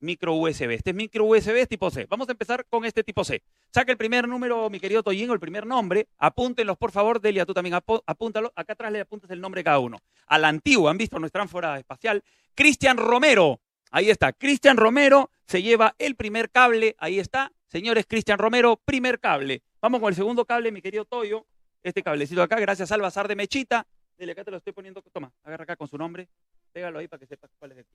[0.00, 0.70] micro USB.
[0.72, 2.06] Este es micro USB, es tipo C.
[2.06, 3.42] Vamos a empezar con este tipo C.
[3.72, 6.08] Saca el primer número, mi querido Toyin, o el primer nombre.
[6.18, 7.20] Apúntenlos, por favor.
[7.20, 7.74] Delia, tú también
[8.06, 8.52] apúntalo.
[8.56, 9.98] Acá atrás le apuntas el nombre de cada uno.
[10.26, 12.22] A la antigua, han visto nuestra ánfora espacial.
[12.54, 13.60] Cristian Romero.
[13.90, 14.32] Ahí está.
[14.32, 16.96] Cristian Romero se lleva el primer cable.
[16.98, 17.52] Ahí está.
[17.68, 19.62] Señores, Cristian Romero, primer cable.
[19.86, 21.46] Vamos con el segundo cable, mi querido Toyo.
[21.80, 23.86] Este cablecito acá, gracias al bazar de Mechita.
[24.18, 25.00] Dele, acá te lo estoy poniendo.
[25.12, 26.28] Toma, agarra acá con su nombre.
[26.72, 27.92] Pégalo ahí para que sepas cuál es ti.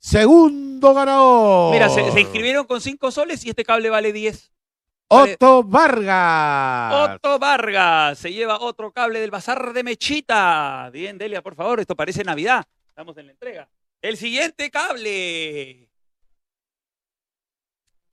[0.00, 1.72] Segundo ganador.
[1.72, 4.52] Mira, se, se inscribieron con 5 soles y este cable vale 10.
[5.06, 7.10] Otto Vargas.
[7.14, 10.90] Otto Vargas se lleva otro cable del bazar de Mechita.
[10.92, 12.66] Bien, Delia, por favor, esto parece Navidad.
[12.88, 13.68] Estamos en la entrega.
[14.02, 15.88] El siguiente cable.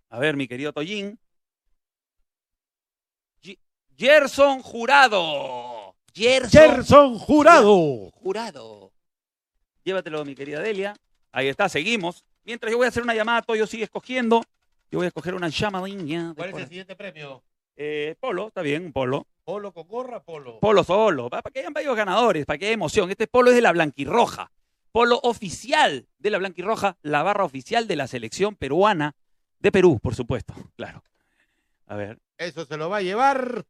[0.10, 1.18] A ver, mi querido Toyin.
[3.98, 5.96] Gerson Jurado.
[6.14, 8.12] Gerson, Gerson Jurado.
[8.12, 8.92] Jurado.
[9.84, 10.96] Llévatelo, mi querida Delia.
[11.32, 12.26] Ahí está, seguimos.
[12.44, 14.42] Mientras yo voy a hacer una llamada, Toyo sigue escogiendo.
[14.92, 17.44] Yo voy a escoger una de ¿Cuál es el siguiente premio?
[17.78, 19.28] Eh, polo, está bien, un polo.
[19.44, 20.60] ¿Polo con gorra, polo?
[20.60, 23.10] Polo solo, para que hayan varios ganadores, para que haya emoción.
[23.12, 24.52] Este polo es de la Blanquirroja.
[24.92, 29.16] Polo oficial de la Blanquirroja, la barra oficial de la selección peruana
[29.60, 30.54] de Perú, por supuesto.
[30.76, 31.04] Claro.
[31.88, 32.20] A ver.
[32.38, 33.66] Eso se lo va a llevar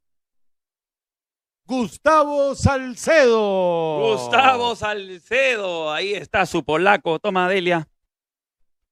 [1.68, 4.11] Gustavo Salcedo.
[4.11, 7.18] Gustavo Salcedo, ahí está su polaco.
[7.20, 7.88] Toma, Delia.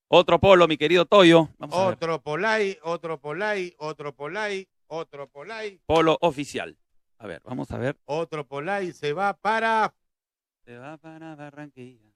[0.07, 1.49] Otro polo, mi querido Toyo.
[1.59, 1.75] Vamos.
[1.75, 6.77] Otro Polay, otro Polay, otro Polay, otro Polay, Polo oficial.
[7.19, 7.97] A ver, vamos a ver.
[8.05, 8.91] otro Polay.
[8.91, 9.93] Se va para
[10.65, 12.11] Se va para Barranquilla.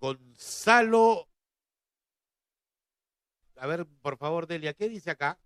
[0.00, 1.28] Gonzalo.
[3.56, 5.38] A ver, por favor, Delia, ¿qué dice acá?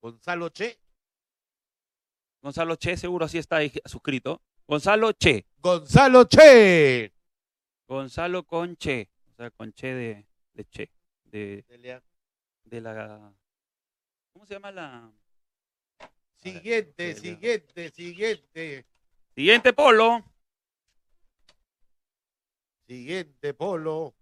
[0.00, 0.78] Gonzalo Che.
[2.42, 4.42] Gonzalo Che, seguro así está ahí suscrito.
[4.66, 5.46] Gonzalo Che.
[5.58, 7.12] Gonzalo Che.
[7.86, 9.10] Gonzalo con Che.
[9.30, 10.90] O sea, con Che de, de Che.
[11.24, 11.64] De,
[12.64, 13.32] de la.
[14.32, 15.12] ¿Cómo se llama la.?
[16.36, 18.86] Siguiente, siguiente, siguiente.
[19.34, 20.24] Siguiente polo.
[22.86, 24.14] Siguiente polo.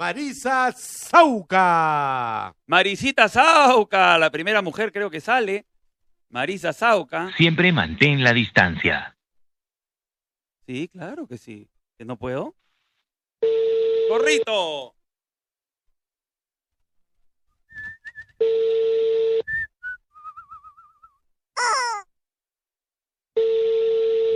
[0.00, 2.56] Marisa Sauca.
[2.64, 5.66] Marisita Sauca, la primera mujer creo que sale.
[6.30, 7.30] Marisa Sauca.
[7.36, 9.14] Siempre mantén la distancia.
[10.66, 11.68] Sí, claro que sí.
[11.98, 12.56] ¿Que no puedo?
[14.08, 14.94] ¡Corrito!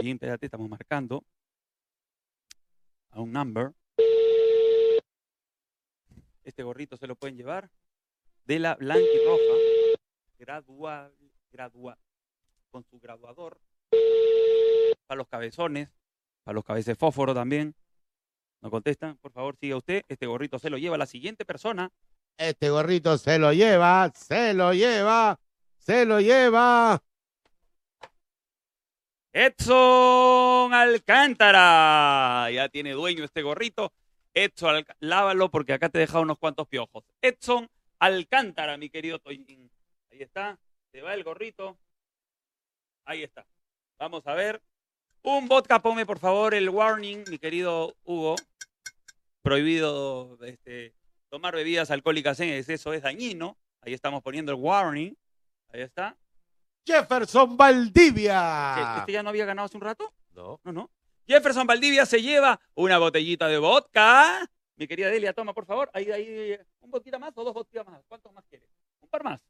[0.03, 1.25] Bien, espérate, estamos marcando
[3.12, 3.73] a un number.
[6.45, 7.71] Este gorrito se lo pueden llevar
[8.45, 9.99] de la blanca y roja,
[10.39, 11.13] gradual,
[11.51, 11.99] gradua,
[12.71, 13.59] con su graduador,
[15.07, 15.89] para los cabezones,
[16.45, 17.75] para los cabezas de fósforo también.
[18.61, 20.05] No contestan, por favor, siga usted.
[20.09, 21.91] Este gorrito se lo lleva la siguiente persona.
[22.37, 25.39] Este gorrito se lo lleva, se lo lleva,
[25.79, 27.03] se lo lleva.
[29.33, 32.51] Edson Alcántara.
[32.51, 33.93] Ya tiene dueño este gorrito.
[34.35, 37.05] Edson, Alc- lávalo porque acá te he dejado unos cuantos piojos.
[37.22, 37.68] Edson
[37.99, 39.70] Alcántara, mi querido Toyin.
[40.11, 40.59] Ahí está.
[40.93, 41.78] Se va el gorrito.
[43.05, 43.47] Ahí está.
[43.99, 44.62] Vamos a ver.
[45.22, 48.37] Un vodka, ponme por favor el warning, mi querido Hugo.
[49.43, 50.95] Prohibido este,
[51.28, 53.57] tomar bebidas alcohólicas en exceso es dañino.
[53.82, 55.14] Ahí estamos poniendo el warning.
[55.68, 56.16] Ahí está.
[56.87, 58.97] Jefferson ¿Qué, Valdivia.
[58.99, 60.12] ¿Este ya no había ganado hace un rato?
[60.32, 60.61] No.
[60.64, 60.91] No, no.
[61.27, 64.47] Jefferson Valdivia se lleva una botellita de vodka.
[64.77, 65.91] Mi querida Delia, toma, por favor.
[65.95, 68.03] Ahí, ahí, un vodka más o dos vodka más.
[68.09, 68.68] ¿Cuántos más quieres?
[69.01, 69.41] Un par más.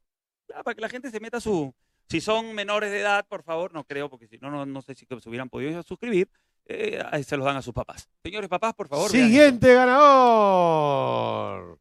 [0.47, 1.73] Ya, para que la gente se meta su...
[2.07, 4.93] Si son menores de edad, por favor, no creo, porque si no, no, no sé
[4.93, 6.29] si se hubieran podido suscribir.
[6.65, 8.07] eh, ahí se los dan a sus papás.
[8.23, 9.09] Señores papás, por favor.
[9.09, 11.79] Siguiente ganador.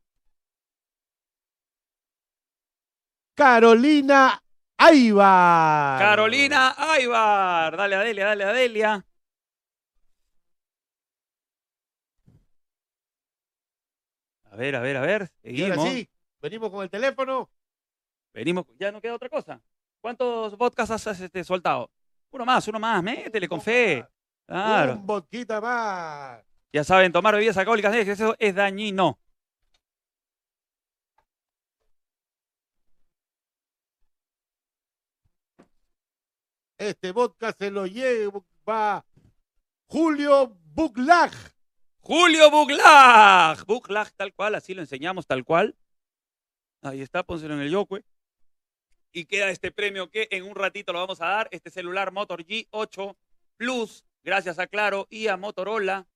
[3.34, 4.40] Carolina
[4.78, 5.98] Aibar.
[5.98, 7.76] Carolina Aybar.
[7.76, 9.04] Dale a Delia, dale a Delia.
[14.54, 15.32] A ver, a ver, a ver.
[15.42, 15.92] Y ahora Seguimos.
[15.98, 16.08] sí,
[16.40, 17.50] venimos con el teléfono.
[18.32, 19.60] Venimos, ya no queda otra cosa.
[20.00, 21.90] ¿Cuántos podcasts has este, soltado?
[22.30, 24.06] Uno más, uno más, métele con fe.
[24.46, 24.92] Claro.
[24.92, 26.40] Un vodquita más.
[26.72, 29.18] Ya saben, tomar bebidas alcohólicas, eso es dañino.
[36.78, 39.04] Este vodka se lo lleva
[39.88, 41.53] Julio Buclag.
[42.04, 43.64] Julio Buglag.
[43.64, 45.74] Buglag, tal cual, así lo enseñamos, tal cual.
[46.82, 48.04] Ahí está, pónselo en el yocue.
[49.10, 51.48] Y queda este premio que en un ratito lo vamos a dar.
[51.50, 53.16] Este celular Motor G8
[53.56, 56.06] Plus, gracias a Claro y a Motorola.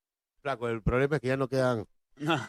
[0.43, 1.86] Flaco, el problema es que ya no quedan.
[2.16, 2.34] No.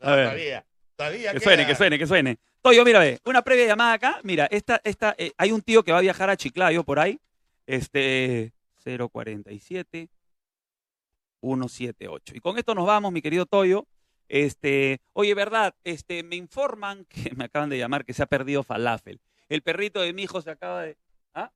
[0.00, 0.26] A ver.
[0.26, 0.66] todavía,
[0.96, 2.38] todavía Que suene, que suene, que suene.
[2.60, 4.20] Toyo, mira, ve, una previa llamada acá.
[4.22, 7.18] Mira, esta, esta, eh, hay un tío que va a viajar a Chiclayo por ahí.
[7.64, 8.52] Este,
[8.84, 10.10] 047
[11.42, 12.34] 178.
[12.36, 13.86] Y con esto nos vamos, mi querido Toyo.
[14.28, 18.62] Este, oye, verdad, este, me informan que me acaban de llamar que se ha perdido
[18.62, 19.20] falafel.
[19.48, 20.96] El perrito de mi hijo se acaba de.
[21.34, 21.52] ¿Ah?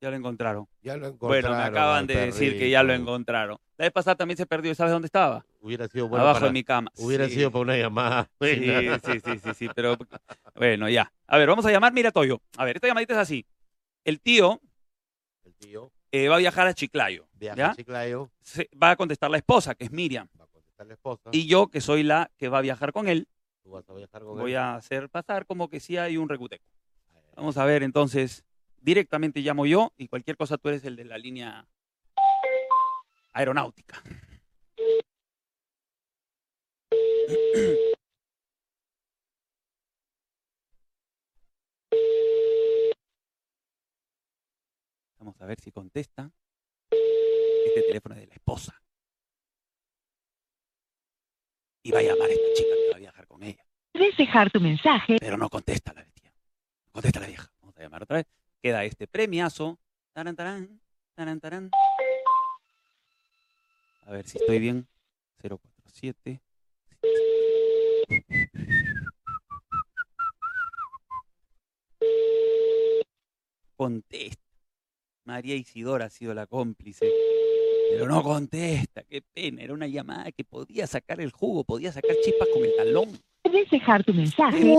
[0.00, 0.66] Ya lo encontraron.
[0.82, 1.50] Ya lo encontraron.
[1.52, 3.58] Bueno, me acaban de decir que ya lo encontraron.
[3.78, 4.74] La vez pasada también se perdió.
[4.74, 5.44] ¿Sabes dónde estaba?
[5.60, 6.90] Hubiera sido bueno Abajo para- de mi cama.
[6.98, 7.34] Hubiera Sí.
[7.36, 8.28] sido para una llamada.
[8.40, 9.96] Sí, sí, sí, sí, sí, pero
[10.54, 11.10] bueno, ya.
[11.26, 12.40] A ver, vamos a llamar, mira, Toyo.
[12.58, 13.46] A ver, esta llamadita es así.
[14.04, 14.60] El tío
[15.44, 17.28] El tío eh, va a viajar a Chiclayo.
[17.34, 20.28] viaja a Chiclayo, Se- va a contestar la esposa, que es Miriam.
[20.40, 21.30] va a contestar la esposa.
[21.32, 23.28] Y yo, que soy la que va a viajar con él,
[23.62, 24.58] tú vas a viajar con voy él.
[24.58, 26.64] a hacer pasar como que sí hay un recuteco.
[27.36, 28.44] Vamos a ver, entonces,
[28.80, 31.66] directamente llamo yo y cualquier cosa tú eres el de la línea
[33.32, 34.02] aeronáutica.
[45.28, 46.32] Vamos a ver si contesta.
[46.90, 48.82] Este teléfono es de la esposa.
[51.82, 53.62] Y va a llamar a esta chica que va a viajar con ella.
[53.92, 55.18] Puedes dejar tu mensaje.
[55.20, 56.00] Pero no contesta la.
[56.02, 57.52] No contesta la vieja.
[57.60, 58.26] Vamos a llamar otra vez.
[58.62, 59.78] Queda este premiazo.
[60.14, 60.80] Taran, tarán,
[61.14, 61.70] taran, tarán.
[64.06, 64.88] A ver si estoy bien.
[65.42, 66.40] 047.
[73.76, 74.47] Contesta.
[75.28, 77.06] María Isidora ha sido la cómplice.
[77.90, 79.02] Pero no contesta.
[79.02, 79.62] Qué pena.
[79.62, 83.10] Era una llamada que podía sacar el jugo, podía sacar chispas con el talón.
[83.44, 84.74] Debes dejar tu mensaje.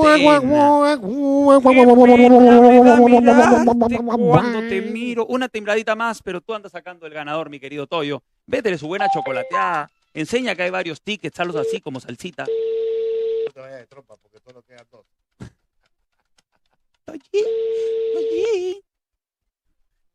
[4.18, 8.24] Cuando te miro, una tembladita más, pero tú andas sacando el ganador, mi querido Toyo.
[8.48, 9.88] Vétele su buena chocolateada.
[10.16, 12.48] Enseña que hay varios tickets, hazlos así como salsita.
[13.46, 15.06] No te vayas de trompa porque solo quedan dos.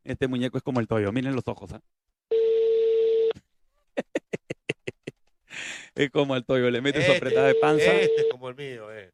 [0.05, 1.73] Este muñeco es como el Toyo, miren los ojos.
[1.73, 1.81] ¿ah?
[5.95, 7.91] es como el Toyo, le mete su Este, apretada de panza.
[7.91, 9.11] Este es como el mío, eh.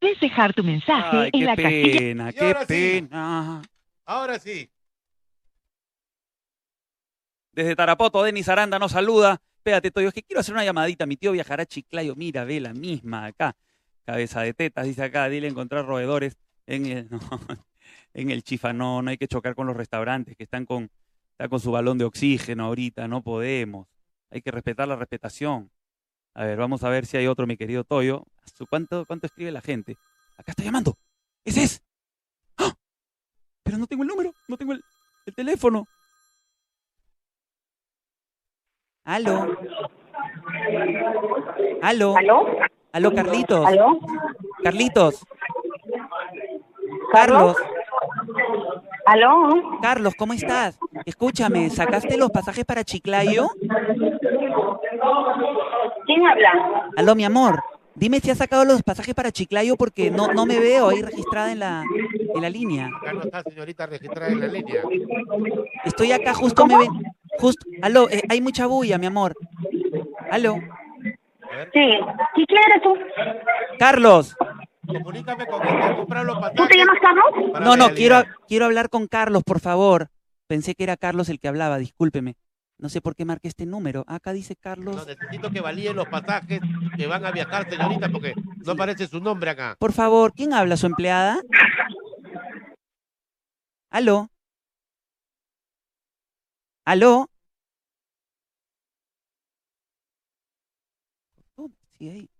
[0.00, 1.98] Debes dejar tu mensaje Ay, en qué la casilla.
[1.98, 2.66] pena, qué ahora sí.
[2.66, 3.62] pena.
[4.04, 4.68] Ahora sí.
[7.52, 9.40] Desde Tarapoto, Denis Aranda nos saluda.
[9.58, 11.06] Espérate, Toyo, es que quiero hacer una llamadita.
[11.06, 12.16] Mi tío viajará a Chiclayo.
[12.16, 13.54] Mira, ve la misma acá.
[14.04, 15.28] Cabeza de tetas, dice acá.
[15.28, 17.20] Dile encontrar roedores en el, no,
[18.14, 18.72] en el chifa.
[18.72, 20.90] No, no hay que chocar con los restaurantes que están con,
[21.32, 23.08] están con su balón de oxígeno ahorita.
[23.08, 23.86] No podemos.
[24.30, 25.70] Hay que respetar la respetación.
[26.34, 28.24] A ver, vamos a ver si hay otro, mi querido Toyo.
[28.70, 29.96] ¿Cuánto, cuánto escribe la gente?
[30.36, 30.96] Acá está llamando.
[31.44, 31.82] Ese es.
[32.56, 32.72] ¡Ah!
[33.62, 34.82] Pero no tengo el número, no tengo el,
[35.26, 35.86] el teléfono.
[39.04, 39.56] Aló.
[41.82, 42.16] Aló.
[42.16, 42.46] ¿Aló?
[42.92, 43.66] Aló, Carlitos.
[43.66, 44.00] ¿Aló?
[44.62, 45.24] Carlitos.
[47.12, 47.56] ¿Carlos?
[47.56, 47.81] Carlos.
[49.06, 49.78] ¿Aló?
[49.80, 50.78] Carlos, ¿cómo estás?
[51.04, 53.48] Escúchame, ¿sacaste los pasajes para Chiclayo?
[56.06, 56.90] ¿Quién habla?
[56.96, 57.62] Aló, mi amor.
[57.94, 61.52] Dime si has sacado los pasajes para Chiclayo porque no, no me veo ahí registrada
[61.52, 61.84] en la,
[62.34, 62.86] en la línea.
[62.86, 64.82] Acá no está señorita registrada en la línea.
[65.84, 66.90] Estoy acá, justo me ven.
[67.38, 69.34] Justo, aló, eh, hay mucha bulla, mi amor.
[70.30, 70.56] Aló.
[71.72, 71.98] Sí.
[72.36, 72.94] ¿Y quién eres tú?
[73.78, 74.36] Carlos.
[74.86, 76.56] Comunícame con quien te los pasajes.
[76.56, 77.24] ¿Tú te llamas Carlos?
[77.52, 80.08] para No, no, quiero, quiero hablar con Carlos, por favor.
[80.48, 82.36] Pensé que era Carlos el que hablaba, discúlpeme.
[82.78, 84.04] No sé por qué marqué este número.
[84.08, 85.06] Acá dice No, Carlos.
[85.06, 86.60] necesito que valíen los pasajes
[86.96, 88.34] que van a viajar, señorita, porque
[88.66, 89.76] no aparece su nombre acá.
[89.78, 90.76] Por favor, ¿quién habla?
[90.76, 91.40] ¿Su empleada?
[93.90, 94.30] ¿Aló?
[96.84, 97.30] ¿Aló?
[101.56, 102.31] Oh, sí, ahí.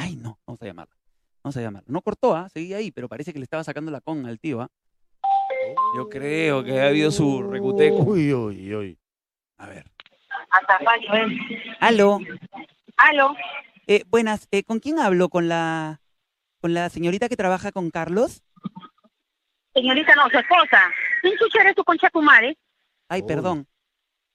[0.00, 0.94] Ay, no, vamos a llamarla.
[1.42, 1.88] Vamos a llamarla.
[1.90, 2.48] No cortó, ¿ah?
[2.50, 4.68] Seguía ahí, pero parece que le estaba sacando la con al tío, ¿ah?
[5.96, 7.96] Yo creo que ha habido su recuteco.
[8.04, 8.98] Uy, uy, uy.
[9.56, 9.90] A ver.
[10.50, 11.76] Hasta fallo, ¿eh?
[11.80, 12.20] ¿Aló?
[12.96, 13.34] ¿Aló?
[13.88, 15.30] Eh, buenas, eh, ¿con quién hablo?
[15.30, 16.00] ¿Con la,
[16.60, 18.44] ¿Con la señorita que trabaja con Carlos?
[19.74, 20.92] Señorita, no, su esposa.
[21.22, 22.56] ¿Quién chucha eres tú, concha tu madre?
[23.08, 23.26] Ay, Uy.
[23.26, 23.66] perdón.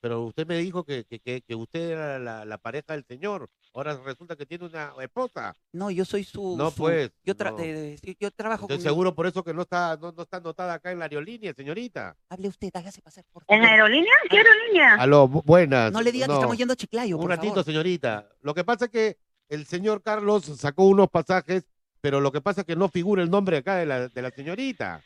[0.01, 3.49] Pero usted me dijo que, que, que, que usted era la, la pareja del señor.
[3.75, 5.55] Ahora resulta que tiene una esposa.
[5.71, 6.55] No, yo soy su...
[6.55, 7.57] No, su- pues, Yo, tra- no.
[7.59, 8.83] eh, yo trabajo Estoy con...
[8.83, 12.15] seguro por eso que no está, no, no está anotada acá en la aerolínea, señorita.
[12.29, 13.71] Hable usted, hágase pasar por ¿En favor.
[13.71, 14.13] aerolínea?
[14.29, 14.93] ¿Qué aerolínea?
[14.95, 15.91] Aló, bu- buenas.
[15.91, 17.65] No le diga que estamos yendo a Chiclayo, Un por ratito, favor.
[17.65, 18.29] señorita.
[18.41, 19.17] Lo que pasa es que
[19.49, 21.65] el señor Carlos sacó unos pasajes,
[21.99, 24.29] pero lo que pasa es que no figura el nombre acá de la, de la
[24.29, 25.01] señorita.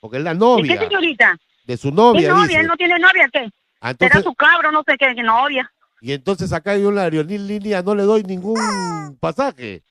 [0.00, 0.78] Porque es la ¿De novia.
[0.78, 1.36] qué señorita?
[1.66, 2.46] De su ¿Qué novia, novia?
[2.46, 2.60] dice.
[2.60, 3.28] ¿Él no tiene novia?
[3.32, 3.50] ¿Qué?
[3.80, 5.68] Ah, Será entonces- su cabro, no sé qué, qué novia.
[6.00, 9.82] Y entonces acá hay una aerolínea, no le doy ningún pasaje.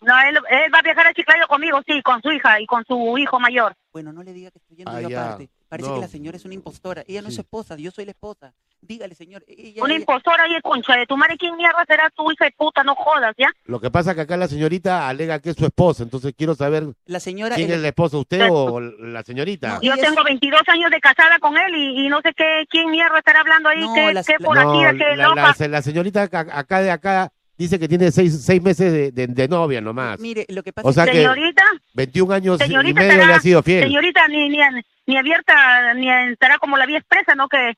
[0.00, 2.84] No, él, él va a viajar a Chiclayo conmigo, sí, con su hija y con
[2.84, 3.74] su hijo mayor.
[3.92, 5.24] Bueno, no le diga que estoy yendo Ah, yo ya.
[5.26, 5.50] aparte.
[5.68, 5.96] Parece No.
[5.96, 7.02] que la señora es una impostora.
[7.08, 7.40] Ella no es Sí.
[7.40, 8.54] esposa, yo soy la esposa.
[8.80, 9.44] Dígale, señor.
[9.48, 11.36] Ella, Una ella- impostora y concha de tu madre.
[11.36, 12.82] ¿Quién mierda será tu hija de puta?
[12.84, 13.48] No jodas, ¿ya?
[13.64, 16.54] Lo que pasa es que acá la señorita alega que es su esposa, entonces quiero
[16.54, 17.56] saber La señora...
[17.56, 19.80] quién el- es la esposa, usted o la señorita.
[19.82, 22.90] Yo es- tengo 22 años de casada con él y, y no sé qué, quién
[22.90, 25.54] mierda estará hablando ahí, No, qué, las- qué la- por aquí, No, qué la, loca.
[25.58, 29.48] la- la señorita acá, de acá dice que tiene seis, seis meses de, de- de
[29.48, 30.20] novia nomás.
[30.20, 31.10] Mire, lo que pasa O es sea que...
[31.12, 31.64] que Señorita,
[31.94, 33.82] 21 años y señorita medio le ha sido fiel.
[33.82, 34.58] señorita ni, ni,
[35.06, 37.48] ni abierta, ni estará como la vía expresa, ¿no?
[37.48, 37.74] Que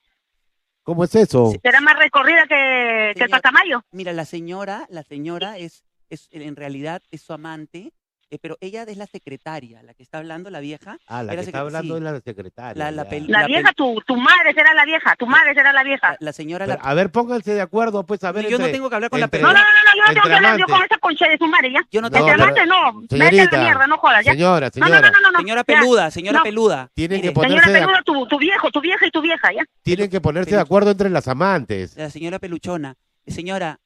[0.91, 1.53] ¿Cómo es eso?
[1.63, 3.85] será más recorrida que, que el Patamayo.
[3.93, 7.93] Mira, la señora, la señora es, es en realidad es su amante,
[8.31, 10.99] eh, pero ella es la secretaria, la que está hablando, la vieja.
[11.07, 11.99] Ah, la era que está hablando sí.
[11.99, 12.75] es la secretaria.
[12.85, 15.83] La- la La, La vieja, tu, tu madre será la vieja, tu madre será la
[15.83, 16.11] vieja.
[16.13, 16.89] La, la señora, Pero, la...
[16.89, 18.49] a ver, pónganse de acuerdo, pues, a ver.
[18.49, 20.27] yo no tengo que hablar con la entre- No, no, no, no, yo no tengo
[20.29, 21.81] que hablar yo con esa concha de su madre, ¿ya?
[21.91, 24.33] Yo no tengo Entre pero- amantes, no, señorita, la mierda, no jodas, ¿ya?
[24.33, 25.39] Señora, no, no, señora, no, no, no, no.
[25.41, 25.65] Señora ya.
[25.65, 26.45] peluda, señora No.
[26.45, 26.91] peluda.
[26.95, 29.65] tienen que Mire, ponerse Señora peluda, tu, tu viejo, tu vieja y tu vieja, ¿ya?
[29.83, 31.97] tienen que ponerse de acuerdo entre las amantes.
[31.97, 32.95] la señora peluchona.
[33.27, 33.81] Señora,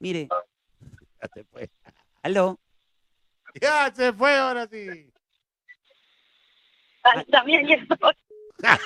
[0.00, 0.28] mire,
[2.22, 2.58] aló.
[3.60, 5.10] Ya se fue ahora sí.
[7.02, 8.14] Ay, También, ya estoy.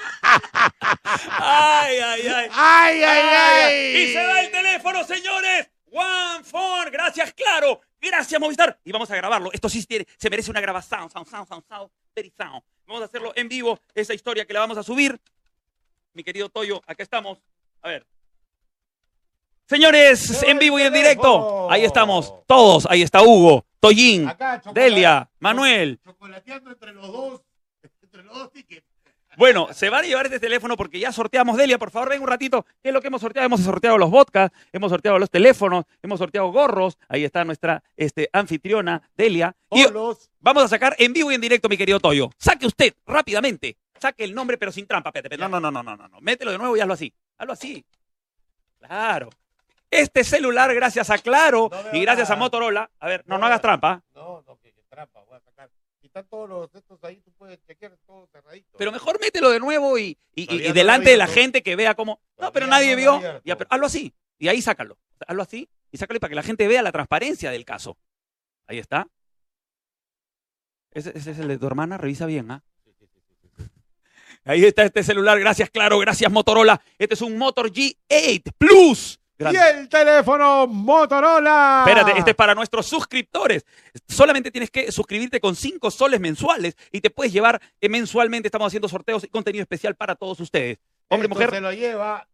[1.38, 2.48] Ay, ay, ay.
[2.52, 3.96] ¡Ay, ay, ay!
[3.96, 5.70] Y se va el teléfono, señores.
[5.92, 6.90] One phone.
[6.90, 7.80] Gracias, claro.
[8.00, 8.78] Gracias, Movistar.
[8.84, 9.50] Y vamos a grabarlo.
[9.52, 11.08] Esto sí tiene, se merece una grabación.
[11.10, 12.62] Sound, sound, sound, sound, very sound.
[12.86, 13.78] Vamos a hacerlo en vivo.
[13.94, 15.20] Esa historia que la vamos a subir.
[16.12, 17.38] Mi querido Toyo, acá estamos.
[17.82, 18.06] A ver.
[19.66, 21.70] Señores, en vivo y en directo.
[21.70, 22.86] Ahí estamos, todos.
[22.90, 25.98] Ahí está Hugo, Toyín, Acá, chocolate- Delia, Manuel.
[26.04, 27.42] Chocolateando entre los dos.
[28.02, 28.86] Entre los dos tickets.
[29.36, 31.56] Bueno, se van a llevar este teléfono porque ya sorteamos.
[31.56, 32.66] Delia, por favor, ven un ratito.
[32.82, 33.46] ¿Qué es lo que hemos sorteado?
[33.46, 36.98] Hemos sorteado los vodkas, hemos sorteado los teléfonos, hemos sorteado gorros.
[37.08, 39.54] Ahí está nuestra este, anfitriona, Delia.
[39.70, 39.84] Y
[40.40, 42.28] vamos a sacar en vivo y en directo, mi querido Toyo.
[42.38, 43.76] Saque usted rápidamente.
[44.00, 45.10] Saque el nombre, pero sin trampa.
[45.10, 45.50] Espérate, espérate.
[45.50, 46.20] No, no, no, no, no, no.
[46.20, 47.12] Mételo de nuevo y hazlo así.
[47.38, 47.84] Hazlo así.
[48.80, 49.30] Claro.
[49.90, 52.36] Este celular, gracias a Claro No y gracias a.
[52.36, 52.90] Motorola.
[53.00, 54.02] A ver, no, No no hagas trampa.
[54.14, 55.68] No, no, que, que trampa, voy a sacar.
[56.02, 58.76] Están todos los estos ahí, tú puedes chequear todo cerradito.
[58.78, 62.20] Pero mejor mételo de nuevo y, y- y- delante de la gente que vea cómo.
[62.38, 63.14] No, pero nadie vio.
[63.14, 63.42] abierto.
[63.44, 64.12] Ya, pero hazlo así.
[64.38, 64.98] Y ahí sácalo.
[65.26, 67.96] Hazlo así y sácalo para que la gente vea la transparencia del caso.
[68.66, 69.06] Ahí está.
[70.92, 72.64] Ese, ese es el de tu hermana, revisa bien, ¿ah?
[74.44, 76.80] Ahí está este celular, gracias Claro, gracias Motorola.
[76.98, 79.19] Este es un Motor G8 Plus.
[79.40, 81.84] Y el teléfono Motorola.
[81.86, 83.64] Espérate, este es para nuestros suscriptores.
[84.06, 88.48] Solamente tienes que suscribirte con 5 soles mensuales y te puedes llevar eh, mensualmente.
[88.48, 90.78] Estamos haciendo sorteos y contenido especial para todos ustedes.
[91.08, 91.50] Hombre, Esto mujer.
[91.50, 92.26] Se lo lleva.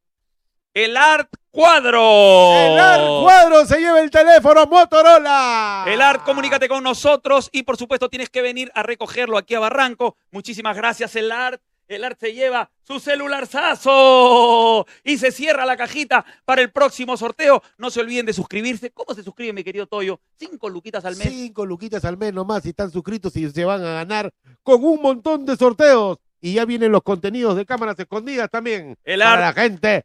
[0.74, 2.53] El Art Cuadro.
[2.55, 5.85] El Art Cuadro se lleva el teléfono Motorola.
[5.87, 9.61] El Art, comunícate con nosotros y por supuesto tienes que venir a recogerlo aquí a
[9.61, 10.16] Barranco.
[10.33, 11.62] Muchísimas gracias, el Art.
[11.88, 17.62] El Art se lleva su celularzazo y se cierra la cajita para el próximo sorteo.
[17.78, 18.90] No se olviden de suscribirse.
[18.90, 20.20] ¿Cómo se suscribe, mi querido Toyo?
[20.36, 21.28] Cinco luquitas al mes.
[21.28, 24.32] Cinco luquitas al mes nomás si están suscritos y se van a ganar
[24.62, 26.18] con un montón de sorteos.
[26.40, 28.96] Y ya vienen los contenidos de cámaras escondidas también.
[29.04, 30.04] El para la gente.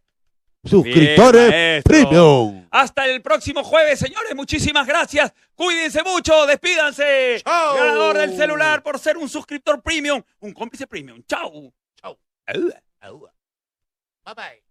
[0.63, 1.83] Suscriptores.
[1.83, 2.67] Premium.
[2.69, 4.35] Hasta el próximo jueves, señores.
[4.35, 5.33] Muchísimas gracias.
[5.55, 6.45] Cuídense mucho.
[6.45, 7.41] Despídanse.
[7.43, 7.75] Chao.
[7.75, 10.21] Ganador del celular por ser un suscriptor premium.
[10.39, 11.21] Un cómplice premium.
[11.27, 11.73] Chao.
[11.95, 12.17] Chao.
[13.01, 13.19] Au.
[14.23, 14.63] Bye bye.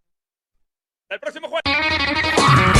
[1.02, 2.79] Hasta el próximo jueves.